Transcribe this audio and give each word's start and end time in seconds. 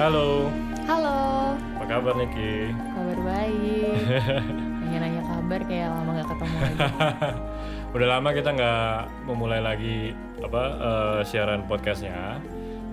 Halo, 0.00 0.48
Halo, 0.88 1.52
apa 1.76 1.84
kabar 1.84 2.16
Niki? 2.16 2.72
kabar 2.72 3.20
baik. 3.20 4.00
Nanya-nanya 4.80 5.22
kabar 5.28 5.60
kayak 5.68 5.92
lama 5.92 6.10
gak 6.16 6.28
ketemu 6.32 6.56
lagi. 6.56 6.78
Udah 8.00 8.08
lama 8.08 8.28
kita 8.32 8.48
nggak 8.56 8.96
memulai 9.28 9.60
lagi 9.60 10.16
apa 10.40 10.62
eh, 10.80 11.20
siaran 11.28 11.68
podcastnya. 11.68 12.40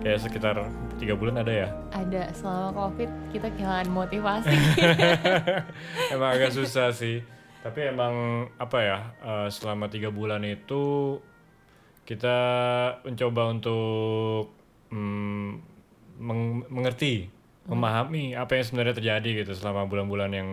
Kayak 0.04 0.20
sekitar 0.20 0.56
tiga 1.00 1.16
bulan 1.16 1.40
ada 1.48 1.54
ya. 1.56 1.70
Ada 1.96 2.36
selama 2.36 2.76
covid 2.76 3.08
kita 3.32 3.56
kehilangan 3.56 3.88
motivasi. 3.88 4.58
emang 6.12 6.30
agak 6.36 6.52
susah 6.52 6.92
sih. 6.92 7.24
Tapi 7.64 7.88
emang 7.88 8.52
apa 8.60 8.78
ya? 8.84 9.00
eh, 9.24 9.48
selama 9.48 9.88
tiga 9.88 10.12
bulan 10.12 10.44
itu 10.44 11.16
kita 12.04 12.36
mencoba 13.08 13.56
untuk 13.56 14.52
mm, 14.92 15.67
meng- 16.18 16.66
mengerti, 16.68 17.30
memahami 17.66 18.34
apa 18.34 18.58
yang 18.58 18.66
sebenarnya 18.66 18.96
terjadi 18.98 19.30
gitu 19.44 19.54
selama 19.54 19.86
bulan-bulan 19.86 20.32
yang 20.34 20.50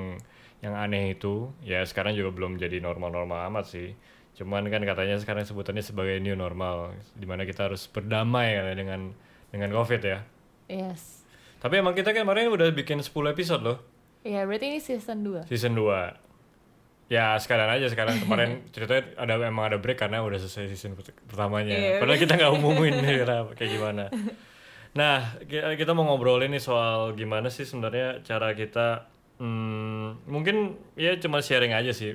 yang 0.61 0.75
aneh 0.75 1.13
itu. 1.13 1.51
Ya 1.61 1.85
sekarang 1.85 2.15
juga 2.15 2.31
belum 2.31 2.57
jadi 2.57 2.81
normal-normal 2.81 3.49
amat 3.53 3.69
sih. 3.69 3.93
Cuman 4.35 4.67
kan 4.67 4.83
katanya 4.83 5.15
sekarang 5.21 5.47
sebutannya 5.47 5.85
sebagai 5.85 6.19
new 6.19 6.35
normal, 6.35 6.91
di 7.15 7.23
mana 7.23 7.47
kita 7.47 7.71
harus 7.71 7.87
berdamai 7.87 8.59
ya 8.59 8.75
dengan 8.75 9.15
dengan 9.55 9.71
covid 9.71 10.03
ya. 10.03 10.19
yes. 10.67 11.23
Tapi 11.63 11.81
emang 11.81 11.97
kita 11.97 12.13
kan 12.13 12.29
kemarin 12.29 12.53
udah 12.53 12.69
bikin 12.77 13.01
10 13.01 13.09
episode 13.31 13.63
loh. 13.65 13.79
Ya 14.21 14.45
berarti 14.45 14.69
ini 14.69 14.81
season 14.81 15.25
2. 15.25 15.49
Season 15.49 15.73
2 15.73 17.13
Ya 17.13 17.37
sekalian 17.37 17.69
aja 17.69 17.87
sekarang 17.93 18.17
kemarin 18.21 18.65
ceritanya 18.75 19.13
ada 19.21 19.37
emang 19.45 19.69
ada 19.69 19.77
break 19.77 20.01
karena 20.01 20.25
udah 20.25 20.41
selesai 20.41 20.73
season 20.73 20.97
pert- 20.97 21.13
pertamanya. 21.29 21.77
Iya. 21.77 22.01
Padahal 22.01 22.19
kita 22.21 22.33
nggak 22.37 22.53
umumin 22.57 22.95
lah, 23.25 23.49
kayak 23.57 23.71
gimana. 23.71 24.05
Nah 24.95 25.39
ki- 25.43 25.75
kita 25.75 25.91
mau 25.91 26.07
ngobrolin 26.07 26.51
nih 26.55 26.63
soal 26.63 27.19
gimana 27.19 27.51
sih 27.51 27.67
sebenarnya 27.67 28.23
cara 28.23 28.55
kita 28.55 29.11
hmm, 29.43 30.31
mungkin 30.31 30.79
ya 30.95 31.19
cuma 31.19 31.43
sharing 31.43 31.75
aja 31.75 31.91
sih 31.91 32.15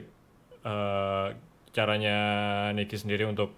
eh, 0.63 1.25
caranya 1.75 2.17
Niki 2.71 2.95
sendiri 2.95 3.27
untuk 3.27 3.53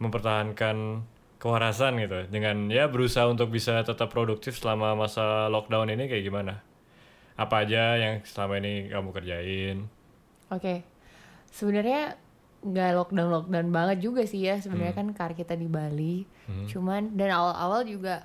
mempertahankan 0.00 1.04
kewarasan 1.38 2.00
gitu 2.00 2.24
dengan 2.32 2.72
ya 2.72 2.88
berusaha 2.88 3.28
untuk 3.28 3.52
bisa 3.52 3.84
tetap 3.84 4.08
produktif 4.08 4.56
selama 4.56 4.96
masa 4.96 5.52
lockdown 5.52 5.92
ini 5.92 6.08
kayak 6.08 6.24
gimana? 6.24 6.64
Apa 7.36 7.68
aja 7.68 8.00
yang 8.00 8.24
selama 8.24 8.62
ini 8.64 8.88
kamu 8.88 9.10
kerjain? 9.12 9.76
Oke. 10.48 10.80
Sebenarnya 11.52 12.16
nggak 12.64 12.90
lockdown 12.96 13.28
lockdown 13.28 13.68
banget 13.68 13.98
juga 14.08 14.24
sih 14.24 14.48
ya. 14.48 14.56
Sebenarnya 14.56 14.94
kan 14.96 15.08
kar 15.12 15.32
kita 15.36 15.52
di 15.52 15.68
Bali. 15.68 16.24
Cuman 16.70 17.12
dan 17.12 17.28
awal-awal 17.34 17.84
juga 17.84 18.24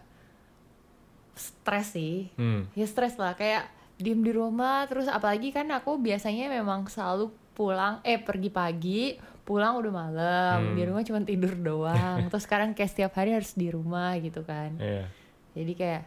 stres 1.39 1.87
sih. 1.89 2.27
Hmm. 2.35 2.67
ya 2.71 2.83
stres 2.83 3.15
lah 3.15 3.33
kayak 3.33 3.65
diem 3.95 4.19
di 4.19 4.31
rumah 4.31 4.83
terus 4.85 5.07
apalagi 5.07 5.49
kan 5.49 5.67
aku 5.69 5.97
biasanya 5.97 6.47
memang 6.47 6.85
selalu 6.85 7.27
pulang 7.51 7.99
eh 8.01 8.15
pergi 8.15 8.47
pagi 8.49 9.01
pulang 9.41 9.75
udah 9.75 9.91
malam 9.91 10.59
Hmm. 10.61 10.75
di 10.75 10.83
rumah 10.83 11.01
cuma 11.01 11.19
tidur 11.21 11.51
doang 11.53 12.27
terus 12.27 12.43
sekarang 12.43 12.71
kayak 12.71 12.87
setiap 12.89 13.11
hari 13.13 13.33
harus 13.33 13.51
di 13.53 13.67
rumah 13.67 14.15
gitu 14.15 14.39
kan 14.41 14.75
Iya. 14.77 15.07
jadi 15.53 15.73
kayak 15.73 16.03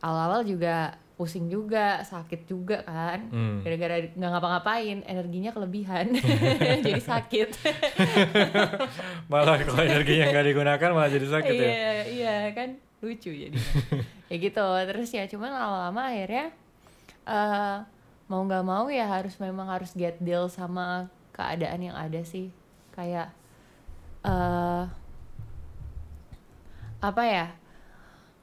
awal-awal 0.00 0.42
juga 0.42 0.92
pusing 1.14 1.46
juga 1.46 2.02
sakit 2.02 2.44
juga 2.44 2.82
kan 2.82 3.30
Hmm. 3.30 3.62
gara-gara 3.62 4.02
nggak 4.02 4.30
ngapa-ngapain 4.30 4.98
energinya 5.02 5.50
kelebihan 5.50 6.12
jadi 6.84 7.00
sakit 7.00 7.48
Malah 9.26 9.56
kalau 9.58 9.82
energinya 9.82 10.28
nggak 10.28 10.46
digunakan 10.46 10.88
malah 10.90 11.08
jadi 11.08 11.26
sakit 11.30 11.54
ya. 11.54 11.64
iya 11.64 11.90
iya 12.06 12.36
kan 12.52 12.76
lucu 13.02 13.34
jadi 13.34 13.58
ya 14.30 14.36
gitu 14.38 14.66
terus 14.86 15.10
ya 15.10 15.26
cuman 15.26 15.50
lama-lama 15.50 16.14
akhirnya 16.14 16.54
eh 17.26 17.78
mau 18.32 18.40
nggak 18.48 18.64
mau 18.64 18.88
ya 18.88 19.04
harus 19.04 19.36
memang 19.36 19.68
harus 19.68 19.92
get 19.92 20.16
deal 20.22 20.48
sama 20.48 21.12
keadaan 21.36 21.84
yang 21.84 21.96
ada 21.96 22.24
sih. 22.24 22.48
Kayak 22.96 23.28
eh 24.24 24.84
apa 27.02 27.22
ya 27.26 27.46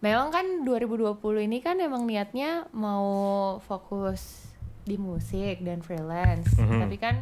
memang 0.03 0.35
kan 0.35 0.45
2020 0.67 1.47
ini 1.47 1.63
kan 1.63 1.79
emang 1.79 2.03
niatnya 2.03 2.67
mau 2.75 3.55
fokus 3.63 4.51
di 4.83 4.99
musik 4.99 5.63
dan 5.63 5.79
freelance. 5.81 6.53
Mhm. 6.59 6.79
tapi 6.83 6.97
kan 6.99 7.15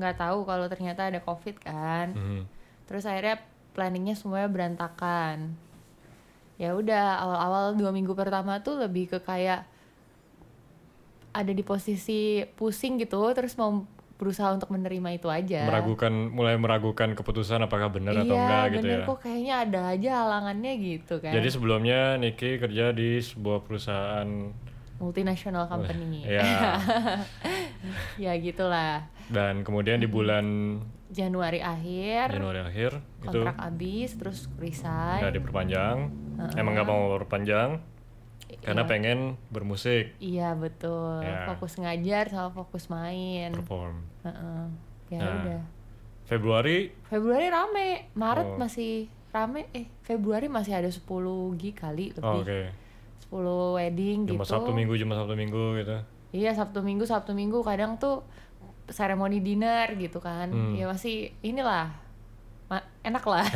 nggak 0.00 0.16
tahu 0.16 0.48
kalau 0.48 0.66
ternyata 0.66 1.12
ada 1.12 1.20
covid 1.20 1.60
kan. 1.60 2.16
Mhm. 2.16 2.42
terus 2.88 3.06
akhirnya 3.06 3.38
planningnya 3.70 4.18
semuanya 4.18 4.50
berantakan 4.50 5.54
ya 6.60 6.76
udah 6.76 7.24
awal-awal 7.24 7.64
dua 7.72 7.88
minggu 7.88 8.12
pertama 8.12 8.60
tuh 8.60 8.76
lebih 8.84 9.08
ke 9.08 9.18
kayak 9.24 9.64
ada 11.32 11.52
di 11.56 11.64
posisi 11.64 12.44
pusing 12.58 13.00
gitu 13.00 13.16
terus 13.32 13.56
mau 13.56 13.88
berusaha 14.20 14.52
untuk 14.52 14.68
menerima 14.68 15.16
itu 15.16 15.32
aja. 15.32 15.64
Meragukan, 15.64 16.12
mulai 16.12 16.60
meragukan 16.60 17.16
keputusan 17.16 17.64
apakah 17.64 17.88
benar 17.88 18.20
atau 18.20 18.36
iya 18.36 18.44
enggak 18.44 18.64
gitu 18.68 18.84
bener. 18.84 19.00
ya. 19.00 19.06
kok 19.08 19.18
kayaknya 19.24 19.54
ada 19.64 19.80
aja 19.96 20.10
halangannya 20.20 20.72
gitu 20.76 21.14
kan. 21.24 21.32
Jadi 21.32 21.48
sebelumnya 21.48 22.00
Niki 22.20 22.60
kerja 22.60 22.92
di 22.92 23.16
sebuah 23.16 23.64
perusahaan 23.64 24.28
multinational 25.00 25.64
company 25.66 26.22
ya 26.22 26.76
ya 28.28 28.32
gitulah 28.36 29.08
dan 29.32 29.64
kemudian 29.64 29.96
di 29.96 30.06
bulan 30.06 30.78
Januari 31.08 31.58
akhir 31.58 32.36
Januari 32.36 32.60
akhir 32.60 32.90
itu 33.00 33.26
kontrak 33.40 33.56
habis 33.58 34.10
terus 34.14 34.38
resign 34.56 35.20
nggak 35.22 35.34
diperpanjang. 35.34 35.98
Emang 36.56 36.72
nggak 36.72 36.88
mau 36.88 37.12
perpanjang 37.16 37.84
karena 38.64 38.82
Iya. 38.82 38.88
pengen 38.88 39.18
bermusik, 39.48 40.16
iya 40.18 40.54
betul 40.54 41.20
Ya. 41.20 41.44
fokus 41.46 41.76
ngajar 41.76 42.26
sama 42.28 42.50
fokus 42.50 42.88
main 42.88 43.52
perform. 43.52 44.02
Heeh. 44.24 44.62
ya 45.10 45.18
Nah. 45.20 45.34
udah 45.36 45.62
Februari 46.24 46.90
Februari 47.06 47.46
rame 47.46 47.88
Maret 48.14 48.46
Oh. 48.46 48.58
masih 48.58 49.06
rame 49.30 49.66
eh 49.70 49.86
Februari 50.00 50.46
masih 50.46 50.74
ada 50.74 50.88
10 50.88 51.02
gig 51.54 51.74
kali 51.74 52.14
oh, 52.16 52.38
lebih 52.38 52.40
oke. 52.42 52.60
10 53.30 53.38
wedding 53.72 54.18
Jumat 54.26 54.42
gitu 54.42 54.52
Sabtu 54.52 54.70
Minggu, 54.72 54.94
Jumat 54.94 55.16
Sabtu 55.18 55.34
Minggu 55.34 55.64
gitu. 55.76 55.96
iya 56.32 56.50
Sabtu 56.50 56.80
Minggu 56.80 57.04
Sabtu 57.04 57.32
Minggu 57.32 57.58
kadang 57.60 57.94
tuh 57.96 58.26
seremoni 58.86 59.38
dinner 59.38 59.86
gitu 59.94 60.18
kan 60.18 60.46
Hmm. 60.46 60.74
ya 60.74 60.84
masih 60.84 61.30
inilah 61.40 61.94
ma- 62.66 62.86
enak 63.00 63.22
lah 63.24 63.46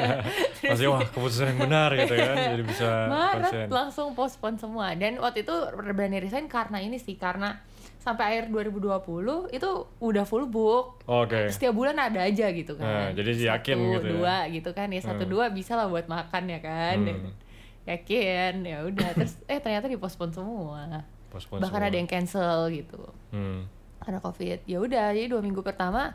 Masih 0.62 0.88
wah 0.88 1.00
keputusan 1.02 1.46
yang 1.50 1.60
benar 1.60 1.88
gitu 1.94 2.12
kan. 2.12 2.36
Jadi 2.52 2.62
bisa 2.62 2.88
Maret 3.06 3.40
konsen. 3.42 3.66
langsung 3.70 4.08
postpone 4.12 4.56
semua 4.56 4.92
dan 4.92 5.16
waktu 5.16 5.42
itu 5.42 5.52
berani 5.74 6.18
resign 6.18 6.44
karena 6.46 6.78
ini 6.78 6.96
sih 6.96 7.14
karena 7.14 7.60
sampai 7.98 8.24
akhir 8.30 8.48
2020 8.48 9.04
itu 9.50 9.68
udah 9.98 10.24
full 10.24 10.44
book 10.46 11.04
Oke. 11.04 11.48
setiap 11.48 11.72
bulan 11.74 11.96
ada 11.98 12.20
aja 12.22 12.48
gitu 12.48 12.72
Nah, 12.74 13.12
kan 13.12 13.12
jadi 13.14 13.30
yakin 13.50 13.76
satu, 13.76 13.88
gitu 13.90 14.00
ya. 14.02 14.12
dua 14.14 14.36
gitu 14.50 14.70
kan 14.70 14.88
ya 14.88 15.00
satu 15.02 15.22
Hmm. 15.22 15.30
dua 15.30 15.44
bisa 15.50 15.72
lah 15.74 15.84
buat 15.86 16.04
makan 16.06 16.42
ya 16.46 16.60
kan 16.60 16.96
Hmm. 16.98 17.28
Yakin 17.92 18.62
ya 18.62 18.78
udah 18.82 19.08
terus 19.12 19.34
eh 19.44 19.58
ternyata 19.58 19.86
dipospon 19.86 20.30
semua 20.30 21.02
Postpone 21.26 21.58
bahkan 21.58 21.78
semua. 21.78 21.88
ada 21.88 21.96
yang 21.96 22.06
cancel 22.06 22.58
gitu 22.68 23.02
Hmm. 23.30 23.66
karena 23.98 24.18
covid 24.18 24.58
ya 24.64 24.78
udah 24.78 25.10
jadi 25.10 25.26
dua 25.26 25.38
minggu 25.38 25.60
pertama 25.60 26.14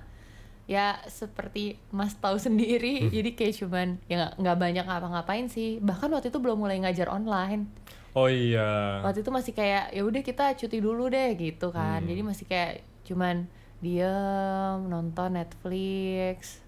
ya 0.66 0.97
seperti 1.06 1.78
mas 1.90 2.16
tahu 2.16 2.35
sendiri 2.38 3.06
Hmm. 3.06 3.12
jadi 3.12 3.30
kayak 3.31 3.53
cuman 3.56 3.88
ya 4.03 4.34
nggak- 4.34 4.59
banyak 4.59 4.84
ngapa-ngapain 4.84 5.46
sih 5.46 5.78
bahkan 5.80 6.09
waktu 6.09 6.28
itu 6.28 6.38
belum 6.38 6.58
mulai 6.58 6.79
ngajar 6.79 7.08
online 7.08 7.70
Oh 8.11 8.26
iya. 8.26 8.99
waktu 9.02 9.22
itu 9.22 9.29
masih 9.29 9.52
kayak 9.52 9.91
ya 9.91 10.02
udah 10.02 10.22
kita 10.22 10.55
cuti 10.55 10.79
dulu 10.79 11.08
deh 11.08 11.35
gitu 11.35 11.70
kan 11.70 11.99
Hmm. 11.99 12.08
jadi 12.08 12.22
masih 12.22 12.46
kayak 12.46 12.73
cuman 13.03 13.46
diem 13.78 14.79
nonton 14.85 15.35
Netflix 15.35 16.59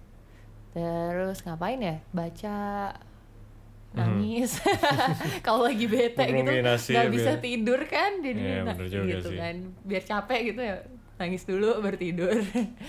terus 0.70 1.42
ngapain 1.42 1.80
ya 1.80 1.96
baca 2.10 2.58
nangis 3.98 4.50
kalau 5.46 5.62
lagi 5.62 5.84
bete 5.84 6.22
gitu 6.22 6.42
nggak 6.44 6.78
ya, 6.80 7.02
bisa 7.06 7.32
biar- 7.32 7.40
tidur 7.40 7.80
kan 7.84 8.10
jadi 8.18 8.40
Iya, 8.40 8.56
na- 8.60 8.72
bener 8.72 8.86
juga 8.88 9.04
gitu 9.12 9.28
sih. 9.28 9.36
kan 9.36 9.54
biar 9.82 10.02
capek 10.02 10.40
gitu 10.46 10.60
ya 10.62 10.76
nangis 11.16 11.42
dulu 11.44 11.68
baru 11.78 11.96
tidur 11.96 12.30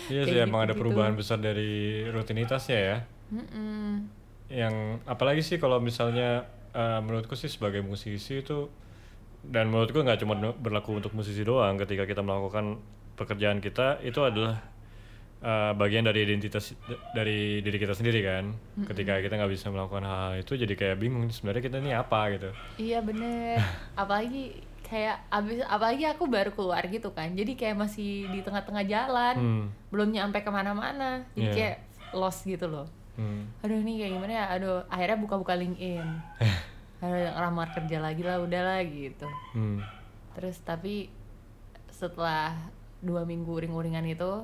Iya 0.07 0.21
sih 0.27 0.33
Kayak 0.33 0.45
emang 0.45 0.61
ada 0.63 0.73
perubahan 0.73 1.13
besar 1.13 1.37
dari 1.37 1.71
rutinitasnya 2.05 2.77
ya. 2.79 2.97
Mm-mm. 3.29 4.05
Yang 4.47 4.75
apalagi 5.03 5.41
sih 5.41 5.57
kalau 5.57 5.77
misalnya 5.79 6.45
eh, 6.71 6.99
menurutku 6.99 7.33
sih 7.33 7.47
sebagai 7.47 7.81
musisi 7.81 8.39
itu 8.39 8.69
dan 9.41 9.67
menurutku 9.67 9.97
nggak 9.97 10.19
cuma 10.19 10.33
berlaku 10.53 10.95
untuk 10.95 11.11
musisi 11.11 11.41
doang 11.41 11.77
ketika 11.77 12.03
kita 12.03 12.19
melakukan 12.19 12.77
pekerjaan 13.15 13.59
kita 13.59 13.97
itu 13.99 14.19
adalah 14.19 14.61
eh, 15.39 15.71
bagian 15.73 16.03
dari 16.03 16.23
identitas 16.23 16.75
dari 17.11 17.59
diri 17.59 17.77
kita 17.77 17.93
sendiri 17.93 18.19
kan. 18.21 18.51
Ketika 18.85 19.19
kita 19.19 19.35
nggak 19.35 19.51
bisa 19.51 19.67
melakukan 19.69 20.03
hal, 20.03 20.19
-hal 20.29 20.33
itu 20.37 20.53
jadi 20.53 20.73
kayak 20.73 20.97
bingung 20.97 21.27
sebenarnya 21.29 21.63
kita 21.63 21.77
ini 21.79 21.91
apa 21.91 22.19
gitu. 22.33 22.49
Iya 22.77 22.99
bener, 22.99 23.57
apalagi 24.01 24.59
kayak 24.83 25.21
abis 25.29 25.61
apalagi 25.63 26.03
aku 26.03 26.25
baru 26.25 26.49
keluar 26.49 26.81
gitu 26.83 27.13
kan, 27.13 27.29
jadi 27.31 27.53
kayak 27.53 27.77
masih 27.77 28.25
di 28.27 28.41
tengah-tengah 28.41 28.83
jalan, 28.83 29.35
Hmm. 29.37 29.65
belum 29.93 30.09
nyampe 30.09 30.41
ke 30.41 30.49
mana-mana, 30.49 31.21
jadi 31.37 31.45
Iya. 31.45 31.53
kayak 31.53 31.75
lost 32.17 32.41
gitu 32.43 32.65
loh. 32.65 32.89
Hmm. 33.13 33.45
Aduh 33.61 33.77
ini 33.77 34.01
kayak 34.01 34.17
gimana 34.17 34.33
ya, 34.33 34.45
aduh 34.49 34.81
akhirnya 34.89 35.21
buka-buka 35.21 35.53
LinkedIn, 35.53 36.07
harus 37.05 37.31
ngelamar 37.31 37.69
kerja 37.71 37.97
lagi 38.01 38.21
lah 38.25 38.43
udahlah 38.43 38.81
gitu 38.83 39.27
Hmm. 39.55 39.79
terus 40.35 40.59
tapi 40.59 41.07
setelah 41.89 42.55
dua 42.99 43.23
minggu 43.23 43.47
uring-uringan 43.47 44.03
itu 44.03 44.43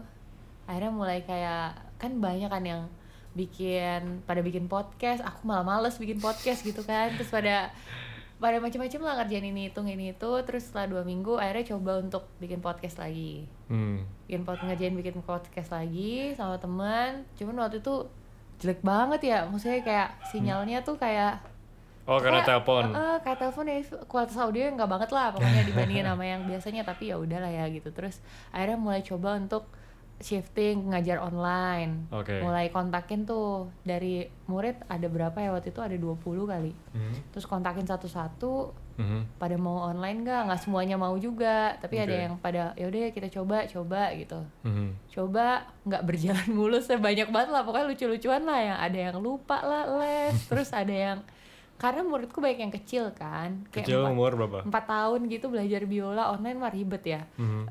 akhirnya 0.66 0.92
mulai 0.92 1.22
kayak 1.22 1.74
kan 1.96 2.12
banyak 2.18 2.50
kan 2.50 2.62
yang 2.62 2.82
bikin 3.34 4.24
pada 4.24 4.40
bikin 4.40 4.66
podcast 4.66 5.20
aku 5.20 5.44
malah 5.44 5.64
males 5.64 5.96
bikin 5.96 6.18
podcast 6.18 6.64
gitu 6.64 6.82
kan. 6.82 7.12
Terus 7.14 7.30
pada 7.30 7.70
pada 8.36 8.60
macam-macam 8.60 9.00
lah 9.02 9.14
ngerjain 9.22 9.48
ini 9.48 9.72
itu 9.72 9.80
ini 9.82 10.12
itu. 10.12 10.32
Terus 10.44 10.72
setelah 10.72 10.88
dua 10.90 11.02
minggu 11.04 11.36
akhirnya 11.36 11.76
coba 11.76 12.00
untuk 12.00 12.24
bikin 12.40 12.60
podcast 12.60 12.98
lagi. 12.98 13.46
Hmm. 13.66 14.06
bikin 14.26 14.46
pod 14.46 14.62
ngerjain 14.62 14.94
bikin 14.94 15.22
podcast 15.22 15.74
lagi 15.74 16.34
sama 16.34 16.58
teman 16.58 17.26
cuman 17.34 17.66
waktu 17.66 17.82
itu 17.82 18.08
jelek 18.58 18.80
banget 18.82 19.22
ya. 19.26 19.40
Maksudnya 19.46 19.84
kayak 19.84 20.10
sinyalnya 20.32 20.80
tuh 20.82 20.96
kayak 20.96 21.44
Oh 22.06 22.22
karena 22.22 22.46
Kayak, 22.46 22.62
telepon. 22.62 22.86
eh, 22.94 23.18
kayak 23.26 23.38
telepon 23.42 23.66
ya 23.66 23.78
kualitas 24.06 24.38
audio 24.38 24.62
nggak 24.70 24.86
banget 24.86 25.10
lah. 25.10 25.34
Pokoknya 25.34 25.66
dibandingin 25.66 26.06
sama 26.06 26.22
yang 26.24 26.42
biasanya 26.46 26.86
tapi 26.86 27.10
ya 27.10 27.18
udahlah 27.18 27.50
ya 27.50 27.66
gitu. 27.74 27.90
Terus 27.90 28.22
akhirnya 28.54 28.78
mulai 28.78 29.02
coba 29.02 29.34
untuk 29.36 29.66
shifting 30.18 30.90
ngajar 30.90 31.20
online 31.20 32.08
Oke. 32.10 32.40
mulai 32.40 32.68
kontakin 32.68 33.24
tuh 33.24 33.68
dari 33.82 34.24
murid 34.46 34.80
ada 34.86 35.06
berapa 35.06 35.36
ya 35.36 35.52
waktu 35.52 35.70
itu 35.70 35.80
ada 35.80 35.94
20 35.94 36.16
kali 36.46 36.72
Hmm. 36.90 37.16
terus 37.30 37.44
kontakin 37.44 37.84
satu-satu 37.84 38.72
Mhm. 38.96 39.36
pada 39.36 39.56
mau 39.56 39.84
online 39.84 40.24
nggak 40.24 40.42
nggak 40.48 40.62
semuanya 40.62 40.96
mau 40.96 41.12
juga 41.16 41.76
tapi 41.78 42.00
ada 42.00 42.10
Oke. 42.10 42.22
yang 42.22 42.34
pada 42.38 42.62
yaudah 42.76 43.12
kita 43.12 43.28
coba 43.30 43.66
coba 43.66 44.02
gitu 44.14 44.40
Mhm. 44.64 44.88
coba 45.10 45.46
nggak 45.84 46.04
berjalan 46.04 46.48
mulus 46.56 46.88
ya 46.88 46.96
banyak 46.98 47.28
banget 47.28 47.52
lah 47.52 47.62
pokoknya 47.62 47.86
lucu-lucuan 47.86 48.42
lah 48.42 48.60
yang 48.62 48.80
ada 48.80 49.00
yang 49.02 49.18
lupa 49.20 49.60
lah 49.60 49.84
les 49.98 50.32
terus 50.48 50.72
ada 50.72 50.96
yang 50.96 51.20
karena 51.76 52.08
muridku 52.08 52.40
banyak 52.40 52.60
yang 52.62 52.72
kecil 52.74 53.12
kan 53.12 53.68
Kecil 53.68 54.00
empat, 54.00 54.16
umur 54.16 54.32
berapa? 54.34 54.60
empat 54.64 54.84
tahun 54.88 55.28
gitu 55.28 55.52
belajar 55.52 55.84
biola 55.84 56.32
online 56.32 56.56
mah 56.56 56.72
ribet 56.72 57.04
ya 57.04 57.22
Mhm. 57.36 57.68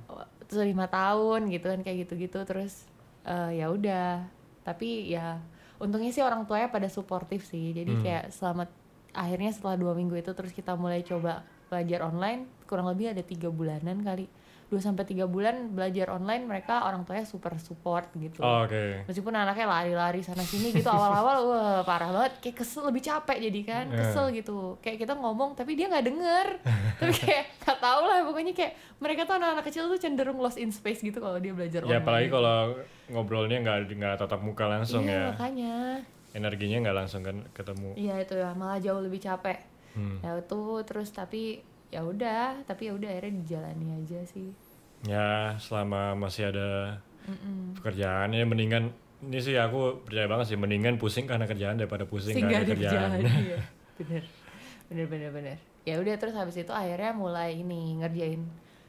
Terus 0.49 0.63
lima 0.67 0.87
tahun 0.89 1.49
gitu 1.51 1.67
kan 1.73 1.81
kayak 1.85 2.09
gitu-gitu 2.09 2.39
terus 2.47 2.87
eh, 3.27 3.61
ya 3.63 3.71
udah. 3.73 4.25
Tapi 4.65 5.13
ya 5.13 5.41
untungnya 5.83 6.11
sih 6.15 6.25
orang 6.25 6.45
tuanya 6.49 6.69
pada 6.73 6.89
suportif 6.89 7.45
sih. 7.49 7.73
Jadi 7.77 7.93
Hmm. 7.99 8.03
kayak 8.05 8.25
selamat 8.33 8.69
akhirnya 9.15 9.51
setelah 9.55 9.77
dua 9.79 9.93
minggu 9.95 10.19
itu 10.19 10.31
terus 10.35 10.51
kita 10.51 10.75
mulai 10.75 11.01
coba 11.07 11.47
belajar 11.71 12.03
online 12.07 12.47
kurang 12.67 12.91
lebih 12.91 13.15
ada 13.15 13.23
tiga 13.23 13.49
bulanan 13.49 14.03
kali 14.03 14.27
dua 14.67 14.81
sampai 14.81 15.05
tiga 15.05 15.25
bulan 15.25 15.71
belajar 15.71 16.09
online 16.11 16.43
mereka 16.43 16.83
orang 16.83 17.03
tuanya 17.03 17.23
super 17.23 17.53
support 17.57 18.09
gitu 18.15 18.39
Oh, 18.39 18.65
Oke. 18.65 19.05
meskipun 19.05 19.33
anaknya 19.33 19.65
lari-lari 19.65 20.21
sana 20.21 20.41
sini 20.41 20.71
gitu 20.71 20.87
awal-awal 20.87 21.37
wah 21.49 21.81
parah 21.81 22.11
banget 22.11 22.33
kayak 22.41 22.57
kesel 22.59 22.85
lebih 22.85 23.01
capek 23.01 23.39
jadi 23.43 23.61
kan 23.63 23.85
Iya. 23.87 23.99
kesel 24.01 24.25
gitu 24.31 24.57
kayak 24.79 24.99
kita 24.99 25.15
ngomong 25.15 25.53
tapi 25.53 25.73
dia 25.73 25.87
nggak 25.87 26.05
denger 26.05 26.47
tapi 26.99 27.13
kayak 27.15 27.45
nggak 27.61 27.79
tahu 27.79 28.01
lah 28.03 28.19
pokoknya 28.23 28.53
kayak 28.53 28.73
mereka 28.99 29.21
tuh 29.23 29.35
anak-anak 29.37 29.65
kecil 29.65 29.85
tuh 29.87 29.97
cenderung 29.97 30.37
lost 30.37 30.57
in 30.57 30.69
space 30.69 31.01
gitu 31.01 31.19
kalau 31.19 31.37
dia 31.37 31.51
belajar 31.51 31.81
Ya 31.81 31.87
online 31.91 32.01
apalagi 32.01 32.29
kalau 32.29 32.59
ngobrolnya 33.07 33.59
nggak 33.61 33.79
nggak 33.93 34.15
tatap 34.17 34.41
muka 34.41 34.65
langsung 34.67 35.03
iya, 35.03 35.13
ya. 35.15 35.25
makanya 35.31 35.75
Energinya 36.33 36.83
nggak 36.83 36.97
langsung 36.97 37.23
kan 37.23 37.47
ketemu. 37.51 37.95
iya 37.95 38.19
itu 38.19 38.35
ya 38.35 38.51
malah 38.53 38.77
jauh 38.77 38.99
lebih 38.99 39.21
capek 39.21 39.71
Hmm. 39.95 40.19
ya 40.19 40.35
itu 40.37 40.59
terus 40.83 41.07
tapi 41.09 41.63
ya 41.89 42.01
udah 42.01 42.63
tapi 42.63 42.89
ya 42.89 42.93
udah 42.93 43.09
akhirnya 43.09 43.33
dijalani 43.39 43.89
aja 43.97 44.21
sih 44.25 44.51
Ya 45.05 45.53
selama 45.59 46.17
masih 46.17 46.49
ada 46.49 46.97
Mm-mm. 47.25 47.77
pekerjaan 47.77 48.33
ya 48.33 48.41
mendingan 48.43 48.89
ini 49.21 49.37
sih 49.39 49.53
aku 49.55 50.01
percaya 50.01 50.25
banget 50.27 50.47
sih 50.49 50.57
mendingan 50.57 50.97
pusing 50.97 51.25
karena 51.25 51.45
kerjaan 51.45 51.77
daripada 51.77 52.05
pusing 52.05 52.33
Sehingga 52.33 52.61
karena 52.61 52.69
kerjaan. 52.71 53.11
iya. 53.45 53.61
bener 53.95 54.23
bener 54.87 55.07
bener 55.07 55.31
bener 55.31 55.57
ya 55.83 55.97
udah 55.97 56.15
terus 56.15 56.33
habis 56.33 56.57
itu 56.57 56.69
akhirnya 56.69 57.13
mulai 57.13 57.53
ini 57.55 58.01
ngerjain 58.01 58.41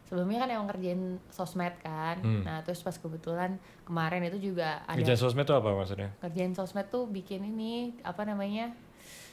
sebelumnya 0.04 0.40
kan 0.40 0.50
emang 0.52 0.68
ngerjain 0.70 1.02
sosmed 1.28 1.76
kan 1.78 2.16
Hmm. 2.20 2.44
nah 2.44 2.62
terus 2.62 2.80
pas 2.80 2.94
kebetulan 2.94 3.58
kemarin 3.84 4.24
itu 4.24 4.52
juga 4.52 4.84
ada 4.84 4.96
Kerjaan 4.96 5.20
sosmed 5.20 5.44
itu 5.44 5.52
apa 5.52 5.70
maksudnya? 5.74 6.10
ngerjain 6.20 6.54
sosmed 6.54 6.88
tuh 6.88 7.06
bikin 7.06 7.44
ini 7.44 8.00
apa 8.02 8.24
namanya 8.24 8.72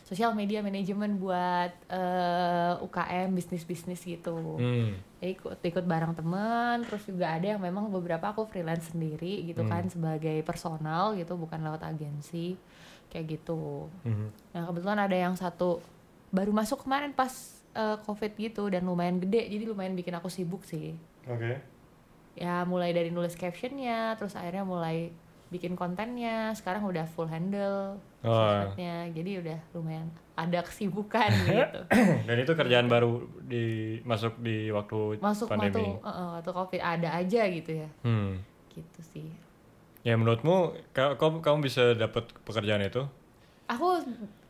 sosial 0.03 0.35
media 0.35 0.61
manajemen 0.61 1.17
buat 1.17 1.73
eh, 1.89 2.75
UKM 2.83 3.33
bisnis 3.33 3.63
bisnis 3.63 4.03
gitu 4.03 4.59
Hmm. 4.59 4.99
Jadi 5.23 5.39
ikut 5.39 5.59
ikut 5.63 5.85
bareng 5.87 6.19
teman 6.19 6.83
terus 6.83 7.07
juga 7.07 7.31
ada 7.31 7.47
yang 7.47 7.63
memang 7.63 7.87
beberapa 7.89 8.35
aku 8.35 8.51
freelance 8.51 8.91
sendiri 8.91 9.47
gitu 9.47 9.63
kan 9.71 9.87
sebagai 9.87 10.43
personal 10.43 11.15
gitu 11.15 11.39
bukan 11.39 11.63
lewat 11.63 11.87
agensi 11.87 12.59
kayak 13.09 13.39
gitu 13.39 13.87
Mhm. 14.03 14.27
Nah 14.57 14.63
kebetulan 14.67 14.99
ada 14.99 15.15
yang 15.15 15.35
satu 15.39 15.79
baru 16.35 16.51
masuk 16.51 16.83
kemarin 16.83 17.15
pas 17.15 17.31
eh, 17.73 17.97
covid 18.03 18.33
gitu 18.37 18.67
dan 18.69 18.83
lumayan 18.85 19.17
gede 19.17 19.47
jadi 19.49 19.65
lumayan 19.65 19.95
bikin 19.95 20.13
aku 20.19 20.27
sibuk 20.29 20.67
sih. 20.67 20.93
Oke. 21.25 21.63
Ya 22.35 22.65
mulai 22.67 22.91
dari 22.91 23.13
nulis 23.15 23.39
captionnya 23.39 24.19
terus 24.19 24.35
akhirnya 24.35 24.65
mulai 24.67 25.13
bikin 25.53 25.77
kontennya 25.77 26.57
sekarang 26.57 26.83
udah 26.83 27.05
full 27.05 27.29
handle 27.29 28.01
Oh. 28.23 28.31
sosmednya 28.33 29.11
jadi 29.11 29.31
udah 29.39 29.59
lumayan 29.73 30.07
ada 30.33 30.59
kesibukan 30.61 31.27
gitu. 31.49 31.81
Dan 32.23 32.37
itu 32.39 32.53
kerjaan 32.53 32.87
baru 32.87 33.19
di 33.43 33.65
masuk 34.03 34.39
di 34.39 34.71
waktu 34.71 35.19
Masuk 35.19 35.47
waktu 35.49 35.69
pandemi. 35.69 35.91
eh, 35.93 36.07
eh, 36.07 36.29
waktu 36.33 36.51
covid 36.51 36.81
ada 36.81 37.09
aja 37.13 37.43
gitu 37.45 37.71
ya 37.77 37.89
Hmm. 38.01 38.39
gitu 38.71 39.01
sih. 39.05 39.27
Ya 40.03 40.15
menurutmu 40.15 40.57
ka- 40.91 41.15
kamu 41.15 41.39
kamu 41.41 41.59
bisa 41.63 41.93
dapat 41.93 42.31
pekerjaan 42.41 42.81
itu? 42.81 43.03
Aku 43.67 44.03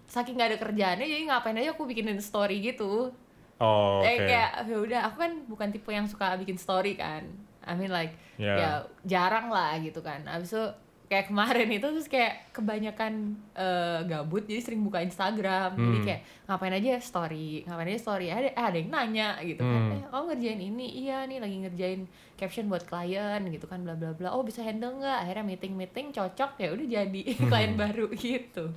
saking 0.05 0.35
gak 0.35 0.51
ada 0.51 0.59
kerjaannya 0.59 1.05
jadi 1.05 1.23
ngapain 1.27 1.57
aja 1.57 1.73
aku 1.73 1.85
bikinin 1.85 2.17
story 2.19 2.61
gitu. 2.63 3.09
Oh, 3.57 4.01
oke. 4.01 4.07
Eh 4.07 4.17
kayak 4.23 4.51
ya 4.65 4.77
udah 4.77 5.01
aku 5.07 5.17
kan 5.19 5.33
bukan 5.47 5.69
tipe 5.71 5.89
yang 5.89 6.05
suka 6.05 6.37
bikin 6.37 6.57
story 6.57 6.93
kan. 6.93 7.25
I 7.61 7.73
mean 7.73 7.89
like 7.89 8.13
Ya. 8.35 8.53
ya 8.55 8.71
jarang 9.03 9.49
lah 9.49 9.79
gitu 9.79 10.01
kan. 10.01 10.25
Abis 10.25 10.51
itu 10.51 10.65
kayak 11.13 11.29
kemarin 11.29 11.69
itu 11.69 11.85
terus 11.85 12.09
kayak 12.09 12.57
kebanyakan 12.57 13.37
eh, 13.53 14.01
gabut 14.09 14.49
jadi 14.49 14.65
sering 14.65 14.81
buka 14.81 15.05
Instagram. 15.05 15.77
Jadi 15.77 15.99
Hmm. 16.01 16.07
kayak 16.09 16.21
ngapain 16.49 16.73
aja 16.73 16.97
story, 17.05 17.69
ngapain 17.69 17.93
aja 17.93 18.01
story. 18.01 18.33
Ada 18.33 18.49
eh, 18.49 18.65
ada 18.65 18.77
yang 18.81 18.89
nanya 18.89 19.29
gitu 19.45 19.61
kan. 19.61 19.81
Hmm. 19.93 19.93
Eh, 19.93 20.05
oh 20.09 20.25
ngerjain 20.25 20.57
ini. 20.57 21.05
Iya 21.05 21.29
nih 21.29 21.37
lagi 21.37 21.57
ngerjain 21.69 22.01
caption 22.41 22.73
buat 22.73 22.89
klien 22.89 23.45
gitu 23.45 23.69
kan 23.69 23.85
bla 23.85 23.93
bla 23.93 24.17
bla. 24.17 24.33
Oh 24.33 24.41
bisa 24.41 24.65
handle 24.65 24.97
nggak? 24.97 25.29
Akhirnya 25.29 25.45
meeting-meeting 25.45 26.17
cocok 26.17 26.57
ya 26.57 26.73
udah 26.73 26.87
jadi 26.89 27.21
klien 27.53 27.77
baru 27.77 28.09
gitu. 28.17 28.73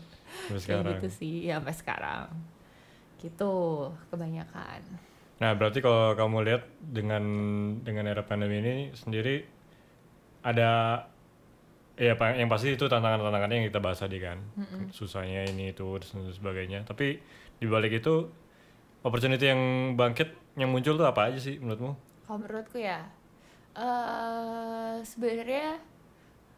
Sampai 0.52 0.60
Kayak 0.60 0.84
gitu 1.00 1.08
sih 1.08 1.48
ya 1.48 1.64
sampai 1.64 1.72
sekarang. 1.72 2.28
Gitu 3.16 3.54
kebanyakan. 4.12 4.84
Nah, 5.36 5.52
berarti 5.56 5.80
kalau 5.80 6.16
kamu 6.16 6.48
lihat 6.48 6.64
dengan 6.80 7.24
dengan 7.80 8.08
era 8.08 8.28
pandemi 8.28 8.60
ini 8.60 8.76
sendiri 8.92 9.44
ada 10.44 11.04
ya 11.96 12.14
pa- 12.14 12.36
yang 12.36 12.48
pasti 12.48 12.76
itu 12.76 12.86
tantangan-tantangannya 12.86 13.56
yang 13.64 13.68
kita 13.68 13.80
bahas 13.80 14.00
tadi 14.00 14.20
kan. 14.20 14.38
Susahnya 14.92 15.48
ini 15.48 15.72
itu 15.72 15.86
dan 16.00 16.28
sebagainya. 16.30 16.84
Tapi 16.84 17.18
di 17.56 17.66
balik 17.66 18.00
itu 18.00 18.28
opportunity 19.02 19.46
yang 19.46 19.62
bangkit 19.96 20.30
yang 20.56 20.72
muncul 20.72 20.96
tuh 20.96 21.08
apa 21.08 21.32
aja 21.32 21.40
sih 21.40 21.56
menurutmu? 21.58 21.94
Kalau 22.26 22.38
menurutku 22.40 22.78
ya, 22.78 23.06
eh 23.76 24.96
sebenarnya 25.02 25.80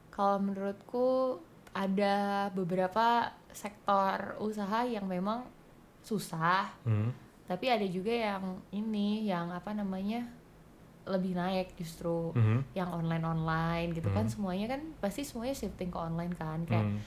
kalau 0.09 0.37
menurutku 0.41 1.07
ada 1.73 2.47
beberapa 2.51 3.29
sektor 3.53 4.37
usaha 4.39 4.85
yang 4.85 5.05
memang 5.05 5.45
susah, 6.01 6.71
Hmm. 6.81 7.11
tapi 7.45 7.67
ada 7.67 7.85
juga 7.85 8.09
yang 8.09 8.43
ini 8.71 9.27
yang 9.27 9.51
apa 9.51 9.73
namanya 9.73 10.25
lebih 11.07 11.33
naik 11.33 11.73
justru 11.73 12.31
Mhm. 12.31 12.73
yang 12.73 12.89
online 12.89 13.23
online 13.23 13.89
gitu 13.91 14.07
kan 14.09 14.23
Hmm. 14.23 14.31
semuanya 14.31 14.67
kan 14.69 14.81
pasti 14.97 15.23
semuanya 15.23 15.55
shifting 15.55 15.87
ke 15.87 15.97
online 15.97 16.31
kan 16.31 16.63
kayak 16.63 16.83
Hmm. 16.83 16.99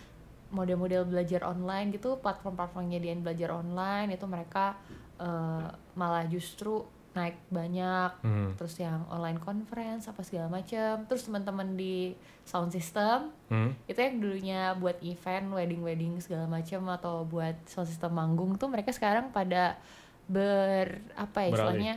model-model 0.50 1.06
belajar 1.06 1.44
online 1.44 1.88
gitu 1.90 2.18
platform-platform 2.18 2.82
yang 2.84 2.92
nyediain 2.96 3.20
belajar 3.20 3.52
online 3.52 4.10
itu 4.10 4.24
mereka 4.24 4.74
eh, 5.16 5.68
malah 5.94 6.24
justru 6.24 6.80
naik 7.10 7.36
banyak 7.46 8.08
Hmm. 8.22 8.56
terus 8.56 8.78
yang 8.78 9.04
online 9.06 9.36
conference 9.36 10.06
apa 10.06 10.22
segala 10.22 10.48
macam 10.48 11.04
terus 11.04 11.22
teman-teman 11.22 11.76
di 11.76 12.16
sound 12.42 12.70
system 12.70 13.28
Hmm. 13.46 13.76
itu 13.84 13.98
yang 13.98 14.16
dulunya 14.16 14.60
buat 14.74 14.96
event 15.00 15.50
wedding 15.50 15.82
wedding 15.82 16.14
segala 16.18 16.46
macam 16.46 16.88
atau 16.88 17.22
buat 17.22 17.52
sound 17.66 17.84
system 17.84 18.14
manggung 18.14 18.56
tuh 18.56 18.66
mereka 18.66 18.90
sekarang 18.90 19.28
pada 19.28 19.76
ber 20.24 21.04
apa 21.12 21.38
ya 21.42 21.50
Beralih. 21.50 21.52
istilahnya 21.52 21.94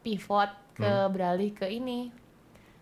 pivot 0.00 0.50
ke 0.74 0.92
beralih 1.08 1.50
ke 1.50 1.66
ini 1.66 2.08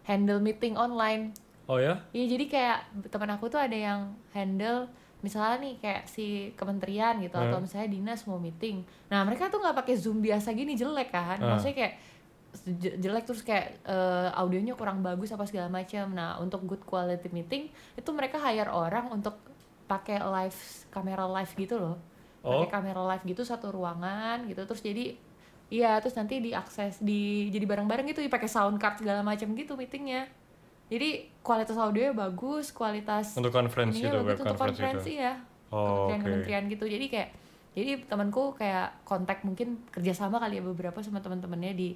handle 0.02 0.38
meeting 0.38 0.74
online 0.74 1.34
Oh 1.64 1.78
ya? 1.78 2.02
Iya 2.10 2.26
jadi 2.28 2.44
kayak 2.46 2.78
teman 3.08 3.30
aku 3.30 3.46
tuh 3.46 3.62
ada 3.62 3.72
yang 3.72 4.00
handle 4.30 4.90
misalnya 5.20 5.62
nih 5.62 5.74
kayak 5.78 6.02
si 6.04 6.26
kementerian 6.52 7.22
gitu 7.22 7.38
atau 7.38 7.56
Hmm. 7.56 7.62
misalnya 7.62 7.86
dinas 7.88 8.26
mau 8.26 8.36
meeting. 8.36 8.82
Nah 9.06 9.22
mereka 9.22 9.46
tuh 9.46 9.62
nggak 9.62 9.78
pakai 9.78 9.94
zoom 9.94 10.18
biasa 10.18 10.50
gini 10.50 10.74
jelek 10.74 11.14
kan? 11.14 11.38
Ah. 11.38 11.54
Maksudnya 11.54 11.76
kayak 11.76 11.94
je- 12.74 12.96
jelek 12.98 13.22
terus 13.22 13.46
kayak 13.46 13.86
eh, 13.86 14.28
audionya 14.34 14.74
kurang 14.74 14.98
bagus 14.98 15.30
apa 15.30 15.46
segala 15.46 15.70
macam. 15.70 16.10
Nah 16.10 16.42
untuk 16.42 16.66
good 16.66 16.82
quality 16.82 17.30
meeting 17.30 17.70
itu 17.94 18.10
mereka 18.10 18.42
hire 18.42 18.66
orang 18.66 19.06
untuk 19.08 19.38
pakai 19.86 20.18
live 20.18 20.58
kamera 20.88 21.30
live 21.30 21.54
gitu 21.54 21.78
loh. 21.78 21.96
Oh. 22.40 22.64
pakai 22.64 22.72
kamera 22.72 23.04
live 23.04 23.24
gitu 23.28 23.44
satu 23.44 23.68
ruangan 23.68 24.48
gitu 24.48 24.64
terus 24.64 24.80
jadi 24.80 25.12
iya 25.70 25.96
terus 25.98 26.12
nanti 26.12 26.38
diakses 26.38 26.98
di 26.98 27.46
jadi 27.48 27.64
bareng-bareng 27.64 28.10
gitu 28.10 28.20
pakai 28.26 28.46
sound 28.46 28.76
card 28.76 28.98
segala 28.98 29.22
macam 29.22 29.54
gitu 29.54 29.74
meetingnya. 29.74 30.26
Jadi 30.90 31.30
kualitas 31.40 31.78
audionya 31.78 32.10
bagus 32.10 32.74
kualitas 32.74 33.38
Untuk 33.38 33.54
conference 33.54 33.94
ininya 33.94 34.10
gitu, 34.10 34.18
web 34.20 34.34
untuk 34.34 34.46
conference 34.50 34.74
gitu. 34.74 34.82
konferensi 34.90 35.12
ya 35.16 35.32
Oh, 35.70 36.10
kementerian-kementerian 36.10 36.62
gitu. 36.66 36.84
Jadi 36.84 37.06
kayak 37.06 37.28
jadi 37.70 37.90
temanku 38.02 38.58
kayak 38.58 39.06
kontak 39.06 39.46
mungkin 39.46 39.78
kerjasama 39.88 40.42
kali 40.42 40.58
ya 40.58 40.62
beberapa 40.66 40.98
sama 40.98 41.22
teman-temannya 41.22 41.72
di 41.72 41.94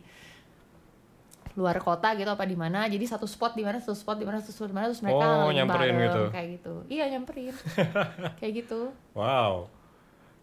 luar 1.54 1.78
kota 1.78 2.14
gitu 2.14 2.30
apa 2.30 2.46
di 2.46 2.54
mana. 2.54 2.86
Jadi 2.86 3.02
satu 3.02 3.26
spot 3.26 3.54
di 3.54 3.62
mana 3.62 3.78
satu 3.78 3.94
spot 3.94 4.18
di 4.18 4.26
mana 4.26 4.38
satu 4.38 4.54
spot 4.54 4.68
di 4.70 4.74
mana 4.74 4.86
terus 4.86 5.02
mereka 5.02 5.26
Oh, 5.26 5.50
nyamperin 5.50 5.90
bareng, 5.90 5.98
gitu. 6.02 6.22
kayak 6.30 6.48
gitu. 6.54 6.74
Iya 6.86 7.04
nyamperin. 7.10 7.54
Kayak 8.38 8.52
gitu. 8.62 8.80
Wow. 9.14 9.66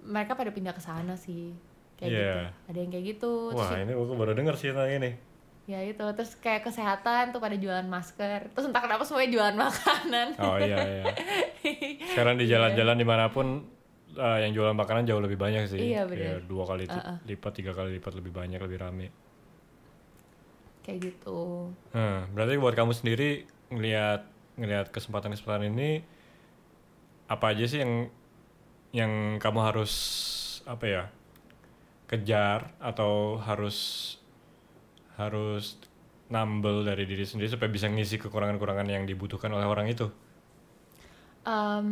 mereka 0.02 0.34
pada 0.34 0.50
pindah 0.50 0.74
ke 0.74 0.82
sana 0.82 1.14
sih 1.14 1.54
kayak 2.02 2.10
Iya. 2.10 2.18
gitu 2.18 2.42
ada 2.66 2.78
yang 2.80 2.90
kayak 2.90 3.06
gitu 3.08 3.32
terus 3.52 3.62
Wah, 3.64 3.78
ini 3.78 3.92
aku 3.94 4.14
baru 4.16 4.34
denger 4.34 4.56
sih 4.58 4.70
tentang 4.70 4.90
ini. 4.92 5.12
ya 5.64 5.80
itu 5.80 6.02
terus 6.12 6.34
kayak 6.36 6.66
kesehatan 6.66 7.30
tuh 7.30 7.38
pada 7.38 7.54
jualan 7.54 7.86
masker 7.86 8.50
terus 8.50 8.66
entah 8.66 8.82
kenapa 8.82 9.06
semuanya 9.06 9.30
jualan 9.32 9.56
makanan 9.64 10.28
Oh 10.36 10.58
iya 10.58 10.78
iya. 10.82 11.04
Sekarang 12.12 12.36
di 12.36 12.46
jalan-jalan 12.46 12.96
di 12.96 13.06
mana 13.06 13.30
pun 13.30 13.62
eh, 14.12 14.38
yang 14.42 14.52
jualan 14.52 14.74
makanan 14.74 15.06
jauh 15.06 15.22
lebih 15.22 15.38
banyak 15.38 15.66
sih. 15.66 15.80
Iya. 15.94 16.04
Kayak 16.04 16.44
dua 16.44 16.66
kali 16.66 16.90
lipat, 17.24 17.52
tiga 17.54 17.72
kali 17.72 17.96
lipat 17.96 18.14
lebih 18.14 18.34
banyak, 18.34 18.58
lebih 18.58 18.80
rame. 18.80 19.08
kayak 20.82 20.98
gitu 21.06 21.70
Nah, 21.92 22.26
berarti 22.28 22.58
buat 22.58 22.74
kamu 22.74 22.92
sendiri 22.92 23.30
ngelihat 23.70 24.26
ngelihat 24.58 24.90
kesempatan-kesempatan 24.90 25.70
ini 25.70 26.02
apa 27.28 27.54
aja 27.54 27.64
sih 27.64 27.80
yang 27.80 28.10
yang 28.92 29.12
kamu 29.38 29.60
harus 29.62 29.94
apa 30.66 30.84
ya 30.84 31.04
kejar 32.12 32.76
atau 32.78 33.40
harus 33.40 33.78
harus 35.16 35.80
nambel 36.28 36.84
dari 36.84 37.08
diri 37.08 37.24
sendiri 37.24 37.48
supaya 37.48 37.68
bisa 37.68 37.88
ngisi 37.88 38.20
kekurangan-kekurangan 38.20 38.88
yang 38.88 39.04
dibutuhkan 39.04 39.52
oleh 39.52 39.64
orang 39.64 39.88
itu. 39.88 40.08
Em, 41.42 41.88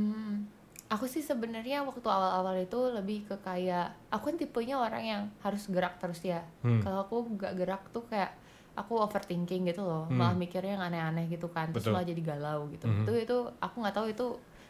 aku 0.88 1.06
sih 1.10 1.26
sebenarnya 1.26 1.82
waktu 1.82 2.06
awal-awal 2.06 2.56
itu 2.60 2.80
lebih 2.94 3.26
ke 3.26 3.36
kayak 3.42 3.96
aku 4.10 4.30
kan 4.32 4.36
tipenya 4.38 4.76
orang 4.78 5.04
yang 5.04 5.22
harus 5.42 5.66
gerak 5.68 5.98
terus 5.98 6.22
ya. 6.22 6.46
Hmm. 6.62 6.80
Kalau 6.80 7.04
aku 7.04 7.16
nggak 7.36 7.54
gerak 7.58 7.84
tuh 7.90 8.06
kayak 8.06 8.36
aku 8.78 8.96
overthinking 8.96 9.68
gitu 9.68 9.84
loh, 9.84 10.08
malah 10.08 10.32
mikirnya 10.32 10.80
yang 10.80 10.86
aneh-aneh 10.88 11.28
gitu 11.28 11.52
kan, 11.52 11.68
terus 11.70 11.84
Hmm. 11.84 11.92
Betul. 11.92 11.94
malah 12.00 12.08
jadi 12.08 12.22
galau 12.24 12.60
gitu. 12.72 12.86
Mhm. 12.88 13.04
Itu 13.04 13.12
itu 13.18 13.38
aku 13.60 13.76
nggak 13.84 13.96
tahu 13.96 14.08
itu 14.08 14.26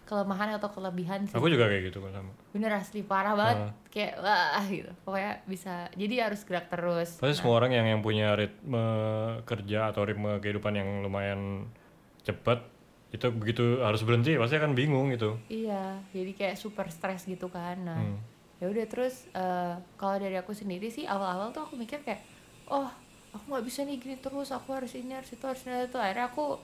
kelemahan 0.09 0.57
atau 0.57 0.73
kelebihan 0.73 1.29
sih. 1.29 1.37
Aku 1.37 1.45
juga 1.45 1.69
kayak 1.69 1.93
gitu 1.93 2.01
kan 2.01 2.09
sama. 2.11 2.31
Bener 2.49 2.71
asli 2.73 3.05
parah 3.05 3.37
banget, 3.37 3.57
Ah. 3.61 3.71
kayak 3.93 4.13
wah 4.17 4.65
gitu. 4.65 4.89
Pokoknya 5.05 5.33
bisa. 5.45 5.85
Jadi 5.93 6.15
harus 6.17 6.41
gerak 6.41 6.65
terus. 6.67 7.21
Pasti 7.21 7.37
semua 7.37 7.61
orang 7.61 7.71
yang 7.71 7.85
yang 7.87 8.01
punya 8.01 8.33
ritme 8.33 8.81
kerja 9.45 9.93
atau 9.93 10.01
ritme 10.03 10.41
kehidupan 10.41 10.73
yang 10.73 11.05
lumayan 11.05 11.69
cepat 12.19 12.65
itu 13.09 13.25
begitu 13.31 13.81
harus 13.81 14.01
berhenti 14.01 14.33
pasti 14.35 14.57
akan 14.57 14.73
bingung 14.73 15.09
gitu. 15.09 15.37
Iya, 15.45 16.01
jadi 16.09 16.31
kayak 16.33 16.55
super 16.57 16.89
stres 16.89 17.25
gitu 17.25 17.49
kan. 17.49 17.77
Nah, 17.79 17.97
Hmm. 17.97 18.17
ya 18.57 18.65
udah 18.65 18.85
terus 18.85 19.29
eh, 19.31 19.73
kalau 19.95 20.17
dari 20.17 20.33
aku 20.35 20.53
sendiri 20.53 20.89
sih 20.89 21.05
awal-awal 21.05 21.49
tuh 21.49 21.63
aku 21.63 21.73
mikir 21.73 22.01
kayak, 22.01 22.21
oh 22.65 22.89
aku 23.29 23.45
nggak 23.45 23.61
bisa 23.63 23.81
nih 23.81 23.97
gini 23.97 24.17
terus, 24.17 24.49
aku 24.49 24.73
harus 24.73 24.93
ini 24.93 25.13
harus 25.13 25.29
itu 25.29 25.41
harus 25.41 25.61
ini 25.63 25.85
itu. 25.85 25.97
Akhirnya 25.97 26.29
aku 26.29 26.57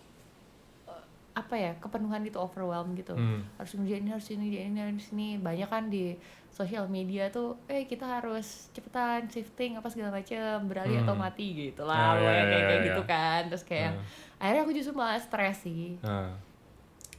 apa 1.35 1.51
ya 1.53 1.71
kepenuhan 1.77 2.23
gitu 2.23 2.39
overwhelm 2.39 2.95
gitu. 2.95 3.11
Hmm. 3.11 3.43
Harus 3.59 3.75
ngerjain 3.75 4.01
ini 4.01 4.11
harus 4.11 4.27
ini 4.31 4.39
ngerjain 4.41 4.69
ini 4.71 4.79
harus 4.81 5.07
ini. 5.11 5.27
Banyak 5.35 5.67
kan 5.67 5.83
di 5.87 6.15
sosial 6.47 6.87
media 6.87 7.27
tuh, 7.27 7.59
eh 7.67 7.83
kita 7.83 8.07
harus 8.07 8.71
cepetan 8.71 9.27
shifting 9.27 9.75
apa 9.75 9.91
segala 9.91 10.15
macem 10.15 10.39
beralih 10.65 11.03
Hmm. 11.03 11.05
atau 11.05 11.15
mati 11.19 11.47
gitu 11.51 11.83
Ah, 11.83 11.91
lah, 11.91 11.99
iya, 11.99 12.07
pokoknya 12.15 12.31
iya, 12.31 12.43
kayak 12.47 12.63
kayak 12.63 12.79
iya. 12.79 12.87
gitu 12.87 13.01
kan. 13.03 13.41
Terus 13.51 13.63
kayak 13.67 13.91
akhirnya 14.35 14.61
aku 14.63 14.71
justru 14.71 14.93
malah 14.95 15.19
stres 15.19 15.57
sih. 15.61 15.99
Nah, 16.01 16.31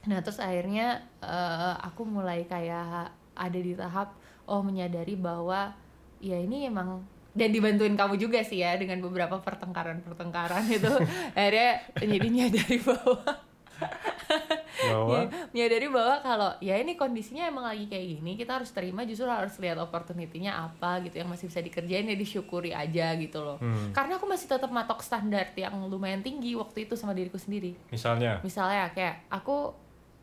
Nah 0.07 0.19
terus 0.23 0.39
akhirnya 0.39 1.03
eh, 1.21 1.75
aku 1.83 2.07
mulai 2.07 2.47
kayak 2.47 3.11
ada 3.37 3.59
di 3.59 3.77
tahap 3.77 4.17
oh 4.47 4.63
menyadari 4.63 5.13
bahwa 5.13 5.75
ya 6.17 6.39
ini 6.39 6.65
emang 6.65 7.05
dan 7.37 7.53
dibantuin 7.53 7.93
kamu 7.93 8.17
juga 8.17 8.41
sih 8.41 8.65
ya 8.65 8.81
dengan 8.81 8.97
beberapa 9.05 9.37
pertengkaran-pertengkaran 9.37 10.65
itu 10.73 10.89
akhirnya 11.37 11.85
jadi 11.93 12.27
menyadari 12.33 12.81
bahwa 12.81 13.21
bahwa? 14.93 15.13
Ya, 15.17 15.21
menyadari 15.53 15.89
bahwa 15.89 16.17
kalau 16.21 16.51
ya 16.61 16.75
ini 16.77 16.95
kondisinya 16.95 17.49
emang 17.49 17.65
lagi 17.65 17.89
kayak 17.89 18.21
gini 18.21 18.33
kita 18.37 18.61
harus 18.61 18.71
terima 18.73 19.03
justru 19.09 19.27
harus 19.29 19.57
lihat 19.57 19.81
opportunity-nya 19.81 20.53
apa 20.53 21.01
gitu 21.05 21.21
yang 21.21 21.29
masih 21.31 21.49
bisa 21.49 21.61
dikerjain 21.65 22.07
ya 22.07 22.17
disyukuri 22.17 22.77
aja 22.77 23.17
gitu 23.17 23.41
loh. 23.41 23.57
Hmm. 23.57 23.91
karena 23.97 24.21
aku 24.21 24.29
masih 24.29 24.47
tetap 24.47 24.69
matok 24.69 25.01
standar 25.01 25.49
yang 25.57 25.73
lumayan 25.89 26.21
tinggi 26.21 26.53
waktu 26.55 26.85
itu 26.85 26.95
sama 26.95 27.17
diriku 27.17 27.41
sendiri. 27.41 27.73
Misalnya? 27.89 28.41
Misalnya 28.45 28.93
kayak 28.93 29.27
aku 29.33 29.73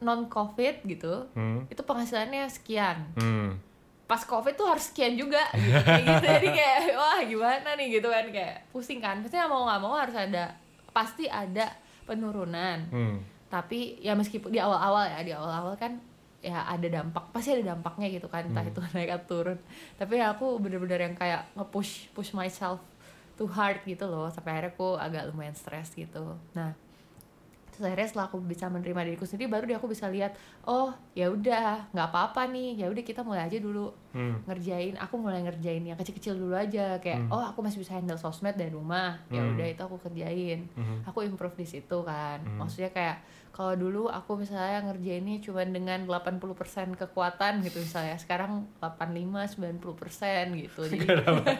non 0.03 0.27
covid 0.27 0.83
gitu 0.83 1.31
hmm, 1.33 1.71
itu 1.71 1.81
penghasilannya 1.81 2.45
sekian. 2.51 3.15
Hmm, 3.15 3.55
pas 4.03 4.19
covid 4.27 4.53
tuh 4.53 4.67
harus 4.67 4.91
sekian 4.91 5.15
juga 5.15 5.41
gitu, 5.55 5.79
kayak 5.87 6.03
gitu. 6.03 6.25
jadi 6.27 6.47
kayak 6.51 6.79
wah 6.99 7.19
gimana 7.23 7.69
nih? 7.79 7.87
Gitu 7.97 8.07
kan 8.11 8.25
kayak 8.29 8.55
pusing 8.75 8.99
kan. 8.99 9.23
Pasti 9.23 9.39
mau 9.47 9.63
nggak 9.65 9.81
mau 9.81 9.95
harus 9.95 10.13
ada 10.13 10.53
pasti 10.91 11.25
ada 11.31 11.71
penurunan. 12.05 12.79
Hmm. 12.91 13.17
Tapi 13.53 14.01
ya 14.01 14.17
meskipun 14.17 14.49
di 14.49 14.57
awal-awal 14.57 15.05
ya 15.05 15.21
di 15.21 15.29
awal-awal 15.29 15.77
kan 15.77 16.01
ya 16.41 16.65
ada 16.65 16.89
dampak 16.89 17.29
pasti 17.29 17.53
ada 17.53 17.71
dampaknya 17.71 18.09
gitu 18.09 18.25
kan 18.25 18.43
entah 18.43 18.65
itu 18.65 18.81
naik 18.91 19.13
atau 19.13 19.45
turun 19.45 19.59
tapi 19.95 20.17
ya 20.17 20.33
aku 20.33 20.57
bener-bener 20.57 20.99
yang 21.03 21.13
kayak 21.13 21.45
nge-push 21.53 22.09
push 22.11 22.33
myself 22.33 22.81
too 23.33 23.45
hard 23.45 23.77
gitu 23.83 24.03
loh 24.03 24.25
sampai 24.27 24.57
akhirnya 24.57 24.73
aku 24.73 24.97
agak 24.97 25.29
lumayan 25.29 25.53
stres 25.53 25.93
gitu 25.93 26.33
nah 26.51 26.73
terus 27.69 27.89
akhirnya 27.89 28.05
setelah 28.05 28.27
aku 28.27 28.37
bisa 28.39 28.69
menerima 28.69 29.01
diriku 29.03 29.25
sendiri 29.25 29.49
baru 29.49 29.65
deh 29.65 29.73
aku 29.73 29.89
bisa 29.89 30.05
lihat 30.05 30.37
oh 30.63 30.93
ya 31.11 31.25
udah 31.25 31.89
nggak 31.89 32.07
apa-apa 32.07 32.45
nih 32.45 32.77
ya 32.77 32.85
udah 32.85 33.01
kita 33.01 33.21
mulai 33.21 33.41
aja 33.43 33.57
dulu 33.57 33.89
Hmm. 34.13 34.37
ngerjain 34.45 34.93
aku 34.93 35.17
mulai 35.17 35.41
ngerjain 35.41 35.81
yang 35.81 35.97
kecil-kecil 35.97 36.37
dulu 36.37 36.53
aja 36.53 37.01
kayak 37.01 37.25
oh 37.33 37.41
aku 37.41 37.65
masih 37.65 37.81
bisa 37.81 37.97
handle 37.97 38.13
sosmed 38.13 38.53
dari 38.53 38.69
rumah 38.69 39.17
ya 39.27 39.41
Hmm. 39.41 39.57
udah 39.57 39.65
itu 39.65 39.81
aku 39.81 39.97
kerjain 39.99 40.69
Mhm. 40.69 41.01
aku 41.03 41.25
improve 41.25 41.57
di 41.57 41.65
situ 41.65 41.97
kan 42.05 42.37
Hmm. 42.37 42.61
maksudnya 42.61 42.93
kayak 42.93 43.25
kalau 43.53 43.77
dulu 43.77 44.09
aku 44.09 44.41
misalnya 44.41 44.81
ngerjainnya 44.89 45.37
cuma 45.45 45.61
dengan 45.61 46.09
80% 46.09 46.97
kekuatan 46.97 47.61
gitu 47.61 47.85
misalnya. 47.85 48.17
Sekarang 48.17 48.65
85 48.81 49.61
90% 49.61 50.57
gitu. 50.57 50.81
Jadi 50.91 51.05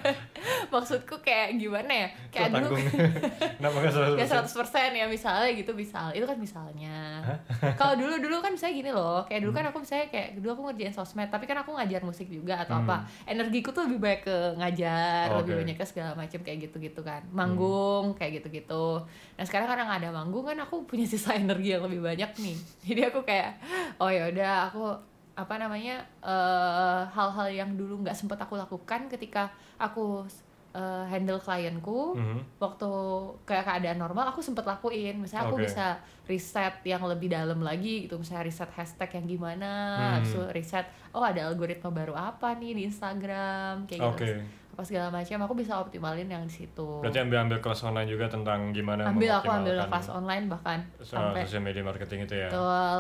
maksudku 0.74 1.22
kayak 1.22 1.62
gimana 1.62 1.94
ya? 1.94 2.08
Kayak 2.34 2.50
dulu 2.58 2.74
kenapa 3.62 3.78
selalu 3.94 4.16
ya 4.18 4.26
100% 4.26 5.00
ya 5.00 5.06
misalnya 5.06 5.50
gitu. 5.54 5.72
Misal 5.78 6.18
itu 6.18 6.26
kan 6.26 6.38
misalnya. 6.42 7.22
Kalau 7.78 7.94
dulu 7.94 8.18
dulu 8.18 8.42
kan 8.42 8.58
misalnya 8.58 8.74
gini 8.74 8.90
loh. 8.90 9.22
Kayak 9.30 9.46
dulu 9.46 9.54
kan 9.54 9.66
aku 9.70 9.78
misalnya 9.86 10.08
kayak 10.10 10.42
dulu 10.42 10.50
aku 10.58 10.62
ngerjain 10.74 10.94
sosmed 10.98 11.30
tapi 11.30 11.46
kan 11.46 11.62
aku 11.62 11.78
ngajar 11.78 12.02
musik 12.02 12.26
juga 12.26 12.66
atau 12.66 12.82
apa. 12.82 13.06
Energiku 13.30 13.70
tuh 13.70 13.86
lebih 13.86 14.02
banyak 14.02 14.22
ke 14.26 14.38
ngajar 14.58 15.30
Oke. 15.30 15.46
lebih 15.46 15.54
banyak 15.62 15.78
ke 15.78 15.86
segala 15.86 16.18
macam 16.18 16.40
kayak 16.42 16.58
gitu 16.66 16.82
gitu 16.82 17.02
kan 17.06 17.22
manggung 17.30 18.16
kayak 18.16 18.42
gitu 18.42 18.48
gitu 18.50 18.86
nah 19.36 19.44
sekarang 19.44 19.68
karena 19.70 19.84
nggak 19.86 20.00
ada 20.08 20.12
manggung 20.16 20.46
kan 20.48 20.58
aku 20.64 20.88
punya 20.88 21.06
sisa 21.06 21.36
energi 21.36 21.76
yang 21.76 21.83
lebih 21.84 22.02
banyak 22.02 22.32
nih 22.36 22.56
jadi 22.88 23.02
aku 23.10 23.22
kayak 23.22 23.52
oh 23.98 24.08
ya 24.08 24.28
udah 24.28 24.54
aku 24.68 24.84
apa 25.34 25.54
namanya 25.58 25.98
eh, 26.22 27.02
hal-hal 27.10 27.48
yang 27.50 27.70
dulu 27.74 28.02
nggak 28.02 28.14
sempet 28.14 28.38
aku 28.38 28.54
lakukan 28.54 29.06
ketika 29.08 29.50
aku 29.76 30.24
eh, 30.72 31.06
handle 31.06 31.38
klienku 31.38 32.14
Mhm. 32.14 32.40
waktu 32.58 32.90
kayak 33.44 33.66
keadaan 33.68 33.98
normal 33.98 34.26
aku 34.28 34.40
sempet 34.40 34.64
lakuin 34.64 35.18
misalnya 35.18 35.46
aku 35.48 35.58
bisa 35.62 35.98
riset 36.24 36.80
yang 36.84 37.04
lebih 37.04 37.30
dalam 37.30 37.60
lagi 37.60 38.06
gitu 38.06 38.16
misalnya 38.16 38.46
riset 38.46 38.70
hashtag 38.72 39.10
yang 39.14 39.26
gimana 39.28 39.72
Hmm. 39.94 40.14
habis 40.18 40.34
itu 40.34 40.42
riset 40.50 40.86
oh 41.12 41.22
ada 41.22 41.46
algoritma 41.46 41.90
baru 41.90 42.14
apa 42.14 42.54
nih 42.54 42.74
di 42.74 42.82
Instagram 42.88 43.86
kayak 43.86 44.02
gitu 44.02 44.24
Oke. 44.24 44.32
Apa 44.74 44.82
segala 44.82 45.08
macam 45.08 45.38
aku 45.40 45.54
bisa 45.54 45.78
optimalin 45.78 46.26
yang 46.26 46.42
di 46.42 46.54
situ. 46.56 46.88
Berarti 47.00 47.22
ambil 47.22 47.46
ambil 47.46 47.58
kelas 47.60 47.82
online 47.84 48.10
juga 48.10 48.26
tentang 48.26 48.70
gimana 48.70 49.06
ambil 49.06 49.30
aku 49.32 49.46
ambil 49.48 49.78
kelas 49.80 50.10
online 50.10 50.46
bahkan 50.48 50.82
so- 50.98 51.14
sampai 51.14 51.46
sosial 51.46 51.62
media 51.62 51.82
marketing 51.82 52.26
itu 52.26 52.34
ya? 52.36 52.50
Betul 52.50 53.00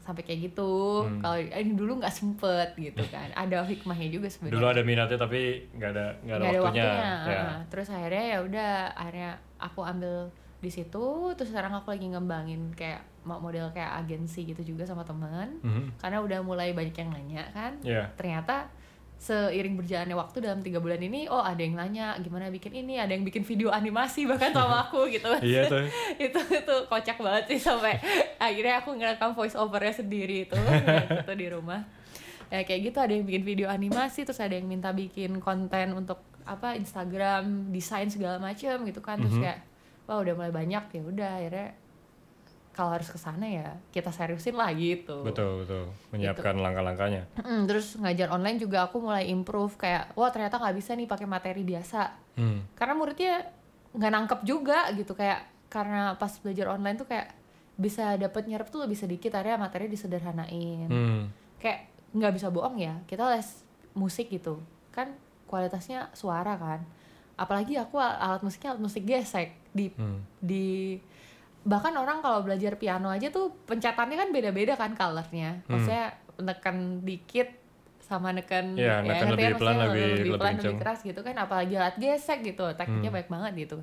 sampai 0.00 0.22
kayak 0.22 0.40
gitu. 0.44 0.72
Hmm. 1.04 1.22
kalau 1.22 1.38
ini 1.38 1.72
dulu 1.72 1.92
nggak 1.96 2.10
sempet 2.10 2.74
gitu 2.74 2.98
kan. 3.14 3.30
Ada 3.32 3.62
hikmahnya 3.62 4.10
juga 4.10 4.26
sebenarnya. 4.26 4.54
Dulu 4.54 4.66
ada 4.68 4.82
minatnya 4.82 5.14
tapi 5.16 5.40
nggak 5.70 5.90
ada 5.92 6.06
nggak 6.20 6.34
ada 6.34 6.42
nggak 6.42 6.50
ada 6.50 6.60
waktunya, 6.60 6.90
waktunya 6.90 7.30
ya. 7.30 7.54
terus 7.64 7.86
akhirnya 7.88 8.24
ya 8.26 8.38
udah 8.42 8.70
akhirnya 8.92 9.30
aku 9.56 9.80
ambil 9.80 10.14
di 10.58 10.68
situ. 10.68 11.06
Terus 11.32 11.48
sekarang 11.48 11.72
aku 11.72 11.88
lagi 11.88 12.06
ngembangin 12.08 12.74
kayak 12.74 12.98
mo- 13.22 13.38
model 13.38 13.70
kayak 13.70 14.02
agensi 14.02 14.42
gitu 14.44 14.66
juga 14.66 14.82
sama 14.82 15.00
teman 15.00 15.62
Mhm. 15.62 15.94
karena 15.96 16.18
udah 16.18 16.38
mulai 16.40 16.72
banyak 16.72 16.92
yang 16.92 17.08
nanya 17.08 17.46
kan. 17.50 17.78
Iya. 17.80 18.10
ternyata 18.14 18.66
seiring 19.24 19.80
berjalannya 19.80 20.12
waktu 20.12 20.44
dalam 20.44 20.60
tiga 20.60 20.76
bulan 20.78 21.00
ini 21.00 21.24
oh 21.26 21.40
ada 21.40 21.56
yang 21.56 21.74
nanya 21.74 22.12
gimana 22.20 22.52
bikin 22.52 22.76
ini? 22.76 23.00
Ada 23.00 23.16
yang 23.16 23.24
bikin 23.24 23.40
video 23.40 23.72
animasi 23.72 24.28
bahkan 24.28 24.52
sama 24.52 24.84
aku 24.84 25.08
gitu. 25.08 25.32
Iya 25.40 25.64
tuh. 25.64 25.88
Itu 26.28 26.40
itu 26.44 26.74
kocak 26.84 27.16
banget 27.16 27.44
sih 27.48 27.58
sampai 27.58 27.96
akhirnya 28.36 28.84
aku 28.84 28.92
ngerekam 28.92 29.32
voice 29.32 29.56
overnya 29.56 29.96
sendiri 29.96 30.44
itu 30.44 30.56
gitu 31.24 31.32
di 31.32 31.46
rumah. 31.48 31.80
Ya 32.52 32.60
kayak 32.62 32.92
gitu 32.92 32.98
ada 33.00 33.10
yang 33.10 33.24
bikin 33.24 33.42
video 33.42 33.66
animasi 33.66 34.28
terus 34.28 34.38
ada 34.38 34.52
yang 34.52 34.68
minta 34.68 34.92
bikin 34.92 35.40
konten 35.40 35.96
untuk 35.96 36.20
apa 36.44 36.76
Instagram 36.76 37.72
desain 37.72 38.12
segala 38.12 38.36
macam 38.36 38.84
gitu 38.84 39.00
kan. 39.00 39.16
Terus 39.16 39.40
Mhm. 39.40 39.42
kayak 39.42 39.58
wah 40.04 40.20
udah 40.20 40.36
mulai 40.36 40.52
banyak. 40.52 40.84
Ya 40.92 41.02
udah 41.02 41.30
akhirnya 41.40 41.68
kalau 42.74 42.90
harus 42.90 43.06
ke 43.06 43.16
sana 43.16 43.46
ya 43.46 43.78
kita 43.88 44.10
seriusin 44.10 44.52
lah 44.52 44.68
gitu. 44.74 45.22
Betul 45.22 45.62
betul. 45.62 45.86
Menyiapkan 46.10 46.58
langkah-langkahnya. 46.58 47.22
Mm, 47.38 47.64
terus 47.64 47.94
ngajar 47.94 48.28
online 48.28 48.58
juga 48.58 48.84
aku 48.84 48.98
mulai 48.98 49.30
improve 49.30 49.78
kayak 49.78 50.10
wah 50.12 50.28
ternyata 50.28 50.58
nggak 50.58 50.74
bisa 50.74 50.92
nih 50.92 51.06
pakai 51.06 51.24
materi 51.24 51.62
biasa. 51.62 52.26
Hmm. 52.34 52.66
karena 52.74 52.98
muridnya 52.98 53.46
nggak 53.94 54.10
nangkep 54.10 54.40
juga 54.42 54.90
gitu 54.90 55.14
kayak 55.14 55.46
karena 55.70 56.18
pas 56.18 56.34
belajar 56.42 56.66
online 56.68 56.98
tuh 56.98 57.06
kayak 57.06 57.30
bisa 57.74 58.18
dapet 58.18 58.50
nyerap 58.50 58.66
tuh 58.68 58.82
lebih 58.82 58.98
sedikit 58.98 59.30
akhirnya 59.32 59.54
materi 59.56 59.86
disederhanain. 59.86 60.90
Hmm. 60.90 61.22
kayak 61.56 61.86
nggak 62.10 62.34
bisa 62.34 62.50
bohong 62.50 62.74
ya 62.76 62.98
kita 63.06 63.30
les 63.30 63.62
musik 63.94 64.28
gitu. 64.28 64.58
Kan 64.90 65.14
kualitasnya 65.46 66.10
suara 66.10 66.58
kan. 66.58 66.82
Apalagi 67.34 67.78
aku 67.78 67.98
al- 67.98 68.18
alat 68.18 68.42
musiknya 68.42 68.74
alat 68.74 68.82
musik 68.82 69.06
gesek 69.06 69.54
di 69.70 69.94
Hmm. 69.94 70.26
di 70.38 70.98
bahkan 71.64 71.92
orang 71.92 72.20
kalau 72.20 72.40
belajar 72.40 72.76
piano 72.76 73.08
aja 73.08 73.28
tuh 73.28 73.48
pencetannya 73.64 74.16
kan 74.16 74.28
beda-beda 74.30 74.74
kan 74.74 74.92
colornya 74.92 75.64
Hmm. 75.64 75.70
maksudnya 75.70 76.06
neken 76.36 76.76
dikit 77.00 77.48
sama 77.98 78.30
neken 78.30 78.76
Iya, 78.76 79.00
neken 79.00 79.26
ngerti 79.26 79.42
lebih 79.42 79.56
pelan, 79.56 79.76
lebih- 79.78 79.88
lebih 79.88 80.12
lebih 80.20 80.32
pelan 80.34 80.52
kenceng. 80.52 80.64
lebih 80.66 80.78
keras 80.78 81.00
gitu 81.02 81.20
kan 81.20 81.34
apalagi 81.34 81.74
alat 81.74 81.96
gesek 81.96 82.38
gitu 82.42 82.64
tekniknya 82.70 83.08
Hmm. 83.08 83.16
banyak 83.16 83.30
banget 83.30 83.52
gitu 83.58 83.76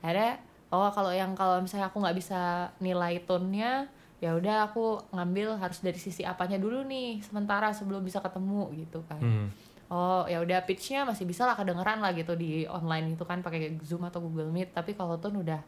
akhirnya 0.00 0.32
oh 0.70 0.88
kalau 0.88 1.12
yang 1.12 1.32
kalau 1.34 1.60
misalnya 1.60 1.86
aku 1.86 2.00
nggak 2.00 2.16
bisa 2.16 2.40
nilai 2.78 3.20
tone-nya 3.20 3.84
ya 4.16 4.32
udah 4.32 4.66
aku 4.66 4.84
ngambil 5.10 5.56
harus 5.56 5.78
dari 5.78 5.96
sisi 5.96 6.22
apanya 6.22 6.56
dulu 6.56 6.84
nih 6.84 7.20
sementara 7.20 7.68
sebelum 7.70 8.00
bisa 8.00 8.18
ketemu 8.18 8.72
gitu 8.78 9.04
kan 9.04 9.20
Hmm. 9.20 9.48
oh 9.88 10.24
ya 10.24 10.38
udah 10.38 10.62
pitchnya 10.62 11.04
masih 11.04 11.24
bisa 11.24 11.44
lah 11.44 11.52
kedengeran 11.52 11.98
lah 11.98 12.12
gitu 12.12 12.32
di 12.32 12.64
online 12.64 13.12
itu 13.12 13.24
kan 13.24 13.40
pakai 13.40 13.76
zoom 13.78 14.00
atau 14.02 14.20
google 14.20 14.48
meet 14.48 14.70
tapi 14.70 14.92
kalau 14.92 15.16
tone 15.16 15.36
udah 15.38 15.60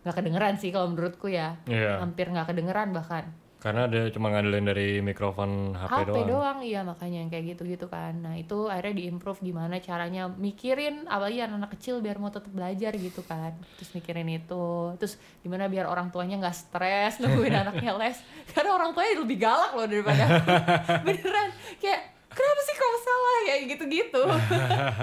nggak 0.00 0.16
kedengeran 0.16 0.54
sih 0.56 0.72
kalau 0.72 0.92
menurutku 0.92 1.28
ya. 1.28 1.60
Iya. 1.68 2.00
hampir 2.00 2.32
nggak 2.32 2.48
kedengeran 2.48 2.96
bahkan. 2.96 3.28
Karena 3.60 3.84
dia 3.92 4.08
cuma 4.08 4.32
ngandelin 4.32 4.64
dari 4.64 4.88
mikrofon 5.04 5.76
HP, 5.76 5.92
HP, 5.92 6.08
doang. 6.08 6.28
doang. 6.32 6.58
iya 6.64 6.80
makanya 6.80 7.20
yang 7.20 7.28
kayak 7.28 7.44
gitu 7.54 7.68
gitu 7.68 7.86
kan. 7.92 8.16
Nah 8.16 8.32
itu 8.40 8.72
akhirnya 8.72 9.04
diimprove 9.04 9.44
gimana 9.44 9.76
caranya 9.84 10.32
mikirin 10.32 11.04
apalagi 11.04 11.44
anak-anak 11.44 11.76
kecil 11.76 12.00
biar 12.00 12.16
mau 12.16 12.32
tetap 12.32 12.48
belajar 12.48 12.96
gitu 12.96 13.20
kan. 13.20 13.52
Terus 13.76 13.92
mikirin 13.92 14.32
itu. 14.32 14.96
Terus 14.96 15.20
gimana 15.44 15.68
biar 15.68 15.92
orang 15.92 16.08
tuanya 16.08 16.40
nggak 16.40 16.56
stres 16.56 17.20
nungguin 17.20 17.52
anaknya 17.68 17.92
les. 18.00 18.16
Karena 18.48 18.80
orang 18.80 18.96
tuanya 18.96 19.12
lebih 19.20 19.36
galak 19.36 19.76
loh 19.76 19.84
daripada 19.84 20.24
beneran 21.04 21.48
kayak 21.84 22.16
kenapa 22.32 22.60
sih 22.64 22.76
kamu 22.80 22.98
salah? 23.04 23.36
Kayak 23.44 23.60
gitu-gitu. 23.76 24.22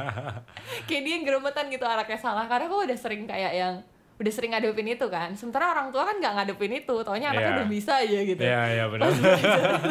Kayak 0.90 1.02
dia 1.06 1.14
yang 1.14 1.26
geremetan 1.30 1.70
gitu 1.70 1.86
anaknya 1.86 2.18
salah. 2.18 2.50
Karena 2.50 2.66
aku 2.66 2.90
udah 2.90 2.98
sering 2.98 3.30
kayak 3.30 3.54
yang 3.54 3.76
udah 4.18 4.32
sering 4.32 4.50
ngadepin 4.50 4.90
itu 4.90 5.06
kan 5.08 5.30
sementara 5.32 5.70
orang 5.72 5.88
tua 5.88 6.02
kan 6.04 6.18
nggak 6.18 6.34
ngadepin 6.36 6.74
itu 6.76 6.96
taunya 7.02 7.30
anaknya 7.30 7.46
Iya. 7.48 7.58
udah 7.58 7.70
bisa 7.70 7.94
aja 7.96 8.20
gitu 8.24 8.42
Iya, 8.42 8.62
iya 8.68 8.86
benar. 8.88 9.08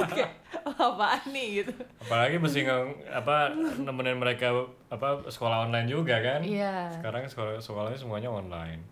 kayak 0.09 0.31
"Oh, 0.63 0.75
apaan 0.91 1.23
nih 1.29 1.49
gitu 1.57 1.73
Apalagi 2.01 2.37
mesti 2.37 2.59
nge, 2.61 2.77
apa 3.09 3.37
nemenin 3.79 4.17
mereka 4.17 4.51
apa 4.87 5.09
sekolah 5.27 5.65
online 5.65 5.87
juga 5.87 6.19
kan? 6.19 6.43
iya 6.43 6.91
Sekarang 6.93 7.23
sekolah 7.25 7.59
sekolahnya 7.59 7.97
semuanya 7.97 8.27
online. 8.29 8.83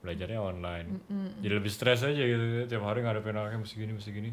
Belajarnya 0.00 0.36
online. 0.36 0.88
Jadi 1.40 1.54
lebih 1.54 1.68
stres 1.68 2.00
aja 2.00 2.12
gitu 2.14 2.44
tiap 2.66 2.84
hari 2.84 3.00
ngadepin 3.00 3.32
anaknya 3.32 3.56
mesti 3.58 3.74
gini, 3.74 3.92
mesti 3.92 4.10
gini. 4.10 4.30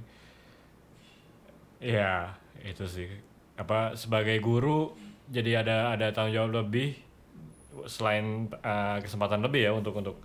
Iya, 1.79 2.35
itu 2.61 2.85
sih. 2.85 3.07
Apa 3.55 3.95
sebagai 3.95 4.37
guru 4.37 4.91
jadi 5.27 5.63
ada 5.63 5.91
ada 5.91 6.11
tanggung 6.11 6.35
jawab 6.35 6.51
lebih 6.61 6.99
selain 7.87 8.51
uh, 8.53 8.99
kesempatan 8.99 9.39
lebih 9.39 9.61
ya 9.63 9.71
untuk 9.71 9.95
untuk 9.95 10.19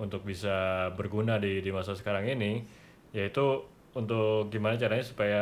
untuk 0.00 0.24
bisa 0.24 0.56
berguna 0.96 1.36
di 1.36 1.60
di 1.60 1.68
masa 1.68 1.92
sekarang 1.92 2.24
ini 2.26 2.64
yaitu 3.12 3.60
untuk 3.92 4.48
gimana 4.48 4.74
caranya 4.74 5.04
supaya 5.04 5.40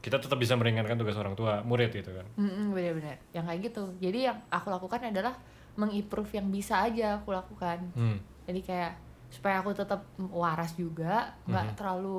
kita 0.00 0.16
tetap 0.16 0.40
bisa 0.40 0.56
meringankan 0.56 0.96
tugas 0.96 1.12
orang 1.14 1.36
tua 1.36 1.60
murid 1.60 1.92
gitu 1.92 2.08
kan. 2.08 2.24
Mm-mm, 2.34 2.72
bener-bener 2.72 3.20
yang 3.30 3.44
kayak 3.44 3.60
gitu 3.62 3.84
jadi 4.00 4.32
yang 4.32 4.38
aku 4.48 4.72
lakukan 4.72 5.04
adalah 5.04 5.36
mengimprove 5.76 6.32
yang 6.32 6.48
bisa 6.48 6.80
aja 6.82 7.20
aku 7.20 7.30
lakukan 7.30 7.78
Hmm. 7.92 8.16
jadi 8.42 8.60
kayak 8.60 8.92
supaya 9.28 9.60
aku 9.60 9.70
tetap 9.70 10.00
waras 10.18 10.72
juga 10.74 11.36
nggak 11.44 11.66
Mhm. 11.66 11.76
terlalu 11.76 12.18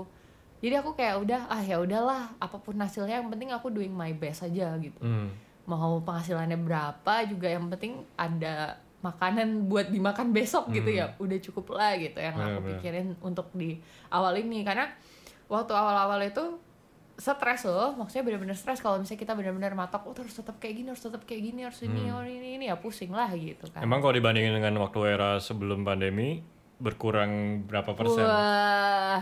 jadi 0.61 0.79
aku 0.79 0.93
kayak 0.93 1.17
udah 1.19 1.41
ah 1.49 1.59
ya 1.59 1.75
udahlah 1.75 2.29
apa 2.37 2.55
pun 2.55 2.77
hasilnya 2.77 3.17
yang 3.17 3.27
penting 3.27 3.49
aku 3.49 3.67
doing 3.67 3.91
my 3.91 4.13
best 4.13 4.45
aja 4.45 4.77
gitu 4.77 5.01
Hmm. 5.01 5.33
mau 5.65 5.97
penghasilannya 5.99 6.55
berapa 6.57 7.13
juga 7.25 7.47
yang 7.49 7.65
penting 7.67 8.05
ada 8.15 8.77
makanan 9.01 9.65
buat 9.65 9.87
dimakan 9.87 10.29
besok 10.29 10.69
gitu 10.69 10.87
Hmm. 10.87 10.97
ya 10.97 11.05
udah 11.15 11.39
cukup 11.41 11.73
lah 11.73 11.93
gitu 11.95 12.15
yang 12.15 12.31
aku 12.31 12.41
Bener-bener. 12.59 12.69
pikirin 12.77 13.07
untuk 13.19 13.49
di 13.51 13.81
awal 14.07 14.33
ini 14.35 14.61
karena 14.61 14.89
waktu 15.45 15.71
awal-awal 15.71 16.21
itu 16.21 16.57
stres 17.13 17.61
loh 17.63 17.93
maksudnya 17.93 18.23
bener-bener 18.23 18.53
stres 18.53 18.77
kalau 18.77 18.97
misalnya 18.97 19.19
kita 19.19 19.33
bener-bener 19.33 19.73
matok 19.73 20.01
oh 20.03 20.13
harus 20.15 20.31
tetap 20.31 20.57
kayak 20.57 20.73
gini 20.75 20.87
harus 20.87 21.01
tetap 21.01 21.21
kayak 21.21 21.41
gini 21.43 21.61
harus 21.61 21.81
ini 21.81 22.07
Hmm. 22.07 22.23
ini 22.23 22.49
ini 22.55 22.65
ya 22.65 22.75
pusing 22.75 23.09
lah 23.11 23.29
gitu 23.31 23.65
kan 23.67 23.81
Emang 23.81 23.99
kalau 23.99 24.11
dibandingin 24.11 24.53
dengan 24.53 24.73
waktu 24.79 24.99
era 25.07 25.37
sebelum 25.37 25.81
pandemi 25.81 26.41
berkurang 26.77 27.61
berapa 27.63 27.93
persen? 27.93 28.25
Wah. 28.25 29.21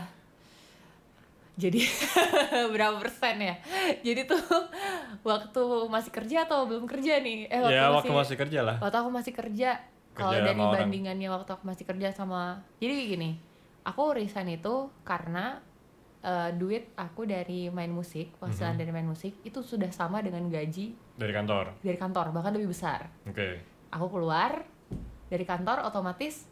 Jadi 1.59 1.83
berapa 2.73 2.95
persen 2.97 3.35
ya? 3.37 3.55
Jadi 3.99 4.23
tuh 4.23 4.39
waktu 5.27 5.61
masih 5.85 6.11
kerja 6.13 6.47
atau 6.47 6.63
belum 6.63 6.87
kerja 6.87 7.19
nih? 7.19 7.45
Eh, 7.45 7.59
ya 7.67 7.91
waktu 7.91 8.07
masih 8.09 8.35
kerja 8.35 8.59
lah. 8.61 8.77
waktu 8.79 8.97
aku 8.97 9.11
masih 9.11 9.33
kerja. 9.33 9.75
Kalau 10.09 10.31
dari 10.33 10.51
orang. 10.51 10.87
bandingannya 10.87 11.27
waktu 11.27 11.47
aku 11.49 11.63
masih 11.63 11.83
kerja 11.83 12.11
sama 12.11 12.59
jadi 12.77 12.91
gini, 13.07 13.39
aku 13.81 14.11
resign 14.13 14.51
itu 14.53 14.87
karena 15.01 15.59
eh, 16.19 16.51
duit 16.53 16.91
aku 16.95 17.23
dari 17.23 17.67
main 17.69 17.87
musik, 17.89 18.35
penghasilan 18.37 18.75
Mhm. 18.75 18.79
dari 18.79 18.91
main 18.91 19.07
musik 19.07 19.39
itu 19.39 19.59
sudah 19.61 19.87
sama 19.89 20.19
dengan 20.19 20.43
gaji 20.45 20.91
Dari 21.13 21.31
kantor. 21.31 21.79
dari 21.79 21.95
kantor, 21.95 22.25
bahkan 22.29 22.51
lebih 22.51 22.67
besar. 22.69 23.07
Oke. 23.23 23.63
Aku 23.89 24.07
keluar 24.09 24.67
dari 25.25 25.43
kantor 25.43 25.79
otomatis 25.81 26.43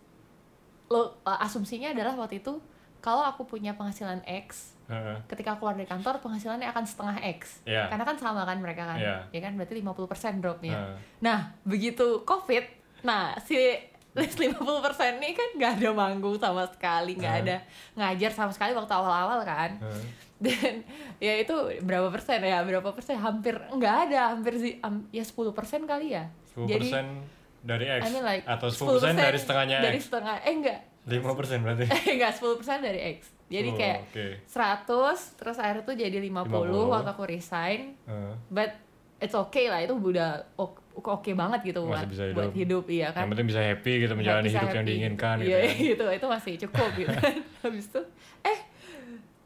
lo 0.88 1.20
eh, 1.22 1.40
asumsinya 1.42 1.92
adalah 1.92 2.16
waktu 2.16 2.40
itu 2.40 2.64
kalau 3.08 3.24
aku 3.24 3.48
punya 3.48 3.72
penghasilan 3.72 4.20
X 4.28 4.76
Heeh. 4.88 5.16
ketika 5.26 5.56
keluar 5.56 5.74
dari 5.74 5.88
kantor 5.88 6.20
penghasilannya 6.20 6.68
akan 6.68 6.84
setengah 6.84 7.18
X 7.34 7.64
Iya. 7.64 7.88
karena 7.88 8.04
kan 8.04 8.16
sama 8.16 8.44
kan 8.44 8.60
mereka 8.60 8.84
kan 8.84 9.00
Iya. 9.00 9.24
ya 9.32 9.40
kan 9.40 9.56
berarti 9.56 9.80
50% 9.80 10.44
dropnya 10.44 10.76
Heeh. 10.76 10.96
nah 11.20 11.56
begitu 11.64 12.24
covid 12.24 12.68
nah 13.02 13.32
si 13.40 13.56
list 14.12 14.36
50% 14.36 14.60
ini 15.16 15.32
kan 15.32 15.50
nggak 15.56 15.72
ada 15.78 15.90
manggung 15.94 16.36
sama 16.36 16.68
sekali 16.68 17.16
nggak 17.16 17.34
Heeh. 17.34 17.48
ada 17.48 17.58
ngajar 17.96 18.32
sama 18.34 18.52
sekali 18.52 18.74
waktu 18.74 18.92
awal-awal 18.92 19.40
kan 19.42 19.72
Heeh. 19.78 20.04
dan 20.38 20.74
ya 21.26 21.34
itu 21.36 21.56
berapa 21.82 22.08
persen 22.08 22.40
ya 22.40 22.60
berapa 22.62 22.92
persen 22.92 23.16
hampir 23.16 23.56
nggak 23.72 23.96
ada 24.08 24.36
hampir 24.36 24.60
sih 24.60 24.74
am- 24.80 25.08
ya 25.10 25.24
10% 25.24 25.48
kali 25.86 26.12
ya 26.12 26.28
10% 26.54 26.68
jadi 26.68 26.90
dari 27.60 27.86
X 27.90 28.02
I 28.02 28.10
mean 28.10 28.24
like 28.24 28.44
atau 28.46 28.68
10%, 28.68 29.14
dari 29.14 29.36
setengahnya 29.36 29.78
dari 29.82 29.98
X. 29.98 30.08
setengah 30.08 30.36
eh 30.40 30.54
enggak 30.54 30.80
5% 31.08 31.24
berarti. 31.58 31.84
eh 31.98 32.14
enggak 32.14 32.36
10% 32.36 32.52
dari 32.80 33.00
X 33.16 33.20
jadi 33.48 33.70
Oh, 33.70 33.76
kayak. 33.76 34.00
100 34.44 34.86
terus 35.36 35.56
akhirnya 35.56 35.84
tuh 35.84 35.96
jadi 35.96 36.18
50, 36.20 36.52
50. 36.68 36.90
waktu 36.90 37.10
aku 37.10 37.24
resign 37.26 37.96
Heeh. 38.04 38.34
but 38.50 38.70
it's 39.18 39.34
okay 39.34 39.66
lah 39.66 39.80
itu 39.80 39.94
udah 39.94 40.30
oke 40.54 40.78
oke 41.00 41.32
banget 41.32 41.60
gitu 41.66 41.80
Masih 41.82 41.90
buat 41.90 42.06
bisa 42.08 42.24
buat 42.34 42.52
hidup 42.52 42.84
iya 42.88 43.10
kan 43.10 43.24
Yang 43.24 43.32
penting 43.32 43.48
bisa 43.48 43.62
happy 43.62 43.94
gitu 44.00 44.14
menjalani 44.14 44.48
hidup 44.48 44.62
yang 44.66 44.76
happy. 44.78 44.92
diinginkan 44.92 45.36
gitu. 45.38 45.48
iya 45.50 45.60
kan. 45.64 45.80
gitu 45.82 46.06
itu 46.12 46.26
masih 46.28 46.54
cukup 46.62 46.90
gitu 46.94 47.14
kan 47.14 47.36
habis 47.64 47.86
itu 47.86 48.02
eh 48.44 48.60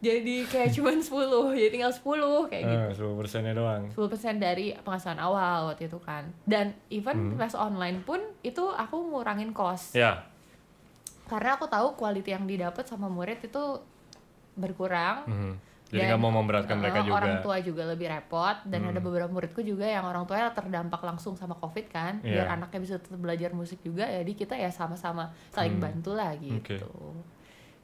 jadi 0.02 0.36
kayak 0.44 0.70
cuman 0.74 0.98
10 0.98 1.14
jadi 1.54 1.70
tinggal 1.70 1.94
10 1.94 2.50
kayak 2.50 2.64
gitu 2.66 2.86
Eh, 2.90 2.94
10 3.06 3.20
persennya 3.22 3.54
doang. 3.54 3.84
10% 3.88 4.02
dari 4.40 4.74
penghasilan 4.76 5.20
awal 5.20 5.70
waktu 5.70 5.86
itu 5.86 6.02
kan 6.02 6.26
dan 6.44 6.74
even 6.90 7.14
Hmm. 7.14 7.38
les 7.38 7.54
online 7.54 8.02
pun 8.02 8.18
itu 8.42 8.66
aku 8.66 8.98
ngurangin 8.98 9.54
kos 9.54 9.94
Ya. 9.94 10.26
Karena 11.32 11.56
aku 11.56 11.66
tahu 11.66 11.96
quality 11.96 12.30
yang 12.30 12.44
didapat 12.44 12.84
sama 12.84 13.08
murid 13.08 13.40
itu 13.40 13.64
berkurang 14.54 15.24
Mhm. 15.26 15.54
Jadi 15.92 16.08
Dan, 16.08 16.16
nggak 16.16 16.22
mau 16.24 16.32
memberatkan 16.34 16.76
uh, 16.76 16.82
mereka 16.82 17.00
juga. 17.04 17.16
orang 17.20 17.36
tua 17.44 17.58
juga 17.60 17.84
lebih 17.84 18.08
repot 18.08 18.56
dan 18.64 18.80
Hmm. 18.80 18.92
ada 18.96 19.00
beberapa 19.00 19.28
muridku 19.28 19.60
juga 19.60 19.84
yang 19.84 20.08
orang 20.08 20.24
tuanya 20.24 20.48
terdampak 20.50 21.04
langsung 21.04 21.36
sama 21.36 21.52
covid 21.54 21.92
kan 21.92 22.24
biar 22.24 22.48
Iya. 22.48 22.56
anaknya 22.56 22.80
bisa 22.80 22.96
tetap 22.96 23.20
belajar 23.20 23.52
musik 23.52 23.84
juga 23.84 24.08
jadi 24.08 24.32
kita 24.32 24.56
ya 24.56 24.72
sama-sama 24.72 25.36
saling 25.52 25.76
Hmm. 25.76 25.84
bantu 25.84 26.16
lah 26.16 26.32
gitu 26.36 26.88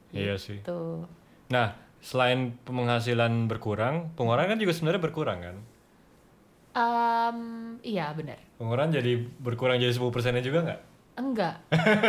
Iya 0.08 0.40
sih. 0.40 0.64
Gitu. 0.64 1.04
Nah, 1.52 1.76
selain 2.00 2.56
penghasilan 2.64 3.44
berkurang, 3.44 4.08
pengeluaran 4.16 4.48
kan 4.48 4.56
juga 4.56 4.72
sebenarnya 4.72 5.04
berkurang 5.04 5.38
kan? 5.44 5.56
Em, 6.72 7.38
iya 7.82 8.08
benar 8.12 8.40
Pengeluaran 8.56 8.88
jadi 8.88 9.20
berkurang 9.36 9.76
jadi 9.76 9.90
10 9.90 10.08
persennya 10.08 10.40
juga 10.40 10.64
nggak? 10.64 10.80
Enggak 11.18 11.54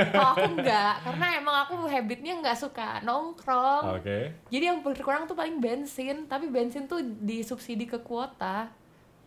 kalau 0.10 0.30
aku 0.32 0.46
enggak 0.54 0.94
karena 1.02 1.26
emang 1.36 1.56
aku 1.60 1.74
habitnya 1.86 2.34
nggak 2.38 2.56
suka 2.56 3.02
nongkrong 3.02 3.98
Oke. 3.98 4.20
jadi 4.48 4.70
yang 4.70 4.80
berkurang 4.80 5.26
tuh 5.26 5.34
paling 5.34 5.58
bensin 5.58 6.26
tapi 6.26 6.48
bensin 6.48 6.86
tuh 6.86 7.00
disubsidi 7.02 7.84
ke 7.84 8.00
kuota 8.00 8.70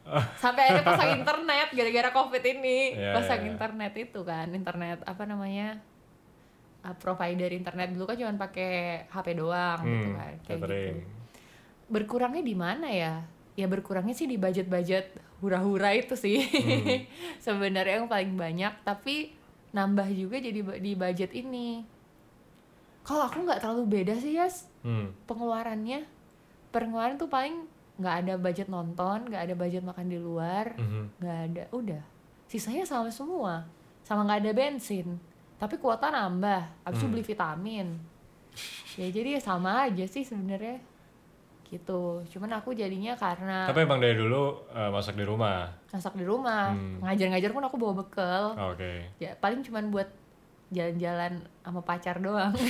sampai 0.38 0.62
akhirnya 0.64 0.82
pasang 0.84 1.10
internet 1.14 1.68
gara-gara 1.70 2.10
covid 2.10 2.42
ini 2.42 2.78
Iya, 2.92 3.12
pasang 3.12 3.38
iya, 3.38 3.44
iya. 3.44 3.50
internet 3.50 3.92
itu 3.96 4.20
kan 4.20 4.46
internet 4.48 4.98
apa 5.02 5.22
namanya 5.22 5.78
uh, 6.80 6.94
provider 6.96 7.46
internet 7.48 7.90
dulu 7.90 8.04
kan 8.04 8.16
cuma 8.16 8.34
pakai 8.40 8.72
HP 9.06 9.26
doang 9.32 9.78
gitu 9.80 9.94
Hmm, 10.04 10.12
kan 10.12 10.32
kayak 10.34 10.36
catering. 10.42 10.96
gitu 10.96 11.10
berkurangnya 11.88 12.42
di 12.42 12.56
mana 12.56 12.88
ya 12.88 13.14
ya 13.52 13.66
berkurangnya 13.66 14.10
sih 14.12 14.24
di 14.24 14.34
budget-budget 14.36 15.12
hura-hura 15.38 15.92
itu 15.92 16.14
sih 16.14 16.40
Hmm. 16.40 17.04
sebenarnya 17.44 18.00
yang 18.00 18.08
paling 18.08 18.32
banyak 18.32 18.72
tapi 18.82 19.36
nambah 19.72 20.08
juga 20.12 20.36
jadi 20.36 20.60
di 20.78 20.92
budget 20.92 21.32
ini. 21.32 21.84
Kalau 23.02 23.26
aku 23.26 23.42
nggak 23.42 23.60
terlalu 23.60 23.84
beda 23.88 24.14
sih 24.16 24.36
Yas. 24.36 24.68
Hmm. 24.82 25.14
pengeluarannya. 25.24 26.02
Pengeluaran 26.70 27.14
tuh 27.14 27.26
paling 27.26 27.66
nggak 28.00 28.14
ada 28.24 28.34
budget 28.34 28.66
nonton 28.66 29.28
nggak 29.28 29.42
ada 29.46 29.54
budget 29.54 29.84
makan 29.84 30.06
di 30.08 30.18
luar 30.18 30.74
Mhm. 30.74 31.02
nggak 31.22 31.38
ada 31.46 31.62
udah. 31.70 32.02
Sisanya 32.48 32.82
sama 32.82 33.08
semua. 33.08 33.62
Sama 34.02 34.26
nggak 34.26 34.40
ada 34.42 34.52
bensin 34.52 35.18
tapi 35.56 35.78
kuota 35.78 36.10
nambah. 36.10 36.66
Habis 36.82 36.98
itu 36.98 37.06
Hmm. 37.06 37.12
beli 37.14 37.24
vitamin. 37.24 37.86
Ya 38.98 39.06
jadi 39.08 39.38
ya 39.38 39.40
sama 39.40 39.86
aja 39.86 40.04
sih 40.04 40.20
sebenarnya 40.20 40.82
gitu 41.72 42.20
cuman 42.28 42.52
aku 42.54 42.70
jadinya 42.72 43.16
karena 43.16 43.64
Tapi 43.64 43.82
emang 43.82 43.96
dari 43.96 44.12
dulu 44.12 44.68
eh, 44.68 44.86
masak 44.86 45.16
di 45.16 45.24
rumah. 45.24 45.72
masak 45.88 46.12
di 46.12 46.22
rumah 46.22 46.68
Hmm. 46.70 47.00
ngajar-ngajar 47.00 47.48
pun 47.48 47.64
aku 47.64 47.76
bawa 47.76 47.94
bekal 47.98 48.52
Oke. 48.68 49.08
ya 49.16 49.32
paling 49.34 49.60
cuman 49.62 49.88
buat 49.88 50.08
jalan-jalan 50.68 51.36
sama 51.60 51.80
pacar 51.80 52.16
doang 52.16 52.52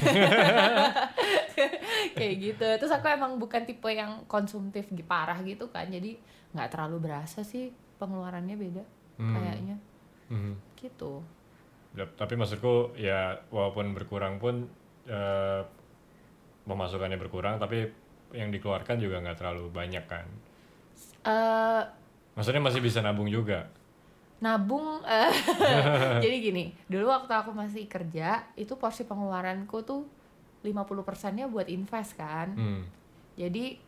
kayak 2.16 2.34
gitu 2.40 2.66
terus 2.76 2.90
aku 2.90 3.06
emang 3.08 3.36
bukan 3.36 3.62
tipe 3.62 3.86
yang 3.86 4.22
konsumtif 4.26 4.86
parah 5.02 5.38
gitu 5.40 5.68
kan 5.68 5.86
jadi 5.86 6.18
nggak 6.52 6.68
terlalu 6.68 7.10
berasa 7.10 7.42
sih 7.42 7.70
pengeluarannya 7.96 8.56
beda 8.56 8.84
Hmm. 9.12 9.36
kayaknya 9.36 9.76
Mhm. 10.28 10.54
gitu 10.76 11.20
Ya, 11.92 12.08
Tapi 12.08 12.34
maksudku 12.34 12.96
ya 12.96 13.36
walaupun 13.48 13.92
berkurang 13.92 14.40
pun 14.40 14.64
eh, 15.04 15.60
pemasukannya 16.64 17.20
berkurang, 17.20 17.60
tapi 17.60 17.92
yang 18.32 18.48
dikeluarkan 18.48 18.96
juga 18.96 19.20
nggak 19.20 19.38
terlalu 19.38 19.68
banyak 19.68 20.04
kan. 20.04 20.26
eh 21.22 21.82
Maksudnya 22.32 22.60
masih 22.60 22.80
bisa 22.80 22.98
nabung 22.98 23.28
juga. 23.28 23.68
nabung 24.38 24.98
eh, 25.04 25.30
jadi 26.24 26.36
gini 26.42 26.74
dulu 26.84 27.06
waktu 27.06 27.30
aku 27.30 27.54
masih 27.54 27.86
kerja 27.86 28.42
itu 28.52 28.74
porsi 28.74 29.04
pengeluaranku 29.04 29.78
tuh 29.82 30.02
50 30.60 30.74
persennya 31.00 31.46
buat 31.46 31.70
invest 31.70 32.18
kan 32.18 32.50
Hmm. 32.50 32.82
jadi 33.32 33.78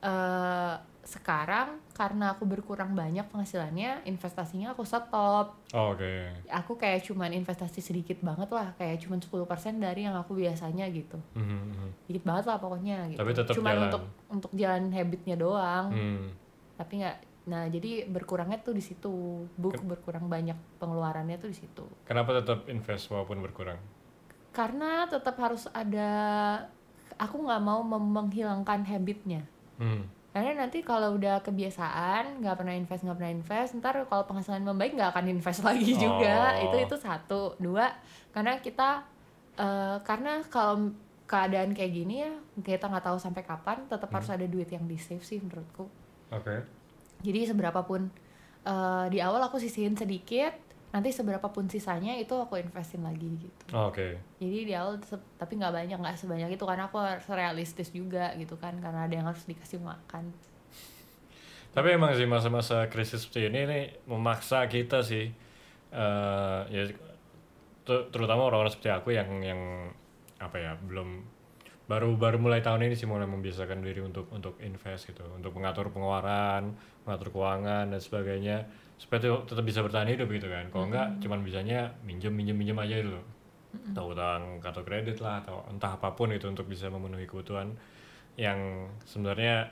eh 0.00 0.74
sekarang 1.04 1.78
karena 1.92 2.32
aku 2.32 2.42
berkurang 2.42 2.92
banyak 2.92 3.28
penghasilannya 3.28 4.04
investasinya 4.04 4.72
aku 4.72 4.82
stop 4.82 5.60
Oh, 5.70 5.92
Oke. 5.92 6.32
aku 6.46 6.74
kayak 6.74 7.02
cuman 7.02 7.30
investasi 7.30 7.78
sedikit 7.78 8.18
banget 8.18 8.48
lah 8.48 8.72
kayak 8.74 8.98
cuman 8.98 9.18
10% 9.18 9.28
dari 9.76 10.02
yang 10.02 10.14
aku 10.14 10.32
biasanya 10.34 10.88
gitu 10.88 11.20
Mhm, 11.32 11.44
mhm. 11.68 11.88
dikit 12.04 12.24
banget 12.24 12.44
lah 12.46 12.56
pokoknya 12.56 12.98
gitu 13.06 13.18
Tapi 13.18 13.30
tetap 13.32 13.52
cuman 13.52 13.70
jalan. 13.70 13.84
untuk 13.84 14.02
untuk 14.28 14.50
jalan 14.52 14.84
habitnya 14.90 15.36
doang 15.36 15.86
Hmm. 15.90 16.26
tapi 16.74 16.92
nggak 16.98 17.16
nah 17.44 17.68
jadi 17.68 18.06
berkurangnya 18.06 18.56
tuh 18.58 18.72
di 18.72 18.80
situ 18.80 19.12
buk 19.52 19.76
berkurang 19.82 20.26
banyak 20.26 20.56
pengeluarannya 20.78 21.36
tuh 21.36 21.46
di 21.46 21.58
situ 21.58 21.84
Kenapa 22.02 22.32
tetap 22.34 22.64
invest 22.66 23.06
walaupun 23.06 23.38
berkurang? 23.38 23.76
karena 24.50 25.04
tetap 25.04 25.36
harus 25.36 25.68
ada 25.68 26.08
aku 27.14 27.36
nggak 27.38 27.60
mau 27.60 27.82
menghilangkan 27.84 28.82
habitnya 28.84 29.44
Hmm. 29.74 30.06
Karena 30.34 30.66
nanti 30.66 30.82
kalau 30.82 31.14
udah 31.14 31.46
kebiasaan 31.46 32.42
nggak 32.42 32.56
pernah 32.58 32.74
invest 32.74 33.06
nggak 33.06 33.16
pernah 33.22 33.32
invest 33.32 33.70
ntar 33.78 34.02
kalau 34.10 34.26
penghasilan 34.26 34.66
membaik 34.66 34.98
nggak 34.98 35.14
akan 35.14 35.30
invest 35.30 35.62
lagi 35.68 35.94
juga 35.94 36.58
Oh. 36.58 36.64
itu 36.66 36.76
itu 36.90 36.96
satu 36.98 37.54
dua 37.62 37.94
karena 38.34 38.58
kita 38.58 39.06
eh, 39.54 39.96
karena 40.02 40.42
kalau 40.50 40.90
keadaan 41.24 41.70
kayak 41.70 41.92
gini 41.94 42.26
ya 42.26 42.34
kita 42.60 42.90
nggak 42.90 43.06
tahu 43.06 43.16
sampai 43.16 43.46
kapan 43.46 43.86
tetap 43.86 44.10
harus 44.10 44.28
ada 44.28 44.44
duit 44.44 44.66
yang 44.68 44.82
di 44.84 44.98
save 44.98 45.22
sih 45.22 45.38
menurutku 45.38 45.86
Oke. 46.34 46.66
jadi 47.22 47.54
seberapapun 47.54 48.10
eh, 48.66 49.06
di 49.08 49.22
awal 49.22 49.38
aku 49.38 49.62
sisihin 49.62 49.94
sedikit 49.94 50.50
nanti 50.94 51.10
seberapapun 51.10 51.66
sisanya 51.66 52.14
itu 52.14 52.38
aku 52.38 52.54
investin 52.54 53.02
lagi 53.02 53.26
gitu. 53.26 53.64
Oh, 53.74 53.90
Oke. 53.90 54.14
jadi 54.38 54.58
di 54.62 54.74
awal 54.78 55.02
tapi 55.34 55.58
nggak 55.58 55.74
banyak 55.74 55.98
nggak 55.98 56.14
sebanyak 56.14 56.54
itu 56.54 56.62
karena 56.62 56.86
aku 56.86 57.02
harus 57.02 57.26
realistis 57.26 57.90
juga 57.90 58.30
gitu 58.38 58.54
kan 58.54 58.78
karena 58.78 59.10
ada 59.10 59.10
yang 59.10 59.26
harus 59.26 59.42
dikasih 59.42 59.82
makan. 59.82 60.30
Tapi 61.74 61.88
emang 61.98 62.14
sih 62.14 62.30
masa-masa 62.30 62.86
krisis 62.86 63.26
seperti 63.26 63.50
ini 63.50 63.60
nih 63.66 63.84
memaksa 64.06 64.62
kita 64.70 65.02
sih 65.02 65.34
eh 65.90 66.60
ya 66.70 66.82
ter- 67.82 68.06
terutama 68.14 68.46
orang-orang 68.46 68.70
seperti 68.70 68.94
aku 68.94 69.10
yang 69.10 69.42
yang 69.42 69.90
apa 70.38 70.56
ya 70.62 70.72
belum 70.78 71.26
baru 71.90 72.14
baru 72.14 72.38
mulai 72.38 72.62
tahun 72.62 72.86
ini 72.86 72.94
sih 72.94 73.10
mulai 73.10 73.26
membiasakan 73.26 73.82
diri 73.82 73.98
untuk 73.98 74.30
untuk 74.30 74.62
invest 74.62 75.10
gitu. 75.10 75.26
Untuk 75.34 75.50
mengatur 75.58 75.90
pengeluaran 75.90 76.70
mengatur 77.02 77.34
keuangan 77.34 77.90
dan 77.90 77.98
sebagainya 77.98 78.70
supaya 78.94 79.18
tuh 79.18 79.42
tetap 79.44 79.62
bisa 79.62 79.80
bertahan 79.80 80.06
hidup 80.06 80.28
gitu 80.28 80.46
kan 80.46 80.70
kalau 80.70 80.86
enggak 80.86 81.08
cuman 81.18 81.42
bisanya 81.42 81.90
minjem 82.02 82.30
minjem 82.30 82.54
minjem 82.54 82.78
aja 82.78 83.02
dulu 83.02 83.20
atau 83.90 84.04
utang 84.14 84.62
kartu 84.62 84.82
kredit 84.82 85.18
lah 85.18 85.42
atau 85.42 85.66
entah 85.66 85.92
apa 85.92 86.14
pun 86.14 86.30
itu 86.30 86.46
untuk 86.46 86.64
bisa 86.64 86.86
memenuhi 86.86 87.26
kebutuhan 87.26 87.74
yang 88.38 88.86
sebenarnya 89.02 89.66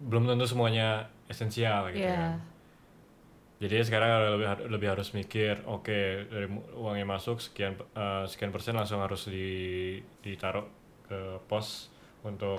belum 0.00 0.26
tentu 0.26 0.48
semuanya 0.48 1.06
esensial 1.28 1.92
gitu 1.92 2.02
Iya. 2.02 2.16
kan. 2.16 2.40
Jadi 3.62 3.78
sekarang 3.78 4.10
lebih 4.34 4.46
lebih 4.74 4.88
harus 4.90 5.14
mikir, 5.14 5.62
oke 5.62 6.00
dari 6.26 6.50
mu- 6.50 6.66
uang 6.74 6.98
yang 6.98 7.06
masuk 7.06 7.38
sekian 7.38 7.78
eh, 7.94 8.24
sekian 8.26 8.50
persen 8.50 8.74
langsung 8.74 8.98
harus 8.98 9.30
di 9.30 9.46
ditaruh 10.18 10.66
ke 11.06 11.38
pos 11.46 11.86
untuk 12.26 12.58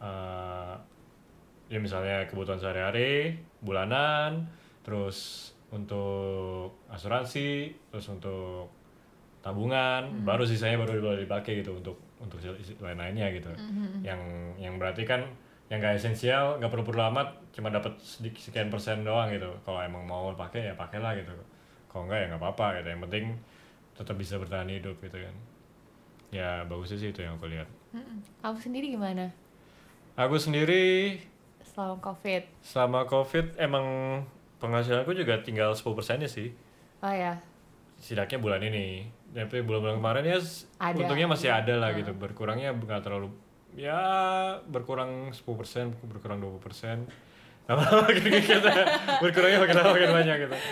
eh, 0.00 0.74
ya 1.68 1.76
misalnya 1.76 2.24
kebutuhan 2.24 2.56
sehari-hari, 2.56 3.36
bulanan, 3.60 4.48
terus 4.82 5.50
untuk 5.70 6.74
asuransi, 6.90 7.72
terus 7.92 8.06
untuk 8.10 8.70
tabungan, 9.40 10.26
baru 10.26 10.44
sisanya 10.44 10.76
baru 10.82 11.00
boleh 11.00 11.24
dipakai 11.24 11.64
gitu 11.64 11.78
untuk 11.78 11.96
untuk 12.20 12.36
lain-lainnya 12.82 13.32
gitu. 13.32 13.48
Yang 14.04 14.20
yang 14.60 14.74
berarti 14.76 15.06
kan 15.08 15.24
yang 15.70 15.78
gak 15.78 16.02
esensial, 16.02 16.58
nggak 16.58 16.66
perlu-perlu 16.66 16.98
amat, 17.14 17.28
cuma 17.54 17.70
dapat 17.70 17.94
sedikit 18.02 18.42
sekian 18.42 18.68
persen 18.68 19.06
doang 19.06 19.30
gitu. 19.30 19.48
Kalau 19.62 19.78
emang 19.80 20.02
mau 20.02 20.34
pakai 20.34 20.70
ya 20.70 20.74
pakailah 20.74 21.14
gitu. 21.14 21.30
Kalau 21.86 22.10
enggak 22.10 22.18
ya 22.22 22.26
nggak 22.34 22.42
apa-apa 22.42 22.82
gitu. 22.82 22.88
Yang 22.90 23.02
penting 23.06 23.24
tetap 23.94 24.16
bisa 24.18 24.34
bertahan 24.42 24.66
hidup 24.66 24.98
gitu 24.98 25.18
kan. 25.22 25.34
Ya 26.34 26.66
bagusnya 26.66 26.98
sih 26.98 27.14
itu 27.14 27.22
yang 27.22 27.38
aku 27.38 27.46
lihat. 27.46 27.70
Mm-mm. 27.90 28.22
kamu 28.38 28.58
sendiri 28.62 28.86
gimana 28.94 29.34
Aku 30.14 30.38
sendiri 30.38 31.18
selama 31.66 31.98
covid 31.98 32.42
selama 32.62 33.00
covid 33.06 33.46
emang 33.58 33.86
penghasilanku 34.60 35.16
juga 35.16 35.40
tinggal 35.40 35.72
10 35.72 35.96
persennya 35.96 36.28
sih. 36.28 36.52
oh 37.00 37.10
ya 37.10 37.40
Setidaknya 38.00 38.38
bulan 38.40 38.60
ini. 38.64 39.08
Tapi 39.30 39.62
bulan-bulan 39.64 40.00
kemarin 40.00 40.24
ya 40.24 40.38
Ada. 40.80 40.96
untungnya 40.96 41.28
masih 41.28 41.52
ada 41.52 41.74
lah 41.76 41.92
gitu. 41.96 42.12
Berkurangnya 42.16 42.72
nggak 42.72 43.04
terlalu 43.04 43.28
ya 43.78 44.00
berkurang 44.66 45.30
10 45.30 45.46
persen, 45.54 45.94
berkurang 46.04 46.42
20 46.42 46.64
persen. 46.64 47.06
Lama-lama 47.70 48.10
berkurangnya 49.22 49.62
makin 49.62 49.76
lama 49.78 49.90
makin 49.94 50.10
banyak 50.10 50.36
gitu. 50.48 50.56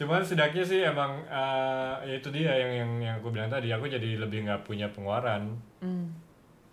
Cuman 0.00 0.24
setidaknya 0.24 0.64
sih 0.64 0.80
emang 0.80 1.20
eh, 1.28 1.94
ya 2.08 2.14
itu 2.16 2.32
dia 2.32 2.56
yang 2.56 2.72
yang 2.72 2.90
yang 3.04 3.14
aku 3.20 3.28
bilang 3.28 3.52
tadi 3.52 3.68
aku 3.68 3.84
jadi 3.84 4.16
lebih 4.16 4.48
nggak 4.48 4.64
punya 4.64 4.88
pengeluaran. 4.88 5.60
Hmm. 5.84 6.08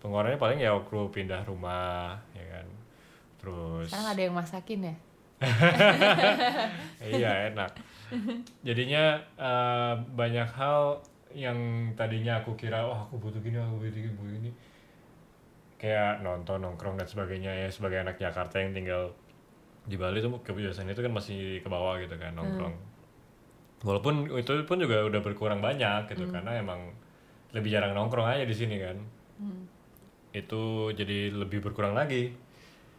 Pengeluarannya 0.00 0.40
paling 0.40 0.58
ya 0.64 0.72
waktu 0.72 0.96
pindah 1.12 1.44
rumah. 1.44 2.16
Terus 3.48 3.88
sekarang 3.88 4.08
ada 4.12 4.22
yang 4.22 4.34
masakin 4.36 4.80
ya? 4.84 4.94
Iya 7.08 7.30
enak. 7.54 7.70
Jadinya 8.66 9.16
eh, 9.38 9.94
banyak 10.12 10.48
hal 10.52 11.00
yang 11.32 11.58
tadinya 11.94 12.40
aku 12.40 12.56
kira 12.56 12.80
wah 12.84 13.04
aku 13.04 13.20
butuh 13.20 13.40
gini 13.40 13.56
aku 13.60 13.80
butuh 13.80 13.92
gini 13.96 14.12
butuh 14.18 14.34
gini. 14.36 14.50
Kayak 15.78 16.26
nonton 16.26 16.60
nongkrong 16.66 16.98
dan 16.98 17.06
sebagainya 17.06 17.54
ya 17.54 17.68
sebagai 17.70 18.02
anak 18.02 18.18
Jakarta 18.18 18.58
yang 18.58 18.74
tinggal 18.74 19.14
di 19.88 19.96
Bali 19.96 20.20
tuh 20.20 20.36
kebiasaan 20.42 20.90
itu 20.90 21.00
kan 21.00 21.12
masih 21.14 21.62
ke 21.64 21.68
bawah 21.70 21.96
gitu 22.02 22.12
kan 22.18 22.34
nongkrong. 22.34 22.74
Walaupun 23.86 24.26
itu 24.34 24.52
pun 24.66 24.82
juga 24.82 25.06
udah 25.06 25.20
berkurang 25.22 25.62
banyak 25.62 26.10
gitu 26.10 26.26
karena 26.28 26.58
emang 26.58 26.90
lebih 27.54 27.70
jarang 27.70 27.94
nongkrong 27.94 28.26
aja 28.26 28.42
di 28.44 28.52
sini 28.52 28.76
kan. 28.82 28.98
Itu 30.34 30.90
jadi 30.92 31.30
lebih 31.30 31.62
berkurang 31.62 31.94
lagi. 31.94 32.34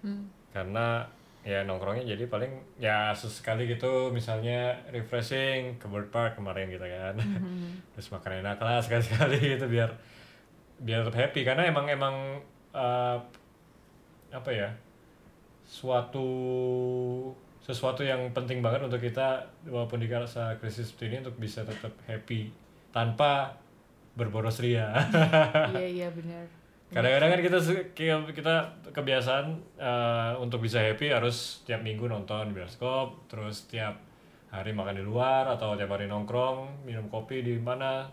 Hmm. 0.02 0.39
Karena 0.50 1.06
ya 1.40 1.64
nongkrongnya 1.64 2.04
jadi 2.04 2.28
paling 2.28 2.52
ya 2.78 3.16
sesekali 3.16 3.64
gitu 3.64 4.12
misalnya 4.12 4.76
refreshing 4.92 5.80
ke 5.80 5.88
bird 5.88 6.12
park 6.12 6.36
kemarin 6.36 6.68
gitu 6.70 6.84
kan. 6.84 7.16
Terus 7.96 8.08
makan 8.12 8.44
enak 8.44 8.60
lah 8.60 8.84
sekali 8.84 9.04
sekali 9.08 9.38
gitu 9.40 9.66
biar 9.66 9.90
biar 10.84 11.08
tetap 11.08 11.16
happy. 11.16 11.42
Karena 11.48 11.64
emang 11.66 11.86
emang 11.88 12.16
eh, 12.76 13.18
apa 14.30 14.50
ya 14.54 14.70
suatu 15.70 16.30
sesuatu 17.62 18.02
yang 18.02 18.34
penting 18.34 18.66
banget 18.66 18.82
untuk 18.82 18.98
kita 18.98 19.46
walaupun 19.70 20.02
di 20.02 20.10
masa 20.10 20.58
krisis 20.58 20.90
seperti 20.90 21.14
ini 21.14 21.18
untuk 21.22 21.38
bisa 21.38 21.62
tetap 21.62 21.94
happy 22.10 22.50
tanpa 22.90 23.54
berboros 24.18 24.58
ria. 24.58 24.90
iya 25.78 25.88
iya 25.88 26.08
benar 26.10 26.50
Kadang-kadang 26.90 27.30
kan 27.38 27.42
kita 27.46 27.60
kita 28.34 28.56
kebiasaan 28.90 29.46
eh, 29.78 30.32
untuk 30.42 30.66
bisa 30.66 30.82
happy 30.82 31.14
harus 31.14 31.62
tiap 31.62 31.86
minggu 31.86 32.10
nonton 32.10 32.50
bioskop, 32.50 33.30
terus 33.30 33.70
tiap 33.70 34.02
hari 34.50 34.74
makan 34.74 34.98
di 34.98 35.06
luar 35.06 35.46
atau 35.54 35.78
tiap 35.78 35.94
hari 35.94 36.10
nongkrong, 36.10 36.90
minum 36.90 37.06
kopi 37.06 37.46
di 37.46 37.62
mana. 37.62 38.10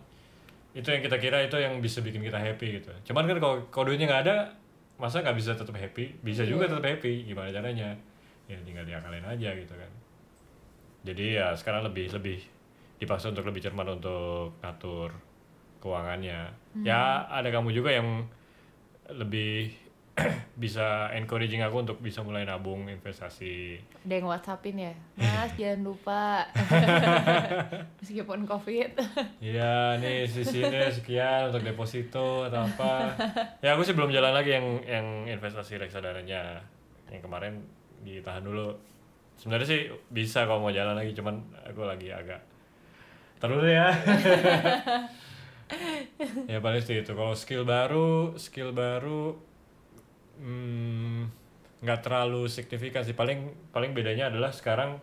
Itu 0.77 0.93
yang 0.93 1.01
kita 1.01 1.17
kira 1.17 1.41
itu 1.41 1.57
yang 1.57 1.81
bisa 1.81 2.05
bikin 2.05 2.21
kita 2.21 2.37
happy 2.37 2.85
gitu. 2.85 2.93
Cuman 3.09 3.25
kan 3.25 3.41
kalau 3.73 3.85
duitnya 3.89 4.13
nggak 4.13 4.23
ada, 4.29 4.53
masa 5.01 5.25
nggak 5.25 5.37
bisa 5.41 5.57
tetap 5.57 5.73
happy? 5.73 6.13
Bisa 6.21 6.45
juga 6.45 6.69
tetap 6.69 6.85
happy. 6.85 7.25
Gimana 7.25 7.49
caranya? 7.49 7.97
Ya 8.45 8.61
tinggal 8.61 8.85
diakalin 8.85 9.25
aja 9.25 9.57
gitu 9.57 9.73
kan. 9.73 9.89
Jadi 11.09 11.41
ya 11.41 11.57
sekarang 11.57 11.81
lebih 11.89 12.13
lebih 12.13 12.45
dipaksa 13.01 13.33
untuk 13.33 13.49
lebih 13.49 13.65
cermat 13.65 13.89
untuk 13.89 14.53
ngatur 14.61 15.17
keuangannya. 15.81 16.53
Ya 16.85 17.25
ada 17.25 17.49
kamu 17.49 17.73
juga 17.73 17.97
yang 17.97 18.29
lebih 19.11 19.71
bisa 20.63 21.13
encouraging 21.13 21.61
aku 21.61 21.85
untuk 21.85 22.01
bisa 22.01 22.25
mulai 22.25 22.49
nabung 22.49 22.89
investasi. 22.89 23.77
ada 24.09 24.15
yang 24.17 24.25
whatsappin 24.25 24.77
ya 24.81 24.93
mas 25.21 25.53
jangan 25.61 25.81
lupa 25.85 26.49
meskipun 28.01 28.49
covid 28.49 28.97
Iya, 29.45 30.01
nih 30.01 30.25
sisanya 30.25 30.89
sekian 30.89 31.53
untuk 31.53 31.61
deposito 31.69 32.49
atau 32.49 32.65
apa. 32.65 33.13
Ya 33.61 33.77
aku 33.77 33.85
sih 33.85 33.93
belum 33.93 34.09
jalan 34.09 34.33
lagi 34.33 34.57
yang 34.57 34.81
yang 34.89 35.07
investasi 35.29 35.77
reksadananya. 35.77 36.65
Yang 37.13 37.21
kemarin 37.21 37.53
ditahan 38.01 38.41
dulu. 38.41 38.73
Sebenarnya 39.37 39.69
sih 39.69 39.81
bisa 40.09 40.49
kalau 40.49 40.65
mau 40.65 40.73
jalan 40.73 40.97
lagi, 40.97 41.13
cuman 41.13 41.37
aku 41.69 41.85
lagi 41.85 42.09
agak 42.09 42.41
terus 43.37 43.69
ya. 43.69 43.93
ya 46.53 46.59
paling 46.63 46.83
sih 46.83 47.03
itu. 47.03 47.13
Kalau 47.13 47.35
skill 47.35 47.67
baru, 47.67 48.39
skill 48.39 48.71
baru 48.71 49.35
hmm, 50.39 51.21
nggak 51.83 52.01
terlalu 52.07 52.47
signifikan 52.47 53.03
sih. 53.03 53.17
Paling 53.17 53.71
paling 53.75 53.93
bedanya 53.93 54.31
adalah 54.31 54.55
sekarang 54.55 54.99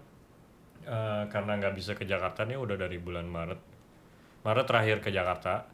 eh, 0.87 1.23
karena 1.27 1.59
nggak 1.59 1.75
bisa 1.75 1.91
ke 1.95 2.07
Jakarta 2.07 2.47
nih 2.47 2.55
udah 2.55 2.75
dari 2.79 2.97
bulan 2.99 3.27
Maret. 3.27 3.59
Maret 4.43 4.65
terakhir 4.67 4.97
ke 5.03 5.09
Jakarta. 5.11 5.71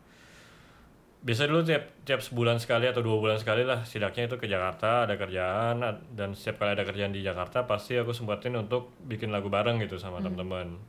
Biasa 1.20 1.52
dulu 1.52 1.68
tiap 1.68 1.84
tiap 2.08 2.24
sebulan 2.24 2.64
sekali 2.64 2.88
atau 2.88 3.04
dua 3.04 3.20
bulan 3.20 3.36
sekali 3.36 3.68
lah 3.68 3.84
setidaknya 3.84 4.32
itu 4.32 4.38
ke 4.40 4.48
Jakarta 4.48 5.04
ada 5.04 5.20
kerjaan 5.20 5.84
dan 6.16 6.32
setiap 6.32 6.64
kali 6.64 6.80
ada 6.80 6.88
kerjaan 6.88 7.12
di 7.12 7.20
Jakarta 7.20 7.68
pasti 7.68 8.00
aku 8.00 8.16
sempatin 8.16 8.56
untuk 8.56 8.96
bikin 9.04 9.28
lagu 9.28 9.52
bareng 9.52 9.84
gitu 9.84 10.00
sama 10.00 10.24
teman-teman. 10.24 10.80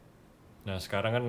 Nah 0.70 0.78
sekarang 0.78 1.12
kan 1.18 1.24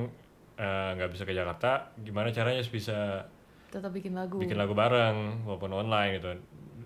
eh, 0.58 0.90
nggak 0.98 1.12
bisa 1.14 1.24
ke 1.24 1.34
Jakarta, 1.36 1.94
gimana 2.00 2.32
caranya 2.32 2.64
bisa 2.66 3.28
tetap 3.72 3.92
bikin 3.96 4.12
lagu. 4.12 4.36
bikin 4.36 4.60
lagu 4.60 4.76
bareng 4.76 5.48
walaupun 5.48 5.72
online 5.72 6.20
gitu. 6.20 6.30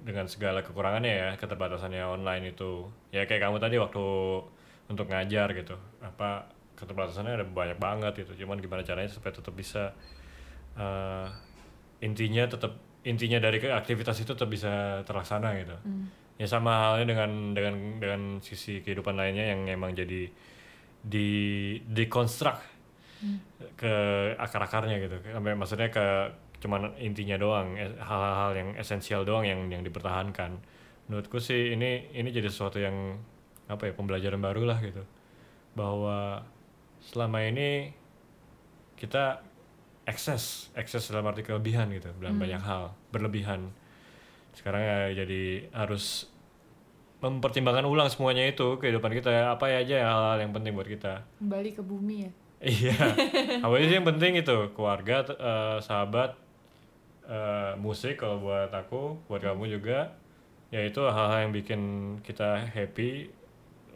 Dengan 0.06 0.30
segala 0.30 0.62
kekurangannya 0.62 1.10
ya 1.10 1.30
keterbatasannya 1.34 2.06
online 2.06 2.54
itu. 2.54 2.86
Ya 3.10 3.25
kayak 3.25 3.49
kamu 3.49 3.58
tadi 3.58 3.82
waktu 3.82 4.06
untuk 4.86 5.10
ngajar 5.10 5.49
gitu. 5.58 5.73
Apa 6.06 6.45
keterbatasannya 6.78 7.41
ada 7.41 7.45
banyak 7.45 7.82
banget 7.82 8.13
gitu. 8.21 8.45
Cuman 8.45 8.62
gimana 8.62 8.86
caranya 8.86 9.10
supaya 9.10 9.34
tetap 9.34 9.58
bisa 9.58 9.97
eh, 10.78 11.28
intinya 12.06 12.45
tetap 12.45 12.78
intinya 13.01 13.41
dari 13.41 13.62
aktivitas 13.65 14.21
itu 14.21 14.38
tetap 14.38 14.49
bisa 14.49 15.01
terlaksana 15.10 15.58
gitu. 15.58 15.78
Ya 16.38 16.45
sama 16.45 16.93
halnya 16.93 17.15
dengan 17.15 17.32
dengan 17.58 17.75
dengan 17.97 18.21
sisi 18.45 18.86
kehidupan 18.86 19.17
lainnya 19.17 19.56
yang 19.56 19.65
emang 19.71 19.97
jadi 19.97 20.30
di 21.06 21.30
deconstruct 23.25 23.77
ke 23.79 23.93
akar-akarnya 24.39 24.97
gitu. 25.03 25.17
Sampai 25.27 25.53
maksudnya 25.57 25.89
ke 25.91 26.05
cuman 26.63 26.95
intinya 26.97 27.35
doang 27.35 27.75
hal-hal 27.77 28.51
yang 28.55 28.69
esensial 28.79 29.27
doang 29.27 29.45
yang 29.45 29.67
yang 29.69 29.83
dipertahankan. 29.83 30.57
Menurutku 31.05 31.38
sih 31.38 31.75
ini 31.75 32.09
ini 32.15 32.29
jadi 32.31 32.49
sesuatu 32.49 32.81
yang 32.81 33.19
apa 33.69 33.91
ya 33.91 33.93
pembelajaran 33.93 34.39
baru 34.41 34.63
lah 34.65 34.79
gitu. 34.81 35.03
Bahwa 35.75 36.41
selama 37.03 37.43
ini 37.43 37.91
kita 38.95 39.43
ekses 40.07 40.71
ekses 40.77 41.11
dalam 41.11 41.27
arti 41.27 41.43
kelebihan 41.43 41.91
gitu 41.91 42.09
dalam 42.17 42.39
banyak 42.39 42.61
hal. 42.63 42.95
Berlebihan. 43.11 43.69
Sekarang 44.55 44.81
ya 44.81 45.25
jadi 45.25 45.67
harus 45.75 46.31
mempertimbangkan 47.19 47.83
ulang 47.83 48.07
semuanya 48.07 48.47
itu 48.47 48.79
kehidupan 48.79 49.11
kita. 49.11 49.51
Apa 49.51 49.67
ya 49.67 49.83
aja 49.83 49.95
hal-hal 50.07 50.39
yang 50.47 50.55
penting 50.55 50.71
buat 50.71 50.88
kita. 50.88 51.27
Kembali 51.43 51.69
ke 51.75 51.83
bumi 51.83 52.17
ya 52.29 52.31
Iya, 52.65 52.97
apa 53.62 53.75
sih 53.78 53.93
yang 53.93 54.08
penting 54.10 54.41
itu? 54.41 54.56
Keluarga, 54.73 55.21
eh, 55.38 55.78
sahabat, 55.86 56.34
eh, 57.30 57.73
musik 57.78 58.17
kalau 58.21 58.41
buat 58.41 58.73
aku, 58.73 59.21
buat 59.30 59.41
kamu 59.45 59.69
juga, 59.69 60.17
ya 60.73 60.82
itu 60.82 61.01
hal-hal 61.06 61.45
yang 61.45 61.54
bikin 61.54 61.82
kita 62.25 62.65
happy 62.73 63.30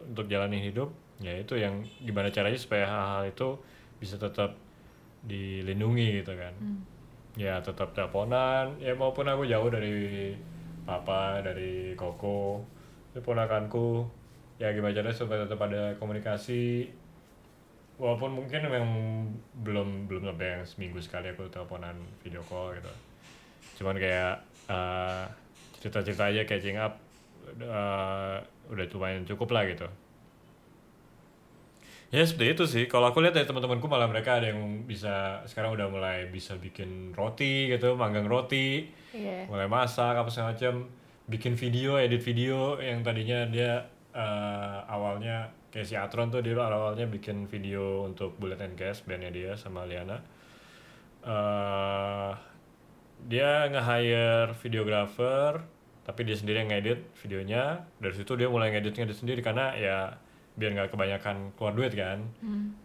untuk 0.06 0.30
jalani 0.30 0.62
hidup, 0.62 0.94
ya 1.18 1.34
itu 1.34 1.58
yang 1.58 1.82
gimana 2.06 2.30
caranya 2.30 2.60
supaya 2.62 2.86
hal-hal 2.86 3.24
itu 3.34 3.50
bisa 3.98 4.16
tetap 4.22 4.54
dilindungi 5.26 6.22
gitu 6.22 6.34
kan, 6.38 6.54
ya 7.36 7.58
tetap 7.66 7.98
teleponan, 7.98 8.78
ya 8.78 8.94
maupun 8.94 9.26
aku 9.34 9.50
jauh 9.50 9.70
dari 9.74 10.38
papa, 10.86 11.42
dari 11.42 11.98
koko, 11.98 12.62
itu 13.14 13.20
ponakanku, 13.26 14.06
ya 14.62 14.70
gimana 14.78 14.94
caranya 14.94 15.18
supaya 15.18 15.44
tetap 15.50 15.60
ada 15.66 15.98
komunikasi 15.98 16.94
walaupun 18.00 18.32
mungkin 18.32 18.64
memang 18.64 18.94
belum 19.60 20.08
belum 20.08 20.24
sampai 20.32 20.48
yang 20.58 20.64
seminggu 20.64 21.04
sekali 21.04 21.36
aku 21.36 21.52
teleponan 21.52 22.00
video 22.24 22.40
call 22.48 22.72
gitu. 22.80 22.90
Cuman 23.84 24.00
kayak 24.00 24.40
eh, 24.72 25.24
cerita-cerita 25.84 26.32
aja 26.32 26.42
catching 26.48 26.80
up 26.80 26.96
eh, 27.60 28.38
udah 28.72 28.86
lumayan 28.96 29.28
cukup 29.28 29.52
lah 29.52 29.68
gitu. 29.68 29.86
Ya 32.10 32.26
seperti 32.26 32.58
itu 32.58 32.64
sih. 32.66 32.84
Kalau 32.90 33.14
aku 33.14 33.22
lihat 33.22 33.38
dari 33.38 33.46
teman-temanku 33.46 33.86
malah 33.86 34.10
mereka 34.10 34.42
ada 34.42 34.50
yang 34.50 34.82
bisa 34.90 35.46
sekarang 35.46 35.78
udah 35.78 35.94
mulai 35.94 36.26
bisa 36.26 36.58
bikin 36.58 37.14
roti 37.14 37.70
gitu 37.70 37.94
manggang 37.94 38.26
roti. 38.26 38.90
Iya. 39.14 39.46
Mulai 39.46 39.70
masak 39.70 40.18
apa 40.18 40.32
segala 40.34 40.58
macam. 40.58 40.90
Bikin 41.30 41.54
video 41.54 42.02
edit 42.02 42.26
video 42.26 42.82
yang 42.82 43.06
tadinya 43.06 43.46
dia 43.46 43.86
eh, 44.20 44.80
awalnya 44.92 45.48
kayak 45.72 45.88
si 45.88 45.96
Atron 45.96 46.28
tuh 46.28 46.44
dia 46.44 46.60
awalnya 46.60 47.08
bikin 47.08 47.48
video 47.48 48.04
untuk 48.04 48.36
Bullet 48.36 48.60
and 48.60 48.76
Gas 48.76 49.06
bandnya 49.08 49.32
dia 49.32 49.52
sama 49.56 49.88
Liana. 49.88 50.20
Eh 51.24 52.32
dia 53.20 53.68
nge-hire 53.68 54.56
videographer 54.64 55.60
tapi 56.08 56.26
dia 56.26 56.36
sendiri 56.40 56.64
yang 56.66 56.72
ngedit 56.72 57.00
videonya. 57.22 57.86
Dari 58.00 58.16
situ 58.16 58.32
dia 58.40 58.48
mulai 58.50 58.72
ngedit 58.74 58.96
ngedit 58.96 59.18
sendiri 59.20 59.42
karena 59.46 59.76
ya 59.76 59.98
biar 60.60 60.76
nggak 60.76 60.90
kebanyakan 60.92 61.56
keluar 61.56 61.74
duit 61.76 61.94
kan. 61.96 62.20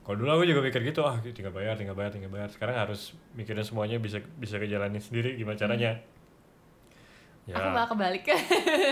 Kalau 0.05 0.17
dulu 0.19 0.31
aku 0.39 0.45
juga 0.47 0.61
mikir 0.63 0.83
gitu 0.87 1.03
ah 1.03 1.19
tinggal 1.23 1.55
bayar 1.55 1.75
tinggal 1.75 1.97
bayar 1.97 2.13
tinggal 2.13 2.31
bayar. 2.31 2.51
Sekarang 2.53 2.77
harus 2.77 3.17
mikirin 3.35 3.65
semuanya 3.65 3.97
bisa 3.99 4.21
bisa 4.39 4.61
kejalanin 4.61 5.01
sendiri 5.01 5.35
gimana 5.35 5.57
caranya 5.59 5.99
ya. 7.49 7.55
Aku 7.57 7.69
malah 7.73 7.89
kebalik. 7.89 8.23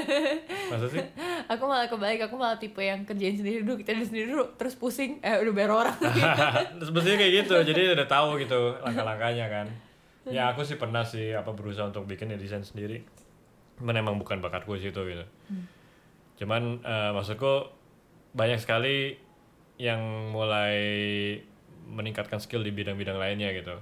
Masa 0.73 0.87
sih? 0.89 1.03
Aku 1.49 1.63
malah 1.69 1.89
kebalik. 1.89 2.21
Aku 2.29 2.35
malah 2.37 2.57
tipe 2.57 2.81
yang 2.81 3.05
kerjain 3.05 3.37
sendiri 3.37 3.65
dulu 3.65 3.81
kita 3.81 3.97
dulu 3.97 4.07
sendiri 4.07 4.27
dulu 4.33 4.45
terus 4.57 4.75
pusing 4.77 5.21
eh 5.25 5.41
udah 5.41 5.53
bayar 5.53 5.73
orang. 5.73 5.97
Sebetulnya 6.87 7.19
kayak 7.21 7.33
gitu 7.45 7.55
jadi 7.65 7.83
udah 7.97 8.07
tahu 8.09 8.41
gitu 8.41 8.77
langkah-langkahnya 8.85 9.47
kan. 9.49 9.67
Ya 10.29 10.53
aku 10.53 10.63
sih 10.63 10.79
pernah 10.79 11.03
sih 11.03 11.35
apa 11.35 11.51
berusaha 11.51 11.91
untuk 11.91 12.07
bikin 12.07 12.33
ya 12.33 12.39
desain 12.39 12.65
sendiri. 12.65 13.03
Cuman 13.81 13.99
emang 13.99 14.17
bukan 14.21 14.39
bakatku 14.39 14.79
sih 14.79 14.95
itu 14.95 15.03
gitu. 15.03 15.25
Cuman 16.43 16.81
eh, 16.85 17.11
maksudku 17.13 17.73
banyak 18.33 18.61
sekali 18.61 19.17
yang 19.81 20.31
mulai 20.31 20.79
meningkatkan 21.91 22.39
skill 22.39 22.63
di 22.63 22.71
bidang-bidang 22.71 23.19
lainnya 23.19 23.51
gitu 23.53 23.77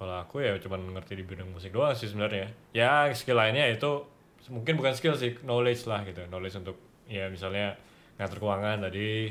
kalau 0.00 0.16
aku 0.16 0.40
ya 0.40 0.56
cuman 0.56 0.96
ngerti 0.96 1.20
di 1.20 1.24
bidang 1.28 1.52
musik 1.52 1.76
doang 1.76 1.92
sih 1.92 2.08
sebenarnya. 2.08 2.48
Ya 2.72 3.12
skill 3.12 3.36
lainnya 3.36 3.68
itu 3.68 4.08
mungkin 4.48 4.80
bukan 4.80 4.96
skill 4.96 5.12
sih 5.12 5.36
knowledge 5.44 5.84
lah 5.84 6.00
gitu. 6.08 6.24
Knowledge 6.32 6.56
untuk 6.56 6.80
ya 7.04 7.28
misalnya 7.28 7.76
ngatur 8.16 8.40
keuangan 8.40 8.80
tadi 8.88 9.28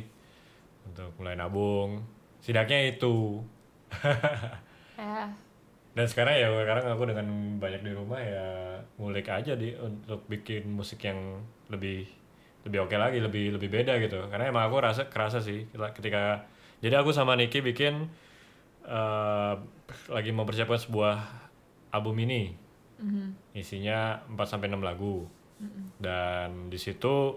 untuk 0.85 1.09
mulai 1.17 1.33
nabung. 1.33 2.05
Setidaknya 2.37 2.93
itu. 2.93 3.41
Ya 4.93 5.33
dan 5.97 6.05
sekarang 6.05 6.37
ya 6.37 6.47
sekarang 6.47 6.85
aku 6.95 7.03
dengan 7.09 7.27
banyak 7.57 7.81
di 7.81 7.91
rumah 7.91 8.21
ya 8.21 8.77
ngulik 9.01 9.27
aja 9.27 9.57
di 9.57 9.73
untuk 9.81 10.21
bikin 10.29 10.69
musik 10.69 11.01
yang 11.01 11.41
lebih 11.67 12.05
lebih 12.63 12.85
oke 12.85 12.95
lagi 12.95 13.17
lebih 13.17 13.57
lebih 13.57 13.67
beda 13.67 13.97
gitu. 13.97 14.29
Karena 14.29 14.47
emang 14.47 14.69
aku 14.69 14.79
rasa 14.79 15.09
kerasa 15.09 15.41
sih 15.41 15.65
ketika 15.97 16.45
jadi 16.79 17.01
aku 17.01 17.09
sama 17.09 17.33
Niki 17.35 17.59
bikin 17.59 18.07
eh, 18.89 19.53
lagi 20.09 20.31
mempersiapkan 20.33 20.81
sebuah 20.81 21.15
album 21.93 22.17
ini. 22.25 22.53
Isinya 23.55 24.19
4 24.27 24.35
sampai 24.43 24.67
6 24.67 24.81
lagu. 24.81 25.23
Dan 25.99 26.71
di 26.71 26.79
situ 26.79 27.35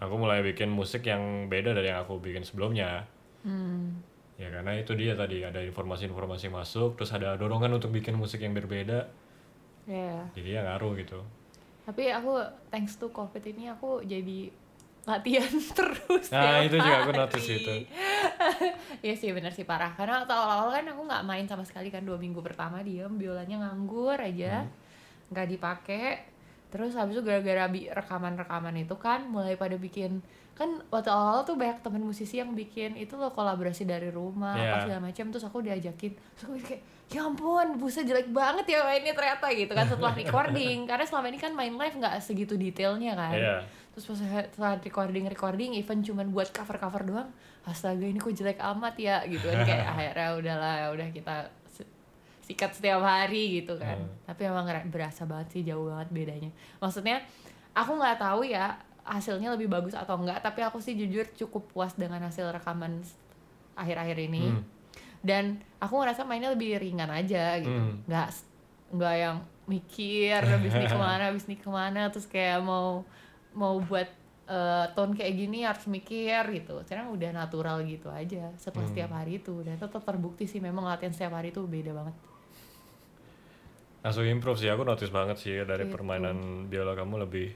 aku 0.00 0.14
mulai 0.16 0.40
bikin 0.40 0.72
musik 0.72 1.04
yang 1.04 1.46
beda 1.52 1.76
dari 1.76 1.92
yang 1.92 2.02
aku 2.02 2.18
bikin 2.18 2.42
sebelumnya. 2.42 3.04
Hmm. 3.40 4.04
ya 4.36 4.48
karena 4.52 4.76
itu 4.76 4.92
dia 4.96 5.16
tadi 5.16 5.44
ada 5.44 5.60
informasi-informasi 5.64 6.48
masuk 6.48 6.96
terus 6.96 7.12
ada 7.12 7.36
dorongan 7.36 7.76
untuk 7.76 7.92
bikin 7.92 8.16
musik 8.16 8.40
yang 8.40 8.56
berbeda. 8.56 9.08
Ya. 9.88 10.28
jadi 10.32 10.48
ya 10.56 10.60
ngaruh 10.64 10.96
gitu. 10.96 11.20
Tapi 11.84 12.08
aku 12.12 12.40
thanks 12.72 12.96
to 12.96 13.08
covid 13.12 13.44
ini 13.44 13.72
aku 13.72 14.00
jadi 14.04 14.52
latihan 15.10 15.50
terus. 15.76 16.26
Nah, 16.28 16.62
itu 16.62 16.76
juga 16.76 16.96
aku 17.00 17.12
notice 17.12 17.50
itu. 17.50 17.74
Iya 19.00 19.14
sih 19.14 19.30
bener 19.30 19.50
sih 19.50 19.64
parah. 19.64 19.92
Karena 19.92 20.20
waktu 20.20 20.30
awal-awal 20.30 20.70
kan 20.72 20.86
aku 20.86 21.02
nggak 21.04 21.24
main 21.24 21.44
sama 21.44 21.64
sekali 21.64 21.88
kan 21.88 22.00
dua 22.00 22.16
minggu 22.16 22.40
pertama 22.40 22.80
diem 22.80 23.10
biolanya 23.10 23.56
nganggur 23.62 24.14
aja, 24.14 24.62
Hmm. 24.62 24.70
nggak 25.30 25.46
dipakai. 25.48 26.06
Terus 26.68 26.94
habis 26.94 27.16
itu 27.16 27.22
gara-gara 27.22 27.66
rekaman-rekaman 27.66 28.76
itu 28.78 28.94
kan 28.94 29.26
mulai 29.26 29.54
pada 29.54 29.74
bikin 29.74 30.22
kan 30.52 30.68
waktu 30.86 31.08
awal 31.08 31.40
tuh 31.40 31.56
banyak 31.56 31.80
temen 31.80 31.98
musisi 32.00 32.36
yang 32.36 32.52
bikin 32.52 32.92
itu 32.94 33.16
loh 33.16 33.32
kolaborasi 33.32 33.82
dari 33.82 34.12
rumah 34.12 34.52
Iya. 34.54 34.68
apa 34.68 34.76
segala 34.84 35.00
macam 35.02 35.24
terus 35.26 35.40
aku 35.42 35.58
diajakin 35.58 36.12
terus 36.12 36.42
aku 36.44 36.54
kayak 36.60 36.82
ya 37.08 37.24
ampun 37.24 37.66
buset 37.74 38.04
jelek 38.04 38.28
banget 38.28 38.68
ya 38.68 38.84
mainnya 38.84 39.16
ternyata 39.16 39.48
gitu 39.48 39.72
kan 39.72 39.88
setelah 39.88 40.12
recording 40.20 40.84
karena 40.84 41.02
selama 41.02 41.26
ini 41.26 41.38
kan 41.38 41.56
main 41.56 41.72
live 41.72 41.96
nggak 41.96 42.12
segitu 42.20 42.54
detailnya 42.54 43.16
kan 43.16 43.32
Iya. 43.32 43.56
Terus 43.90 44.04
pas 44.06 44.18
setelah 44.18 44.74
recording 44.76 45.26
recording 45.26 45.70
even 45.72 46.00
cuman 46.00 46.28
buat 46.28 46.48
cover 46.48 46.76
cover 46.76 47.02
doang 47.02 47.28
astaga 47.62 48.02
ini 48.02 48.16
kok 48.16 48.30
jelek 48.30 48.56
amat 48.56 48.94
ya 48.96 49.20
gitu 49.24 49.44
kan 49.44 49.62
kayak 49.62 49.86
akhirnya 49.92 50.28
udahlah 50.34 50.74
udah 50.90 51.08
kita 51.08 51.34
sikat 52.42 52.70
setiap 52.72 52.98
hari 53.00 53.60
gitu 53.60 53.74
kan 53.76 53.94
Hmm. 53.94 54.10
tapi 54.26 54.42
emang 54.44 54.62
berasa 54.86 55.22
banget 55.22 55.48
sih 55.50 55.62
jauh 55.62 55.86
banget 55.86 56.08
bedanya 56.10 56.50
maksudnya 56.78 57.22
aku 57.72 57.94
nggak 57.94 58.18
tahu 58.18 58.42
ya 58.42 58.74
hasilnya 59.00 59.50
lebih 59.50 59.66
bagus 59.66 59.94
atau 59.94 60.14
enggak 60.16 60.38
tapi 60.40 60.60
aku 60.60 60.78
sih 60.78 60.94
jujur 60.94 61.26
cukup 61.36 61.66
puas 61.68 61.94
dengan 61.94 62.18
hasil 62.20 62.50
rekaman 62.50 63.02
akhir-akhir 63.74 64.18
ini 64.20 64.50
Hmm. 64.50 64.62
dan 65.20 65.44
aku 65.78 65.94
ngerasa 65.96 66.22
mainnya 66.22 66.50
lebih 66.50 66.74
ringan 66.76 67.06
aja 67.06 67.58
gitu 67.58 67.70
Hmm. 67.70 68.02
nggak 68.06 68.28
nggak 68.90 69.14
yang 69.16 69.36
mikir 69.66 70.42
habis 70.42 70.72
nih 70.72 70.88
ke 70.88 70.98
mana 70.98 71.22
habis 71.26 71.46
nih 71.46 71.54
ke 71.56 71.70
mana 71.70 72.10
terus 72.10 72.26
kayak 72.26 72.58
mau 72.60 73.06
mau 73.54 73.78
buat 73.80 74.08
eh, 74.46 74.86
tone 74.98 75.14
kayak 75.14 75.34
gini 75.36 75.62
harus 75.62 75.86
mikir 75.86 76.42
gitu. 76.50 76.82
Sekarang 76.82 77.14
udah 77.14 77.30
natural 77.30 77.86
gitu 77.86 78.10
aja. 78.10 78.50
Setelah 78.58 78.82
Hmm. 78.82 78.90
setiap 78.90 79.10
hari 79.14 79.38
itu 79.38 79.54
dan 79.62 79.78
tetap 79.78 80.02
terbukti 80.02 80.50
sih 80.50 80.58
memang 80.58 80.82
latihan 80.82 81.14
setiap 81.14 81.38
hari 81.38 81.54
itu 81.54 81.62
beda 81.62 81.94
banget. 81.94 82.16
Langsung 84.00 84.24
improve 84.26 84.58
sih. 84.58 84.66
Aku 84.66 84.82
notice 84.82 85.12
banget 85.12 85.36
sih 85.38 85.54
dari 85.62 85.86
Gitu. 85.86 85.94
permainan 85.94 86.66
biola 86.66 86.94
kamu 86.94 87.26
lebih 87.26 87.48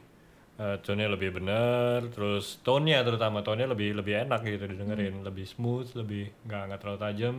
eh, 0.54 0.78
tone-nya 0.87 1.11
lebih 1.11 1.35
benar 1.35 2.14
terus 2.14 2.62
tone-nya 2.62 3.02
terutama 3.02 3.42
tone-nya 3.42 3.74
lebih 3.74 3.98
lebih 3.98 4.14
enak 4.22 4.46
gitu 4.46 4.70
didengerin. 4.70 5.26
Lebih 5.26 5.50
smooth 5.50 5.98
lebih 5.98 6.30
nggak 6.46 6.62
nggak 6.70 6.78
terlalu 6.78 7.00
tajam. 7.02 7.37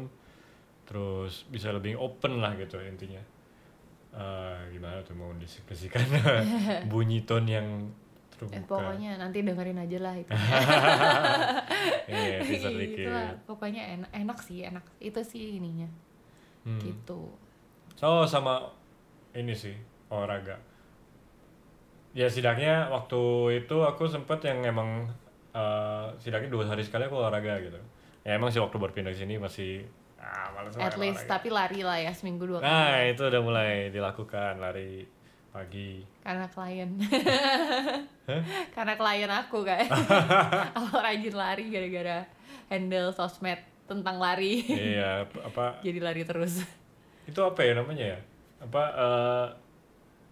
Terus 0.83 1.47
bisa 1.47 1.71
lebih 1.71 1.95
open 1.95 2.43
lah 2.43 2.59
gitu 2.59 2.75
intinya. 2.83 3.23
Eh, 4.15 4.59
gimana 4.75 4.99
tuh 4.99 5.15
mau 5.15 5.31
diskusikan 5.39 6.03
bunyi 6.91 7.23
tone 7.23 7.47
yang 7.47 7.67
Eh, 8.35 8.39
terbuka 8.59 8.67
pokoknya 8.67 9.11
nanti 9.15 9.39
dengerin 9.41 9.79
aja 9.79 9.97
lah 10.03 10.15
itu. 10.19 10.31
Iya 12.05 12.37
dikit 12.43 12.71
Gitu 12.75 13.09
lah, 13.09 13.31
pokoknya 13.47 13.81
enak 13.95 14.11
enak 14.11 14.37
sih 14.43 14.67
enak. 14.67 14.83
Itu 14.99 15.23
sih 15.23 15.57
ininya. 15.57 15.87
Hmm. 16.65 16.81
gitu. 16.81 17.29
Oh 18.01 18.25
sama 18.25 18.73
ini 19.37 19.53
sih 19.53 19.77
olahraga. 20.09 20.57
Ya 22.17 22.25
setidaknya 22.25 22.89
waktu 22.89 23.21
itu 23.63 23.77
aku 23.85 24.09
sempet 24.09 24.41
yang 24.49 24.65
emang 24.65 25.05
eh 25.55 26.05
setidaknya 26.19 26.49
dua 26.51 26.65
hari 26.67 26.81
sekali 26.81 27.05
aku 27.05 27.21
olahraga 27.21 27.61
gitu. 27.61 27.79
Ya 28.25 28.35
emang 28.35 28.49
sih 28.49 28.59
waktu 28.59 28.75
berpindah 28.81 29.13
ke 29.13 29.19
sini 29.21 29.37
masih 29.37 29.85
ah 30.17 30.49
males 30.57 30.73
at 30.81 30.97
least 30.97 31.21
olahraga. 31.21 31.31
tapi 31.37 31.47
lari 31.53 31.81
lah 31.85 31.97
ya 32.01 32.11
seminggu 32.11 32.49
dua 32.49 32.59
kali. 32.59 32.67
Nah 32.67 32.97
itu 33.13 33.21
udah 33.29 33.41
mulai 33.45 33.71
dilakukan 33.93 34.57
lari 34.57 35.05
pagi. 35.55 36.03
karena 36.19 36.45
klien 36.51 36.89
karena 38.75 38.93
klien 38.99 39.31
aku 39.31 39.63
kan 39.63 39.87
aku 40.75 40.99
rajin 40.99 41.31
lari 41.31 41.71
gara-gara 41.71 42.27
handle 42.67 43.15
sosmed 43.15 43.63
tentang 43.87 44.19
lari 44.19 44.67
iya 44.67 45.23
apa 45.23 45.77
jadi 45.85 46.03
lari 46.03 46.27
terus 46.27 46.59
itu 47.25 47.39
apa 47.41 47.57
ya 47.65 47.73
namanya 47.73 48.05
ya? 48.13 48.19
Apa 48.61 48.83
eh, 48.93 49.45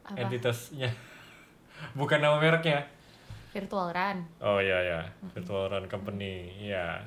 Apa? 0.06 0.18
entitasnya? 0.30 0.94
Bukan 1.98 2.22
nama 2.22 2.38
mereknya. 2.38 2.86
virtual 3.50 3.90
run 3.90 4.30
Oh 4.38 4.62
iya 4.62 4.78
ya, 4.82 5.02
virtual 5.34 5.74
run 5.74 5.90
company. 5.90 6.54
Iya. 6.70 7.02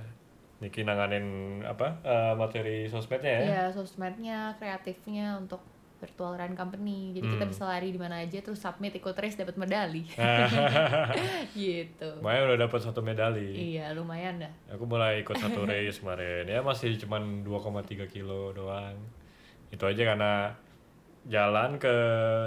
Niki 0.59 0.83
nanganin 0.83 1.62
apa 1.62 2.02
eh, 2.02 2.35
materi 2.35 2.90
sosmednya 2.90 3.31
ya? 3.31 3.42
ya 3.46 3.62
sosmednya 3.70 4.59
kreatifnya 4.59 5.38
untuk 5.38 5.62
virtual 6.07 6.33
run 6.33 6.55
company 6.55 7.11
jadi 7.12 7.27
kita 7.29 7.45
Hmm. 7.45 7.51
bisa 7.51 7.64
lari 7.64 7.88
di 7.88 7.99
mana 7.99 8.16
aja 8.19 8.38
terus 8.38 8.57
submit 8.57 8.95
ikut 8.95 9.12
race 9.12 9.35
dapat 9.35 9.57
medali 9.57 10.07
gitu 11.53 12.09
Lumayan 12.16 12.42
udah 12.47 12.59
dapat 12.62 12.81
satu 12.81 13.01
medali. 13.01 13.75
iya 13.75 13.90
lumayan 13.90 14.38
dah 14.38 14.53
Aku 14.71 14.85
mulai 14.85 15.21
ikut 15.21 15.35
satu 15.35 15.66
race 15.69 15.99
kemarin. 15.99 16.47
Ya 16.47 16.61
masih 16.61 16.95
cuman 16.97 17.42
2,3 17.42 17.83
kilo 18.07 18.51
doang. 18.53 18.95
Itu 19.69 19.85
aja 19.85 20.03
karena 20.07 20.55
jalan 21.25 21.75
ke 21.77 21.95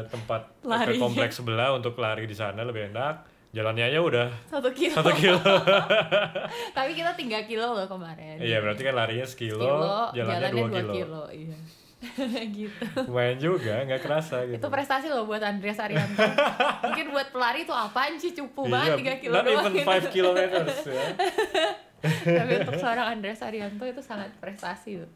tempat 0.08 0.42
ke 0.58 0.68
Larinya. 0.68 1.02
kompleks 1.02 1.36
sebelah 1.36 1.74
untuk 1.74 1.96
lari 1.96 2.24
di 2.24 2.34
sana 2.34 2.62
lebih 2.62 2.90
enak. 2.90 3.28
Jalannya 3.50 3.82
aja 3.84 4.00
udah 4.00 4.28
satu 4.46 4.70
kilo 4.70 4.94
satu 4.94 5.10
kilo. 5.12 5.42
tapi 6.78 6.94
kita 6.94 7.12
tiga 7.14 7.42
kilo 7.44 7.74
loh 7.74 7.88
kemarin 7.88 8.38
Iya 8.38 8.62
berarti 8.62 8.82
kan 8.84 8.94
larinya 8.96 9.26
sekilo, 9.26 9.58
kilo 9.58 10.14
jalannya, 10.14 10.54
jalannya 10.54 10.84
2 10.86 10.96
kilo. 10.96 11.24
iya 11.30 11.58
gitu. 12.60 12.84
Lumayan 13.12 13.38
juga, 13.38 13.84
nggak 13.84 14.02
kerasa 14.02 14.48
gitu. 14.48 14.64
itu 14.64 14.68
prestasi 14.72 15.12
loh 15.12 15.28
buat 15.28 15.44
Andreas 15.44 15.80
Arianto. 15.84 16.24
Mungkin 16.88 17.06
buat 17.12 17.28
pelari 17.36 17.68
itu 17.68 17.76
apaan 17.76 18.16
sih? 18.16 18.32
Cupu 18.32 18.72
banget 18.72 19.20
3 19.20 19.22
kilo 19.24 19.34
Iya, 19.36 19.40
not 19.40 19.46
doang 19.46 19.64
even 19.68 19.74
gitu. 19.76 19.92
5 20.08 20.16
kilometers 20.16 20.78
ya. 20.88 21.06
tapi 22.40 22.64
untuk 22.64 22.80
seorang 22.80 23.20
Andreas 23.20 23.44
Arianto 23.44 23.84
itu 23.84 24.00
sangat 24.00 24.32
prestasi 24.40 25.04
loh 25.04 25.12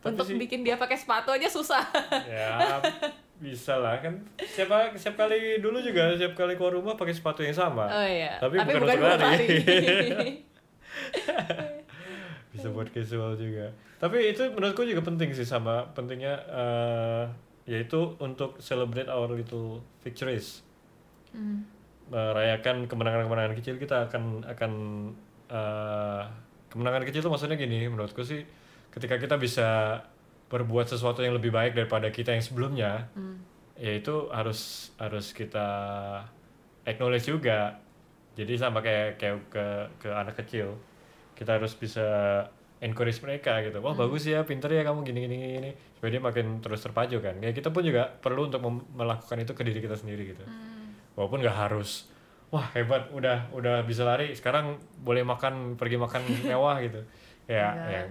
Tapi 0.00 0.16
untuk 0.16 0.24
sih- 0.24 0.40
bikin 0.40 0.64
dia 0.64 0.80
pakai 0.80 0.96
sepatu 0.96 1.28
aja 1.28 1.44
susah. 1.46 1.84
Ya 2.24 2.80
bisa 3.42 3.74
lah 3.76 3.98
kan. 3.98 4.22
Siapa 4.38 4.94
setiap 4.96 5.26
kali 5.26 5.58
dulu 5.58 5.82
juga 5.82 6.14
setiap 6.14 6.32
kali 6.32 6.54
keluar 6.56 6.78
rumah 6.78 6.94
pakai 6.94 7.12
sepatu 7.12 7.42
yang 7.44 7.52
sama. 7.52 7.90
Oh 7.90 8.06
iya. 8.06 8.38
Tapi 8.38 8.54
bukan 8.56 8.86
untuk 8.86 8.98
buat 9.02 9.18
lari. 9.20 9.58
bisa 12.52 12.68
buat 12.68 12.88
casual 12.88 13.34
juga 13.34 13.72
tapi 14.02 14.34
itu 14.34 14.42
menurutku 14.50 14.82
juga 14.82 14.98
penting 15.06 15.30
sih 15.30 15.46
sama 15.46 15.86
pentingnya 15.94 16.34
eh, 16.50 17.24
yaitu 17.70 18.18
untuk 18.18 18.58
celebrate 18.58 19.06
our 19.06 19.30
little 19.30 19.78
victories 20.02 20.66
Hmm. 21.32 21.64
merayakan 22.12 22.84
kemenangan-kemenangan 22.92 23.56
kecil 23.56 23.80
kita 23.80 24.04
akan 24.04 24.44
akan 24.44 24.72
eh, 25.48 26.22
kemenangan 26.68 27.08
kecil 27.08 27.24
itu 27.24 27.30
maksudnya 27.32 27.56
gini 27.56 27.88
menurutku 27.88 28.20
sih 28.20 28.44
ketika 28.92 29.16
kita 29.16 29.40
bisa 29.40 30.02
berbuat 30.52 30.92
sesuatu 30.92 31.24
yang 31.24 31.32
lebih 31.32 31.48
baik 31.48 31.72
daripada 31.72 32.12
kita 32.12 32.36
yang 32.36 32.44
sebelumnya 32.44 33.08
Hmm. 33.16 33.40
ya 33.80 33.96
itu 33.96 34.28
harus 34.28 34.92
harus 35.00 35.32
kita 35.32 35.64
acknowledge 36.84 37.32
juga 37.32 37.80
jadi 38.36 38.60
sama 38.60 38.84
kayak 38.84 39.16
kayak 39.16 39.36
ke 39.48 39.64
ke 40.04 40.08
anak 40.12 40.36
kecil 40.36 40.76
kita 41.32 41.56
harus 41.56 41.72
bisa 41.72 42.04
encourage 42.82 43.22
mereka 43.22 43.62
gitu 43.62 43.78
wah 43.78 43.94
bagus 43.94 44.26
ya 44.26 44.42
pinter 44.42 44.66
ya 44.68 44.82
kamu 44.82 45.00
gini 45.02 45.18
gini 45.22 45.36
gini 45.54 45.70
supaya 45.94 46.10
dia 46.10 46.20
makin 46.20 46.46
terus 46.58 46.80
terpacu 46.80 47.18
kan 47.18 47.38
ya 47.38 47.50
kita 47.50 47.70
pun 47.70 47.80
juga 47.80 48.10
perlu 48.10 48.50
untuk 48.50 48.58
melakukan 48.92 49.38
itu 49.38 49.52
ke 49.52 49.62
diri 49.62 49.78
kita 49.78 49.94
sendiri 49.94 50.22
gitu 50.28 50.42
Hmm. 50.42 50.98
walaupun 51.14 51.40
nggak 51.40 51.54
harus 51.56 52.10
wah 52.48 52.66
hebat 52.72 53.08
udah 53.10 53.48
udah 53.50 53.80
bisa 53.82 54.02
lari 54.02 54.34
sekarang 54.34 54.76
boleh 54.98 55.22
makan 55.22 55.74
pergi 55.74 55.96
makan 55.96 56.20
mewah 56.50 56.76
gitu 56.80 57.00
ya 57.46 57.70
Nggak. 57.70 57.88
ya 57.88 58.02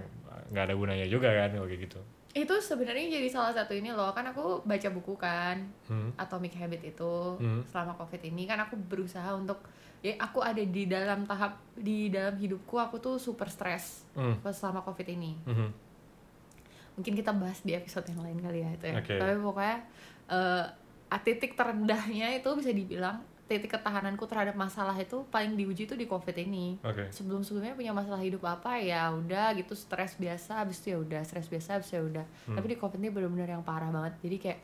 nggak 0.48 0.64
ada 0.66 0.74
gunanya 0.74 1.06
juga 1.06 1.28
kan 1.30 1.52
kayak 1.52 1.80
gitu 1.82 2.00
itu 2.32 2.54
sebenarnya 2.58 3.12
jadi 3.12 3.28
salah 3.28 3.52
satu 3.52 3.76
ini 3.76 3.92
loh 3.92 4.08
kan 4.10 4.24
aku 4.24 4.64
baca 4.64 4.88
buku 4.88 5.14
kan 5.14 5.68
hmm. 5.84 6.16
Atomic 6.16 6.56
Habit 6.56 6.80
itu 6.86 7.12
Hmm. 7.36 7.60
selama 7.62 7.92
covid 7.94 8.24
ini 8.24 8.48
kan 8.48 8.56
aku 8.58 8.80
berusaha 8.80 9.36
untuk 9.36 9.60
ya 10.02 10.18
aku 10.18 10.38
ada 10.38 10.58
di 10.58 10.84
dalam 10.84 11.22
tahap 11.22 11.62
di 11.72 12.06
dalam 12.08 12.34
hidupku 12.34 12.74
aku 12.76 12.98
tuh 12.98 13.16
super 13.16 13.46
stres 13.46 14.02
Hmm. 14.12 14.34
pas 14.36 14.50
selama 14.50 14.82
covid 14.82 15.06
ini 15.08 15.38
Mhm. 15.44 15.68
mungkin 16.92 17.12
kita 17.14 17.32
bahas 17.32 17.62
di 17.62 17.72
episode 17.72 18.04
yang 18.06 18.20
lain 18.20 18.38
kali 18.38 18.60
ya 18.60 18.70
itu 18.70 18.84
ya 18.84 18.94
Oke. 18.98 19.14
tapi 19.16 19.34
pokoknya 19.38 19.76
eh, 20.28 20.64
ah, 21.08 21.20
titik 21.20 21.54
terendahnya 21.54 22.34
itu 22.34 22.50
bisa 22.52 22.68
dibilang 22.68 23.16
titik 23.42 23.68
ketahananku 23.70 24.24
terhadap 24.24 24.52
masalah 24.54 24.94
itu 24.94 25.24
paling 25.28 25.54
diuji 25.54 25.84
itu 25.84 25.94
di 25.94 26.04
covid 26.04 26.32
ini 26.36 26.80
oke 26.80 27.08
sebelum 27.10 27.40
sebelumnya 27.40 27.72
punya 27.72 27.92
masalah 27.92 28.18
hidup 28.18 28.40
apa 28.44 28.76
ya 28.76 29.08
udah 29.08 29.52
gitu 29.54 29.72
stres 29.72 30.16
biasa 30.16 30.58
habis 30.58 30.80
itu 30.80 30.92
ya 30.92 30.98
udah 30.98 31.20
stres 31.22 31.46
biasa 31.46 31.76
habis 31.76 31.88
itu 31.88 31.96
ya 31.96 32.04
udah 32.06 32.26
Hmm. 32.44 32.56
tapi 32.56 32.66
di 32.66 32.76
covid 32.76 32.98
ini 32.98 33.08
benar-benar 33.08 33.48
yang 33.50 33.62
parah 33.62 33.88
banget 33.88 34.14
jadi 34.20 34.36
kayak 34.40 34.60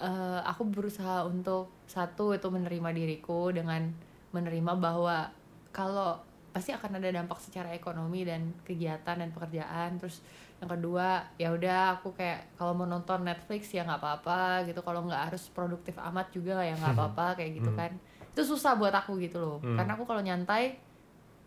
eh, 0.00 0.40
aku 0.42 0.62
berusaha 0.66 1.22
untuk 1.22 1.70
satu 1.86 2.32
itu 2.32 2.48
menerima 2.48 2.90
diriku 2.92 3.48
dengan 3.48 3.88
menerima 4.34 4.72
bahwa 4.74 5.30
kalau 5.70 6.18
pasti 6.50 6.70
akan 6.70 6.98
ada 6.98 7.10
dampak 7.12 7.38
secara 7.38 7.70
ekonomi 7.70 8.22
dan 8.22 8.50
kegiatan 8.62 9.14
dan 9.16 9.30
pekerjaan 9.30 9.98
terus 9.98 10.22
yang 10.58 10.70
kedua 10.70 11.22
ya 11.34 11.50
udah 11.50 11.98
aku 11.98 12.14
kayak 12.14 12.54
kalau 12.54 12.70
mau 12.72 12.86
nonton 12.86 13.22
Netflix 13.22 13.70
ya 13.70 13.82
nggak 13.82 13.98
apa-apa 13.98 14.38
gitu 14.64 14.78
kalau 14.80 15.02
nggak 15.02 15.30
harus 15.30 15.50
produktif 15.50 15.98
amat 16.00 16.30
juga 16.30 16.58
ya 16.60 16.74
nggak 16.74 16.94
apa-apa 16.94 17.26
kayak 17.36 17.58
gitu 17.58 17.70
Hmm. 17.70 17.78
kan 17.80 17.90
itu 18.30 18.42
susah 18.44 18.74
buat 18.74 18.90
aku 18.92 19.18
gitu 19.18 19.38
loh 19.38 19.58
Hmm. 19.60 19.74
karena 19.74 19.94
aku 19.94 20.04
kalau 20.04 20.18
nyantai 20.20 20.78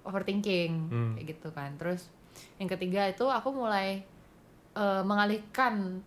overthinking 0.03 0.71
Hmm. 0.87 1.11
kayak 1.15 1.25
gitu 1.33 1.49
kan 1.51 1.71
terus 1.75 2.11
yang 2.55 2.67
ketiga 2.67 3.07
itu 3.07 3.23
aku 3.23 3.49
mulai 3.49 4.03
eh, 4.75 5.01
mengalihkan 5.01 6.03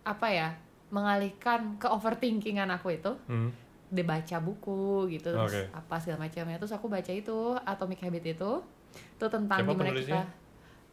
apa 0.00 0.26
ya 0.26 0.48
mengalihkan 0.88 1.76
ke 1.76 1.86
overthinkingan 1.86 2.70
aku 2.70 2.94
itu 2.94 3.12
Hmm. 3.26 3.50
Dia 3.90 4.04
baca 4.04 4.36
buku 4.38 4.82
gitu 5.10 5.28
terus 5.28 5.50
Oke. 5.52 5.62
apa 5.70 5.94
segala 5.98 6.22
macamnya 6.22 6.56
terus 6.56 6.70
aku 6.70 6.86
baca 6.86 7.10
itu 7.10 7.38
Atomic 7.60 8.00
Habit 8.00 8.24
itu 8.30 8.52
itu 8.90 9.26
tentang 9.26 9.58
Siapa 9.58 9.70
gimana 9.70 9.90
penulisnya? 9.90 10.22
kita 10.22 10.38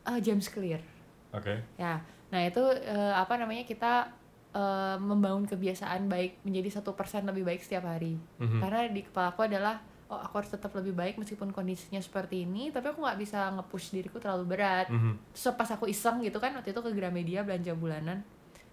Eh, 0.07 0.19
James 0.19 0.47
Clear 0.47 0.81
Oke. 1.29 1.61
ya 1.75 2.01
nah 2.27 2.41
itu 2.41 2.59
eh, 2.75 3.13
apa 3.13 3.35
namanya 3.35 3.63
kita 3.63 4.09
eh, 4.51 4.97
membangun 4.97 5.45
kebiasaan 5.45 6.07
baik 6.07 6.41
menjadi 6.41 6.75
satu 6.75 6.91
persen 6.91 7.23
lebih 7.23 7.43
baik 7.43 7.61
setiap 7.61 7.85
hari 7.85 8.17
Mhm. 8.35 8.59
karena 8.59 8.79
di 8.87 9.01
kepala 9.01 9.29
aku 9.29 9.43
adalah 9.43 9.77
oh 10.07 10.17
aku 10.17 10.39
harus 10.39 10.49
tetap 10.49 10.71
lebih 10.73 10.93
baik 10.93 11.15
meskipun 11.15 11.51
kondisinya 11.51 11.99
seperti 11.99 12.43
ini 12.43 12.71
tapi 12.71 12.87
aku 12.87 12.99
nggak 12.99 13.19
bisa 13.19 13.51
nge-push 13.51 13.91
diriku 13.91 14.17
terlalu 14.17 14.47
berat 14.49 14.87
Mhm. 14.87 15.19
terus 15.29 15.51
pas 15.53 15.67
aku 15.67 15.85
iseng 15.85 16.17
gitu 16.21 16.39
kan 16.39 16.51
waktu 16.51 16.71
itu 16.71 16.79
ke 16.79 16.91
Gramedia 16.91 17.43
belanja 17.43 17.71
bulanan 17.73 18.23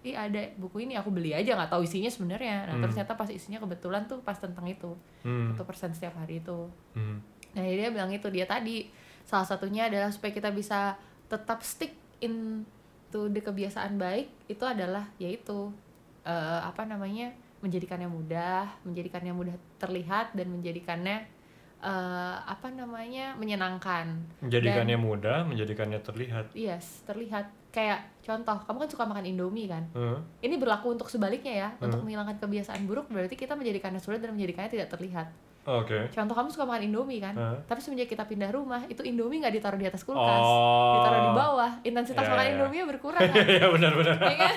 ih 0.05 0.13
ada 0.13 0.37
buku 0.55 0.81
ini 0.81 0.93
aku 0.93 1.09
beli 1.09 1.31
aja 1.31 1.53
nggak 1.53 1.67
tahu 1.67 1.81
isinya 1.81 2.07
sebenarnya 2.07 2.65
nah 2.65 2.75
Hmm. 2.75 2.83
ternyata 2.85 3.13
pas 3.13 3.25
isinya 3.27 3.57
kebetulan 3.57 4.05
tuh 4.05 4.21
pas 4.21 4.35
tentang 4.35 4.63
itu 4.63 4.93
Hmm. 5.21 5.49
satu 5.49 5.63
persen 5.63 5.89
setiap 5.91 6.13
hari 6.15 6.39
itu 6.39 6.69
Hmm. 6.93 7.19
nah 7.51 7.61
dia 7.61 7.89
bilang 7.89 8.09
itu 8.09 8.29
dia 8.29 8.45
tadi 8.45 8.85
salah 9.23 9.43
satunya 9.43 9.85
adalah 9.85 10.09
supaya 10.09 10.29
kita 10.29 10.49
bisa 10.49 10.93
tetap 11.25 11.59
stick 11.59 11.91
in 12.19 12.61
to 13.07 13.25
the 13.27 13.39
kebiasaan 13.39 13.95
baik 13.95 14.29
itu 14.45 14.61
adalah 14.61 15.09
yaitu 15.17 15.73
eh, 16.21 16.33
apa 16.61 16.83
namanya 16.83 17.33
menjadikannya 17.59 18.05
mudah 18.05 18.69
menjadikannya 18.83 19.31
mudah 19.31 19.55
terlihat 19.75 20.33
dan 20.33 20.49
menjadikannya 20.49 21.25
eh, 21.77 21.91
apa 22.39 22.69
namanya 22.69 23.33
menyenangkan 23.35 24.21
Menjadikannya 24.39 24.97
mudah, 24.97 25.43
menjadikannya 25.43 25.99
terlihat. 25.99 26.53
yes 26.53 27.01
terlihat 27.03 27.49
kayak 27.75 27.99
contoh 28.21 28.55
kamu 28.63 28.77
kan 28.79 28.89
suka 28.89 29.03
makan 29.03 29.25
indomie 29.27 29.67
kan 29.67 29.83
Hmm. 29.91 30.23
ini 30.39 30.55
berlaku 30.55 30.87
untuk 30.89 31.05
sebaliknya 31.05 31.51
ya 31.53 31.69
untuk 31.77 31.99
Hmm. 31.99 32.07
menghilangkan 32.07 32.39
kebiasaan 32.39 32.81
buruk 32.83 33.05
berarti 33.07 33.35
kita 33.35 33.51
menjadikannya 33.53 33.99
sulit 33.99 34.17
dan 34.17 34.31
menjadikannya 34.31 34.71
tidak 34.71 34.87
terlihat 34.89 35.27
Oke. 35.65 36.07
contoh 36.09 36.31
kamu 36.31 36.47
suka 36.49 36.63
makan 36.63 36.83
indomie 36.85 37.19
kan 37.19 37.33
Hmm. 37.33 37.59
tapi 37.65 37.79
semenjak 37.79 38.07
kita 38.07 38.23
pindah 38.23 38.47
rumah 38.49 38.87
itu 38.87 39.03
indomie 39.03 39.37
nggak 39.37 39.53
ditaruh 39.53 39.75
di 39.75 39.85
atas 39.85 40.01
kulkas 40.01 40.39
Oh. 40.39 40.95
ditaruh 40.95 41.21
di 41.21 41.31
bawah 41.35 41.71
intensitas 41.83 42.23
Ya, 42.23 42.31
makan 42.31 42.45
ya. 42.45 42.51
indomie 42.53 42.83
berkurang 42.87 43.19
kan 43.19 43.35
Iya 43.51 43.67
benar-benar. 43.67 44.15
ya 44.17 44.35
kan 44.39 44.51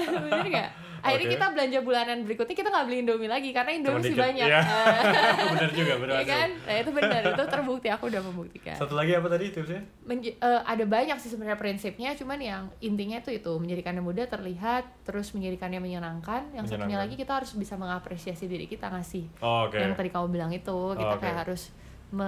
bener 0.24 0.46
nggak 0.48 0.70
akhirnya 1.00 1.26
Oke. 1.26 1.34
kita 1.34 1.46
belanja 1.50 1.78
bulanan 1.80 2.18
berikutnya 2.22 2.54
kita 2.54 2.68
nggak 2.68 2.84
beli 2.84 2.98
indomie 2.98 3.26
lagi 3.26 3.50
karena 3.50 3.70
indomie 3.72 3.98
masih 3.98 4.10
dikit. 4.10 4.22
banyak 4.22 4.46
Iya. 4.46 4.60
Eh, 4.60 5.48
benar 5.52 5.70
juga, 5.70 5.88
ya 5.88 5.98
berhasil. 5.98 6.28
kan 6.28 6.48
nah, 6.60 6.76
itu 6.76 6.90
benar 6.90 7.20
itu 7.26 7.42
terbukti 7.46 7.88
aku 7.88 8.04
udah 8.06 8.22
membuktikan 8.22 8.74
Satu 8.74 8.94
lagi 8.94 9.12
apa 9.12 9.26
tadi 9.26 9.44
tipsnya? 9.48 9.80
Menj- 10.02 10.34
eh, 10.34 10.60
ada 10.62 10.84
banyak 10.84 11.16
sih 11.16 11.28
sebenarnya 11.28 11.56
prinsipnya 11.56 12.10
cuman 12.14 12.38
yang 12.38 12.62
intinya 12.80 13.16
itu 13.18 13.30
itu 13.32 13.52
menjadikannya 13.52 14.00
mudah 14.00 14.26
terlihat 14.26 14.84
terus 15.02 15.30
menjadikannya 15.30 15.78
menyenangkan 15.78 16.52
yang 16.52 16.64
satunya 16.64 16.90
Menyenangkan. 16.90 17.02
lagi 17.02 17.14
kita 17.16 17.32
harus 17.34 17.50
bisa 17.52 17.74
mengapresiasi 17.74 18.44
diri 18.44 18.64
kita 18.64 18.88
ngasih 18.88 19.24
Oh, 19.38 19.64
Oke. 19.64 19.76
yang 19.76 19.92
tadi 19.92 20.08
kamu 20.08 20.28
bilang 20.28 20.50
itu 20.50 20.76
kita 20.92 21.14
oke. 21.14 21.20
kayak 21.20 21.44
harus 21.44 21.72
me 22.10 22.26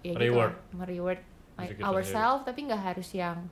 ya 0.00 0.12
Reward. 0.14 0.52
gitu 0.52 0.74
me-reward 0.74 1.20
ourselves 1.80 2.42
tapi 2.42 2.64
nggak 2.64 2.82
harus 2.82 3.08
yang 3.12 3.44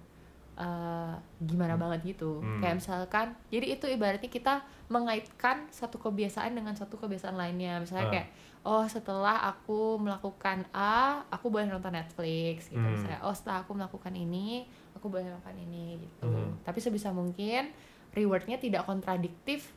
eh, 0.60 1.14
gimana 1.40 1.74
banget 1.74 2.00
gitu 2.06 2.38
Hmm. 2.38 2.60
kayak 2.60 2.76
misalkan 2.76 3.26
jadi 3.48 3.66
itu 3.72 3.88
ibaratnya 3.88 4.28
kita 4.28 4.60
mengaitkan 4.86 5.64
satu 5.70 5.96
kebiasaan 5.98 6.52
dengan 6.52 6.74
satu 6.74 6.94
kebiasaan 6.94 7.34
lainnya 7.34 7.80
misalnya 7.80 8.04
Ah. 8.04 8.12
kayak 8.12 8.28
oh 8.60 8.84
setelah 8.84 9.48
aku 9.48 9.96
melakukan 9.96 10.68
A 10.70 11.24
aku 11.26 11.48
boleh 11.48 11.64
nonton 11.64 11.90
Netflix 11.90 12.68
gitu 12.68 12.76
Hmm. 12.76 12.92
misalnya 12.92 13.18
oh 13.22 13.32
setelah 13.32 13.64
aku 13.64 13.72
melakukan 13.72 14.12
ini 14.12 14.68
aku 14.92 15.08
boleh 15.08 15.24
melakukan 15.24 15.56
ini 15.58 15.96
gitu 15.98 16.28
Hmm. 16.28 16.60
tapi 16.60 16.76
sebisa 16.78 17.08
mungkin 17.10 17.72
rewardnya 18.12 18.56
tidak 18.56 18.84
kontradiktif 18.84 19.72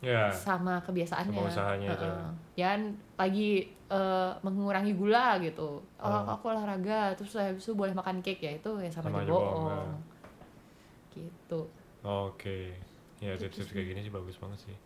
Ya. 0.00 0.32
sama 0.32 0.80
kebiasaannya 0.80 1.28
Sama 1.30 1.46
usahanya 1.46 1.88
itu. 1.92 2.02
Heeh. 2.02 2.28
jangan 2.56 2.80
lagi 3.14 3.50
eh, 3.90 4.32
mengurangi 4.40 4.94
gula 4.94 5.36
gitu 5.38 5.82
oh 5.96 6.06
Ah. 6.06 6.24
aku 6.30 6.48
olahraga 6.48 7.12
terus 7.12 7.34
habis 7.34 7.60
itu 7.60 7.74
boleh 7.74 7.90
makan 7.90 8.22
cake 8.22 8.40
ya 8.40 8.52
itu 8.54 8.70
ya 8.78 8.88
sama, 8.88 9.10
Sama 9.10 9.18
aja 9.20 9.30
bohong, 9.30 9.66
ya. 9.66 9.82
gitu 11.12 11.60
Oke. 12.00 12.72
Ya 13.20 13.36
Gitu 13.36 13.44
tips-tips 13.44 13.68
sih. 13.68 13.74
kayak 13.76 13.86
gini 13.90 14.00
sih 14.00 14.08
bagus 14.10 14.36
banget 14.36 14.58
sih. 14.64 14.76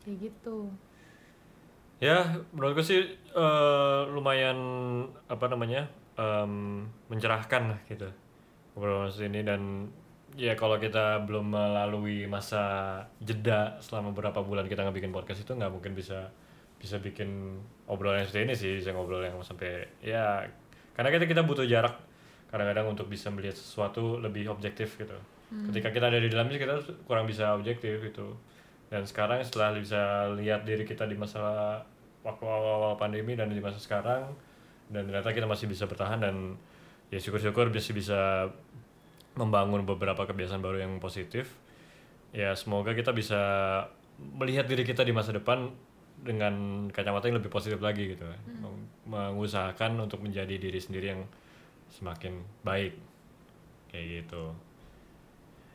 kayak 0.00 0.16
gitu 0.24 0.70
Ya, 2.00 2.16
menurutku 2.50 2.80
sih 2.80 3.04
eh, 3.12 4.00
lumayan 4.08 4.56
apa 5.28 5.44
namanya 5.46 5.84
em, 6.16 6.80
mencerahkan 7.12 7.76
lah 7.76 7.80
gitu 7.84 8.08
obrolan 8.72 9.12
ini 9.20 9.44
dan 9.44 9.92
ya 10.32 10.56
kalau 10.56 10.80
kita 10.80 11.20
belum 11.28 11.52
melalui 11.52 12.24
masa 12.24 12.62
jeda 13.20 13.76
selama 13.82 14.16
beberapa 14.16 14.40
bulan 14.40 14.64
kita 14.64 14.80
nggak 14.80 14.96
bikin 14.96 15.12
podcast 15.12 15.44
itu 15.44 15.52
nggak 15.52 15.68
mungkin 15.68 15.92
bisa 15.92 16.32
bisa 16.80 16.96
bikin 16.96 17.60
obrolan 17.90 18.22
yang 18.22 18.28
seperti 18.30 18.46
ini 18.46 18.54
sih 18.54 18.70
bisa 18.78 18.94
ngobrol 18.94 19.26
yang 19.26 19.34
sampai 19.42 19.82
ya 19.98 20.46
karena 20.94 21.10
kita 21.10 21.26
kita 21.26 21.42
butuh 21.42 21.66
jarak 21.66 21.98
kadang-kadang 22.50 22.86
untuk 22.94 23.06
bisa 23.10 23.30
melihat 23.30 23.54
sesuatu 23.54 24.18
lebih 24.18 24.50
objektif 24.50 24.98
gitu. 24.98 25.14
Ketika 25.50 25.90
kita 25.90 26.10
ada 26.10 26.18
di 26.18 26.30
dalamnya 26.30 26.58
kita 26.58 26.82
kurang 27.06 27.26
bisa 27.26 27.54
objektif 27.54 28.02
gitu. 28.02 28.34
Dan 28.90 29.06
sekarang 29.06 29.42
setelah 29.46 29.74
bisa 29.74 30.30
lihat 30.34 30.66
diri 30.66 30.82
kita 30.82 31.06
di 31.06 31.14
masa 31.14 31.78
waktu 32.26 32.42
awal-awal 32.42 32.98
pandemi 32.98 33.38
dan 33.38 33.48
di 33.48 33.62
masa 33.62 33.78
sekarang 33.78 34.34
dan 34.90 35.06
ternyata 35.06 35.30
kita 35.30 35.46
masih 35.46 35.70
bisa 35.70 35.86
bertahan 35.86 36.20
dan 36.20 36.58
ya 37.08 37.18
syukur-syukur 37.22 37.70
bisa 37.72 37.94
bisa 37.94 38.20
membangun 39.38 39.86
beberapa 39.86 40.26
kebiasaan 40.26 40.60
baru 40.60 40.84
yang 40.84 40.98
positif 40.98 41.54
ya 42.34 42.52
semoga 42.58 42.92
kita 42.92 43.14
bisa 43.14 43.40
melihat 44.20 44.68
diri 44.68 44.84
kita 44.84 45.00
di 45.06 45.14
masa 45.14 45.32
depan 45.32 45.72
dengan 46.20 46.86
kacamata 46.92 47.28
yang 47.28 47.40
lebih 47.40 47.52
positif 47.52 47.80
lagi 47.80 48.16
gitu. 48.16 48.24
Meng- 48.60 48.88
mengusahakan 49.08 49.98
untuk 49.98 50.22
menjadi 50.22 50.54
diri 50.56 50.80
sendiri 50.80 51.16
yang 51.16 51.22
semakin 51.90 52.40
baik. 52.62 52.94
Kayak 53.90 54.06
gitu. 54.24 54.54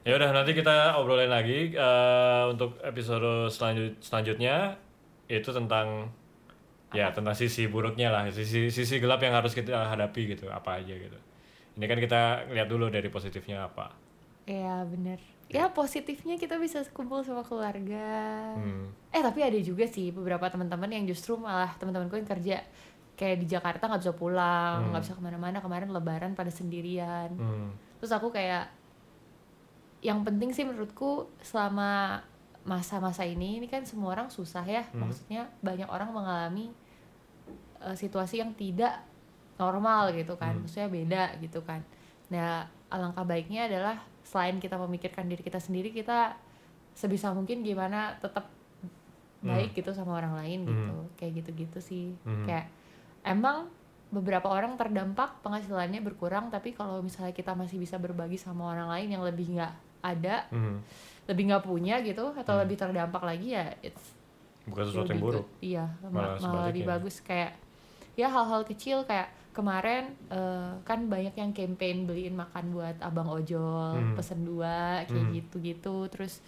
Ya 0.06 0.14
udah 0.22 0.30
nanti 0.32 0.54
kita 0.54 1.02
obrolin 1.02 1.34
lagi 1.34 1.74
eh, 1.74 2.43
untuk 2.48 2.78
episode 2.86 3.50
selanjut 3.50 3.98
selanjutnya. 4.00 4.78
Itu 5.26 5.50
tentang 5.50 6.14
ya 6.93 7.12
tentang 7.12 7.36
sisi 7.36 7.68
buruknya 7.68 8.08
lah 8.08 8.30
sisi 8.32 8.72
sisi 8.72 8.96
gelap 9.04 9.20
yang 9.20 9.36
harus 9.36 9.52
kita 9.52 9.74
hadapi 9.91 10.38
gitu 10.38 10.48
apa 10.54 10.80
aja 10.80 10.93
gitu. 10.96 11.20
Ini 11.76 11.86
kan 11.91 12.00
kita 12.00 12.22
lihat 12.56 12.72
dulu 12.72 12.88
dari 12.88 13.12
positifnya 13.12 13.68
apa. 13.68 13.91
Iya 14.48 14.86
bener 14.88 15.35
Ya 15.46 15.70
positifnya 15.70 16.41
kita 16.41 16.58
bisa 16.58 16.82
kumpul 16.89 17.22
sama 17.22 17.46
keluarga 17.46 18.10
hmm. 18.58 19.14
Eh 19.14 19.22
tapi 19.22 19.46
ada 19.46 19.58
juga 19.62 19.86
sih 19.86 20.10
beberapa 20.10 20.50
teman-teman 20.50 20.89
yang 20.89 21.06
justru 21.06 21.38
malah 21.38 21.70
teman-temanku 21.78 22.18
yang 22.18 22.26
kerja 22.26 22.66
Kayak 23.16 23.38
di 23.39 23.48
Jakarta 23.48 23.88
nggak 23.88 24.02
bisa 24.04 24.12
pulang, 24.18 24.84
Hmm. 24.84 24.89
nggak 24.91 25.04
bisa 25.06 25.14
ke 25.14 25.22
mana-mana 25.22 25.62
Kemarin 25.62 25.93
lebaran 25.93 26.34
pada 26.34 26.50
sendirian 26.50 27.30
Hmm. 27.38 27.70
Terus 28.02 28.12
aku 28.12 28.34
kayak 28.34 28.74
Yang 30.02 30.20
penting 30.26 30.50
sih 30.52 30.66
menurutku 30.66 31.30
selama 31.39 32.22
masa-masa 32.66 33.22
ini 33.22 33.62
Ini 33.62 33.70
kan 33.70 33.86
semua 33.86 34.18
orang 34.18 34.34
susah 34.34 34.66
ya 34.66 34.82
Hmm. 34.89 35.06
Maksudnya 35.06 35.46
banyak 35.62 35.86
orang 35.88 36.10
mengalami 36.10 36.74
eh, 37.80 37.93
situasi 37.93 38.41
yang 38.41 38.58
tidak 38.58 38.98
normal 39.56 40.10
gitu 40.12 40.34
kan 40.36 40.58
Hmm. 40.58 40.66
Maksudnya 40.66 40.89
beda 40.89 41.24
gitu 41.38 41.62
kan 41.62 41.86
Nah 42.34 42.66
alangkah 42.89 43.22
baiknya 43.22 43.70
adalah 43.70 44.02
selain 44.26 44.57
kita 44.57 44.76
memikirkan 44.76 45.23
diri 45.23 45.39
kita 45.39 45.57
sendiri 45.57 45.89
kita 45.89 46.34
sebisa 46.91 47.30
mungkin 47.30 47.61
gimana 47.61 48.17
tetap 48.17 48.49
baik 49.39 49.78
gitu 49.78 49.93
sama 49.93 50.17
orang 50.17 50.34
lain 50.36 50.59
gitu 50.65 50.89
Hmm. 50.91 51.07
kayak 51.13 51.32
gitu-gitu 51.39 51.78
sih 51.80 52.05
Hmm. 52.21 52.43
kayak 52.43 52.65
emang 53.21 53.69
beberapa 54.07 54.47
orang 54.47 54.73
terdampak 54.73 55.38
penghasilannya 55.39 56.01
berkurang 56.01 56.49
tapi 56.49 56.71
kalau 56.71 56.99
misalnya 56.99 57.30
kita 57.30 57.53
masih 57.53 57.78
bisa 57.78 57.95
berbagi 57.95 58.36
sama 58.36 58.65
orang 58.67 58.89
lain 58.89 59.07
yang 59.11 59.21
lebih 59.21 59.53
nggak 59.53 59.73
ada 60.01 60.49
Hmm. 60.49 60.82
lebih 61.26 61.43
nggak 61.47 61.63
punya 61.63 62.01
gitu 62.01 62.34
atau 62.34 62.53
Hmm. 62.53 62.61
lebih 62.65 62.76
terdampak 62.76 63.21
lagi 63.21 63.53
ya 63.53 63.69
it's 63.80 64.17
bukan 64.65 64.84
sesuatu 64.84 65.05
lebih 65.05 65.13
yang 65.13 65.21
buruk 65.21 65.45
iya 65.59 65.86
ma- 66.01 66.09
Malah 66.09 66.41
malah, 66.41 66.65
lebih 66.65 66.84
bagus 66.88 67.21
kayak 67.21 67.53
ya 68.15 68.26
hal-hal 68.26 68.65
kecil 68.65 69.05
kayak 69.05 69.30
kemarin 69.56 70.12
eh, 70.28 70.72
kan 70.84 71.08
banyak 71.08 71.32
yang 71.34 71.51
campaign 71.51 72.03
beliin 72.03 72.36
makan 72.36 72.70
buat 72.70 72.99
abang 72.99 73.32
ojol 73.32 73.95
Hmm. 73.95 74.14
pesen 74.14 74.43
dua 74.43 75.01
kayak 75.03 75.16
Hmm. 75.22 75.34
gitu-gitu 75.34 76.06
terus 76.08 76.43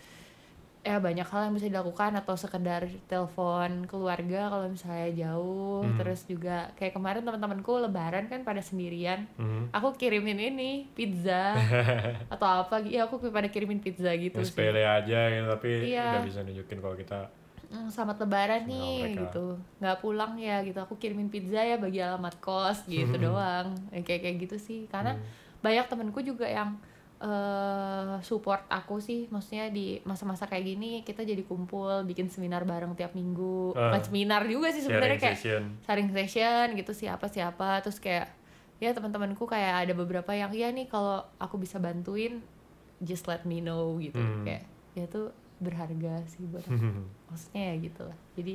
ya 0.81 0.99
banyak 0.99 1.25
hal 1.25 1.41
yang 1.43 1.53
bisa 1.53 1.67
dilakukan 1.67 2.15
atau 2.15 2.35
sekedar 2.35 2.87
telepon 3.07 3.83
keluarga 3.85 4.47
kalau 4.47 4.67
misalnya 4.67 5.11
jauh 5.17 5.83
Hmm. 5.83 5.95
terus 5.95 6.23
juga 6.23 6.71
kayak 6.73 6.93
kemarin 6.93 7.23
teman-temanku 7.23 7.75
lebaran 7.77 8.27
kan 8.27 8.39
pada 8.41 8.59
sendirian 8.59 9.27
Mhm. 9.35 9.71
aku 9.71 9.95
kirimin 9.95 10.39
ini 10.39 10.87
pizza 10.89 11.51
atau 12.33 12.47
apa 12.61 12.83
iya 12.83 13.03
aku 13.03 13.19
pada 13.27 13.47
kirimin 13.47 13.79
pizza 13.79 14.11
gitu 14.11 14.39
sih 14.39 14.47
sepele 14.47 14.83
aja 14.83 15.27
gitu 15.27 15.47
tapi 15.49 15.91
Iya. 15.91 16.23
bisa 16.23 16.39
nunjukin 16.41 16.79
kalau 16.79 16.95
kita 16.95 17.27
"Hmm, 17.67 17.87
selamat 17.87 18.23
lebaran 18.23 18.63
nih 18.63 18.91
mereka. 19.05 19.21
gitu. 19.25 19.45
Nggak 19.77 19.97
pulang 19.97 20.33
ya 20.35 20.61
gitu. 20.61 20.79
Aku 20.79 20.95
kirimin 20.95 21.27
pizza 21.27 21.59
ya 21.59 21.75
bagi 21.75 21.99
alamat 21.99 22.37
kos 22.37 22.85
gitu 22.85 23.11
doang. 23.25 23.75
Yang 23.89 24.03
kayak 24.03 24.21
kayak 24.23 24.37
gitu 24.41 24.57
sih. 24.57 24.79
Karena 24.85 25.13
Hmm. 25.13 25.23
banyak 25.59 25.85
temenku 25.85 26.19
juga 26.21 26.45
yang 26.45 26.79
eh 27.17 28.15
support 28.21 28.61
aku 28.67 28.99
sih. 28.99 29.25
Maksudnya 29.27 29.67
di 29.67 29.97
masa-masa 30.03 30.45
kayak 30.45 30.65
gini 30.65 30.91
kita 31.01 31.21
jadi 31.21 31.41
kumpul 31.41 32.05
bikin 32.05 32.29
seminar 32.29 32.61
bareng 32.63 32.93
tiap 32.93 33.11
minggu. 33.11 33.73
Bukan 33.73 34.01
seminar 34.05 34.45
juga 34.45 34.69
sih 34.69 34.81
sebenarnya 34.81 35.17
kayak 35.17 35.35
session. 35.35 35.63
sharing 35.81 36.09
session 36.11 36.65
gitu 36.73 36.93
siapa 36.93 37.25
siapa 37.27 37.81
terus 37.81 37.97
kayak 37.97 38.29
ya 38.77 38.93
teman-temanku 38.93 39.43
kayak 39.43 39.83
ada 39.83 39.93
beberapa 39.93 40.29
yang 40.31 40.53
ya 40.53 40.69
nih 40.69 40.85
kalau 40.85 41.25
aku 41.35 41.57
bisa 41.57 41.77
bantuin 41.77 42.37
just 43.01 43.25
let 43.25 43.41
me 43.43 43.59
know 43.59 43.97
gitu. 43.97 44.15
Hmm. 44.15 44.45
kayak 44.45 44.63
ya 44.93 45.03
itu 45.03 45.33
berharga 45.57 46.21
sih 46.27 46.45
buat 46.45 46.61
aku 46.63 47.01
maksudnya 47.27 47.63
ya 47.65 47.75
gitu 47.81 48.01
lah 48.03 48.17
jadi 48.33 48.53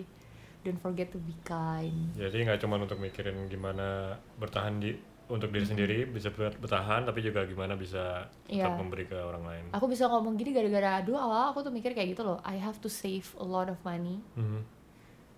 don't 0.62 0.78
forget 0.78 1.08
to 1.08 1.18
be 1.18 1.34
kind 1.42 2.14
Jadi 2.14 2.36
nggak 2.42 2.58
cuma 2.58 2.76
untuk 2.76 2.96
mikirin 2.96 3.46
gimana 3.46 4.10
bertahan 4.36 4.78
di 4.78 4.94
untuk 5.24 5.48
diri 5.48 5.64
sendiri 5.64 5.98
bisa 6.04 6.28
ber- 6.28 6.54
bertahan 6.54 7.02
tapi 7.02 7.18
juga 7.18 7.42
gimana 7.42 7.72
bisa 7.74 8.26
tetap 8.42 8.52
Iya. 8.68 8.76
memberi 8.76 9.04
ke 9.04 9.16
orang 9.16 9.42
lain. 9.42 9.64
aku 9.70 9.86
bisa 9.86 10.04
ngomong 10.06 10.34
gini 10.34 10.50
gara-gara 10.50 11.00
dulu 11.00 11.16
awal 11.16 11.50
aku 11.50 11.62
tuh 11.62 11.70
mikir 11.70 11.90
kayak 11.90 12.12
gitu 12.12 12.22
loh 12.22 12.38
I 12.42 12.56
have 12.56 12.76
to 12.78 12.88
save 12.88 13.24
a 13.36 13.44
lot 13.44 13.66
of 13.66 13.80
money 13.82 14.20
Mhm. 14.32 14.60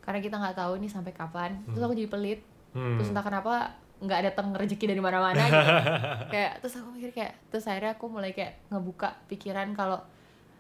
karena 0.00 0.18
kita 0.18 0.36
nggak 0.36 0.56
tahu 0.56 0.76
nih 0.76 0.88
sampai 0.88 1.10
kapan 1.10 1.62
terus 1.66 1.80
aku 1.80 1.94
jadi 1.94 2.08
pelit 2.08 2.40
Hmm. 2.70 2.98
terus 2.98 3.08
entah 3.08 3.22
kenapa 3.22 3.70
nggak 3.96 4.20
datang 4.24 4.50
rezeki 4.52 4.84
dari 4.88 4.98
mana-mana 4.98 5.38
gitu. 5.38 5.72
kayak 6.34 6.58
terus 6.58 6.74
aku 6.74 6.90
mikir 6.90 7.10
kayak 7.12 7.32
terus 7.48 7.64
akhirnya 7.64 7.94
aku 7.94 8.10
mulai 8.10 8.30
kayak 8.30 8.66
ngebuka 8.66 9.14
pikiran 9.26 9.72
kalau 9.72 10.02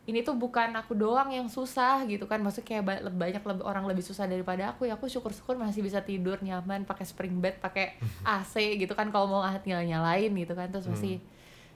ini 0.04 0.20
tuh 0.20 0.36
bukan 0.36 0.68
aku 0.76 0.92
doang 0.92 1.32
yang 1.32 1.48
susah 1.48 2.04
gitu 2.04 2.28
kan. 2.28 2.36
Maksudnya 2.44 2.68
kayak 2.68 2.84
ba- 2.84 3.04
banyak 3.08 3.40
lebih 3.40 3.64
orang 3.64 3.84
lebih 3.88 4.04
susah 4.04 4.28
daripada 4.28 4.76
aku. 4.76 4.84
Ya 4.84 5.00
aku 5.00 5.08
syukur-syukur 5.08 5.56
masih 5.56 5.80
bisa 5.80 6.04
tidur 6.04 6.36
nyaman 6.44 6.84
pakai 6.84 7.08
spring 7.08 7.40
bed 7.40 7.56
pakai 7.56 7.96
AC 8.36 8.76
gitu 8.76 8.92
kan 8.92 9.08
kalau 9.08 9.26
mau 9.28 9.40
nyala 9.44 9.84
nyalain 9.84 10.28
gitu 10.28 10.52
kan. 10.52 10.68
Terus 10.68 10.86
masih 10.92 11.24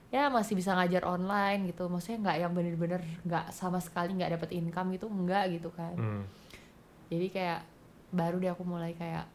ya 0.09 0.29
masih 0.29 0.53
bisa 0.53 0.77
ngajar 0.77 1.09
online 1.09 1.73
gitu. 1.73 1.89
Maksudnya 1.89 2.17
nggak 2.21 2.37
yang 2.37 2.51
bener-bener 2.53 3.01
nggak 3.25 3.45
sama 3.49 3.81
sekali 3.81 4.13
nggak 4.13 4.37
dapet 4.37 4.49
income 4.53 4.93
gitu 4.93 5.09
enggak 5.09 5.49
gitu 5.49 5.69
kan. 5.73 5.97
Hmm. 5.97 6.23
jadi 7.09 7.25
kayak 7.33 7.59
baru 8.13 8.37
deh 8.37 8.53
aku 8.53 8.61
mulai 8.61 8.93
kayak 8.93 9.25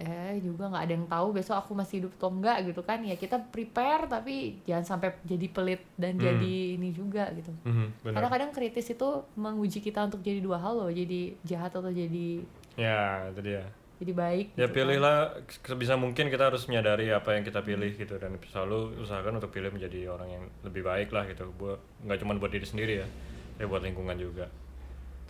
eh 0.00 0.40
juga 0.40 0.66
nggak 0.66 0.80
ada 0.80 0.92
yang 0.92 1.06
tahu 1.06 1.28
besok 1.30 1.56
aku 1.58 1.72
masih 1.72 2.00
hidup 2.00 2.12
atau 2.16 2.30
enggak 2.30 2.64
gitu 2.64 2.80
kan 2.80 2.98
ya 3.00 3.14
kita 3.14 3.36
prepare 3.44 4.08
tapi 4.08 4.56
jangan 4.64 4.84
sampai 4.88 5.12
jadi 5.22 5.46
pelit 5.46 5.84
dan 5.94 6.16
Hmm. 6.16 6.24
jadi 6.24 6.54
ini 6.74 6.88
juga 6.90 7.28
gitu 7.30 7.52
benar. 8.00 8.16
karena 8.16 8.28
kadang 8.30 8.50
kritis 8.50 8.88
itu 8.88 9.08
menguji 9.34 9.78
kita 9.78 10.00
untuk 10.02 10.20
jadi 10.20 10.40
dua 10.40 10.56
hal 10.56 10.72
loh 10.74 10.90
jadi 10.90 11.36
jahat 11.42 11.70
atau 11.70 11.88
jadi 11.88 12.40
Ya, 12.72 13.28
itu 13.28 13.40
dia. 13.44 13.66
jadi 13.98 14.12
baik 14.14 14.46
Ya 14.50 14.64
gitu 14.64 14.64
kan. 14.64 14.74
pilihlah 14.74 15.16
sebisa 15.60 15.94
mungkin 15.94 16.26
kita 16.26 16.48
harus 16.48 16.64
menyadari 16.64 17.10
apa 17.10 17.36
yang 17.36 17.44
kita 17.44 17.60
pilih 17.60 17.92
gitu 17.92 18.16
dan 18.16 18.40
selalu 18.46 18.96
usahakan 18.98 19.36
untuk 19.36 19.52
pilih 19.52 19.68
menjadi 19.68 20.08
orang 20.08 20.28
yang 20.30 20.44
lebih 20.62 20.80
baik 20.80 21.12
lah 21.12 21.28
gitu. 21.28 21.44
Buat 21.52 21.76
nggak 22.00 22.18
cuma 22.18 22.32
buat 22.34 22.48
diri 22.48 22.64
sendiri 22.64 22.94
ya, 22.96 23.06
tapi 23.54 23.68
buat 23.68 23.84
lingkungan 23.84 24.16
juga. 24.16 24.48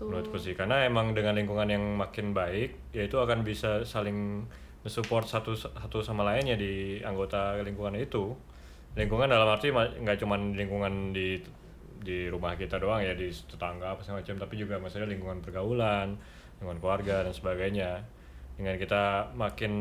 Tuh. 0.01 0.09
Menurutku 0.09 0.41
sih 0.41 0.57
karena 0.57 0.89
emang 0.89 1.13
dengan 1.13 1.37
lingkungan 1.37 1.69
yang 1.69 1.85
makin 2.01 2.33
baik, 2.33 2.97
ya 2.97 3.05
itu 3.05 3.21
akan 3.21 3.45
bisa 3.45 3.85
saling 3.85 4.49
support 4.89 5.29
satu 5.29 5.53
satu 5.53 6.01
sama 6.01 6.25
lainnya 6.25 6.57
di 6.57 7.05
anggota 7.05 7.61
lingkungan 7.61 8.01
itu. 8.01 8.33
Lingkungan 8.97 9.29
dalam 9.29 9.45
arti 9.45 9.69
nggak 9.69 10.17
cuma 10.25 10.41
lingkungan 10.41 11.13
di 11.13 11.37
di 12.01 12.33
rumah 12.33 12.57
kita 12.57 12.81
doang 12.81 13.05
ya 13.05 13.13
di 13.13 13.29
tetangga 13.29 13.93
apa 13.93 14.01
segala 14.01 14.25
macam, 14.25 14.41
tapi 14.41 14.55
juga 14.57 14.81
maksudnya 14.81 15.05
lingkungan 15.05 15.45
pergaulan, 15.45 16.17
lingkungan 16.57 16.81
keluarga 16.81 17.29
dan 17.29 17.37
sebagainya. 17.37 18.01
Dengan 18.57 18.81
kita 18.81 19.37
makin 19.37 19.73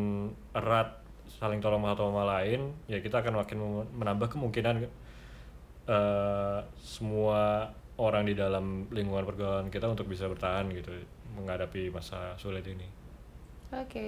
erat 0.52 1.00
saling 1.32 1.64
tolong 1.64 1.88
satu 1.88 2.12
sama 2.12 2.28
lain, 2.28 2.76
ya 2.92 3.00
kita 3.00 3.24
akan 3.24 3.40
makin 3.40 3.88
menambah 3.96 4.36
kemungkinan 4.36 4.84
eh, 5.88 6.60
semua 6.76 7.72
orang 8.00 8.24
di 8.26 8.34
dalam 8.34 8.88
lingkungan 8.90 9.28
pergaulan 9.28 9.68
kita 9.68 9.92
untuk 9.92 10.08
bisa 10.08 10.32
bertahan 10.32 10.72
gitu 10.72 10.96
menghadapi 11.36 11.92
masa 11.92 12.40
sulit 12.40 12.64
ini. 12.66 12.88
oke 13.76 14.08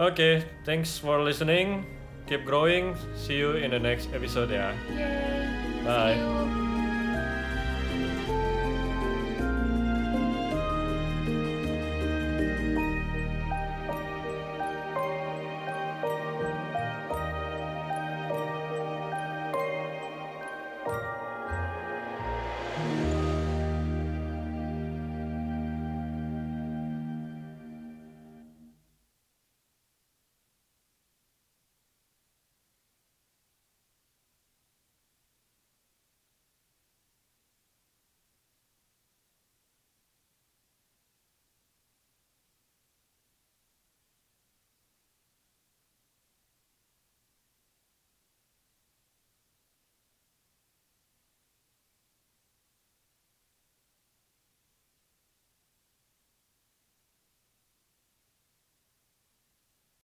Oke, 0.00 0.48
thanks 0.64 0.96
for 0.96 1.20
listening. 1.20 1.84
Keep 2.24 2.48
growing. 2.48 2.96
See 3.20 3.36
you 3.36 3.60
in 3.60 3.68
the 3.68 3.78
next 3.78 4.08
episode 4.16 4.48
ya. 4.48 4.72
Yeay. 4.96 5.84
Bye. 5.84 6.16
See 6.16 6.64
you. 6.64 6.69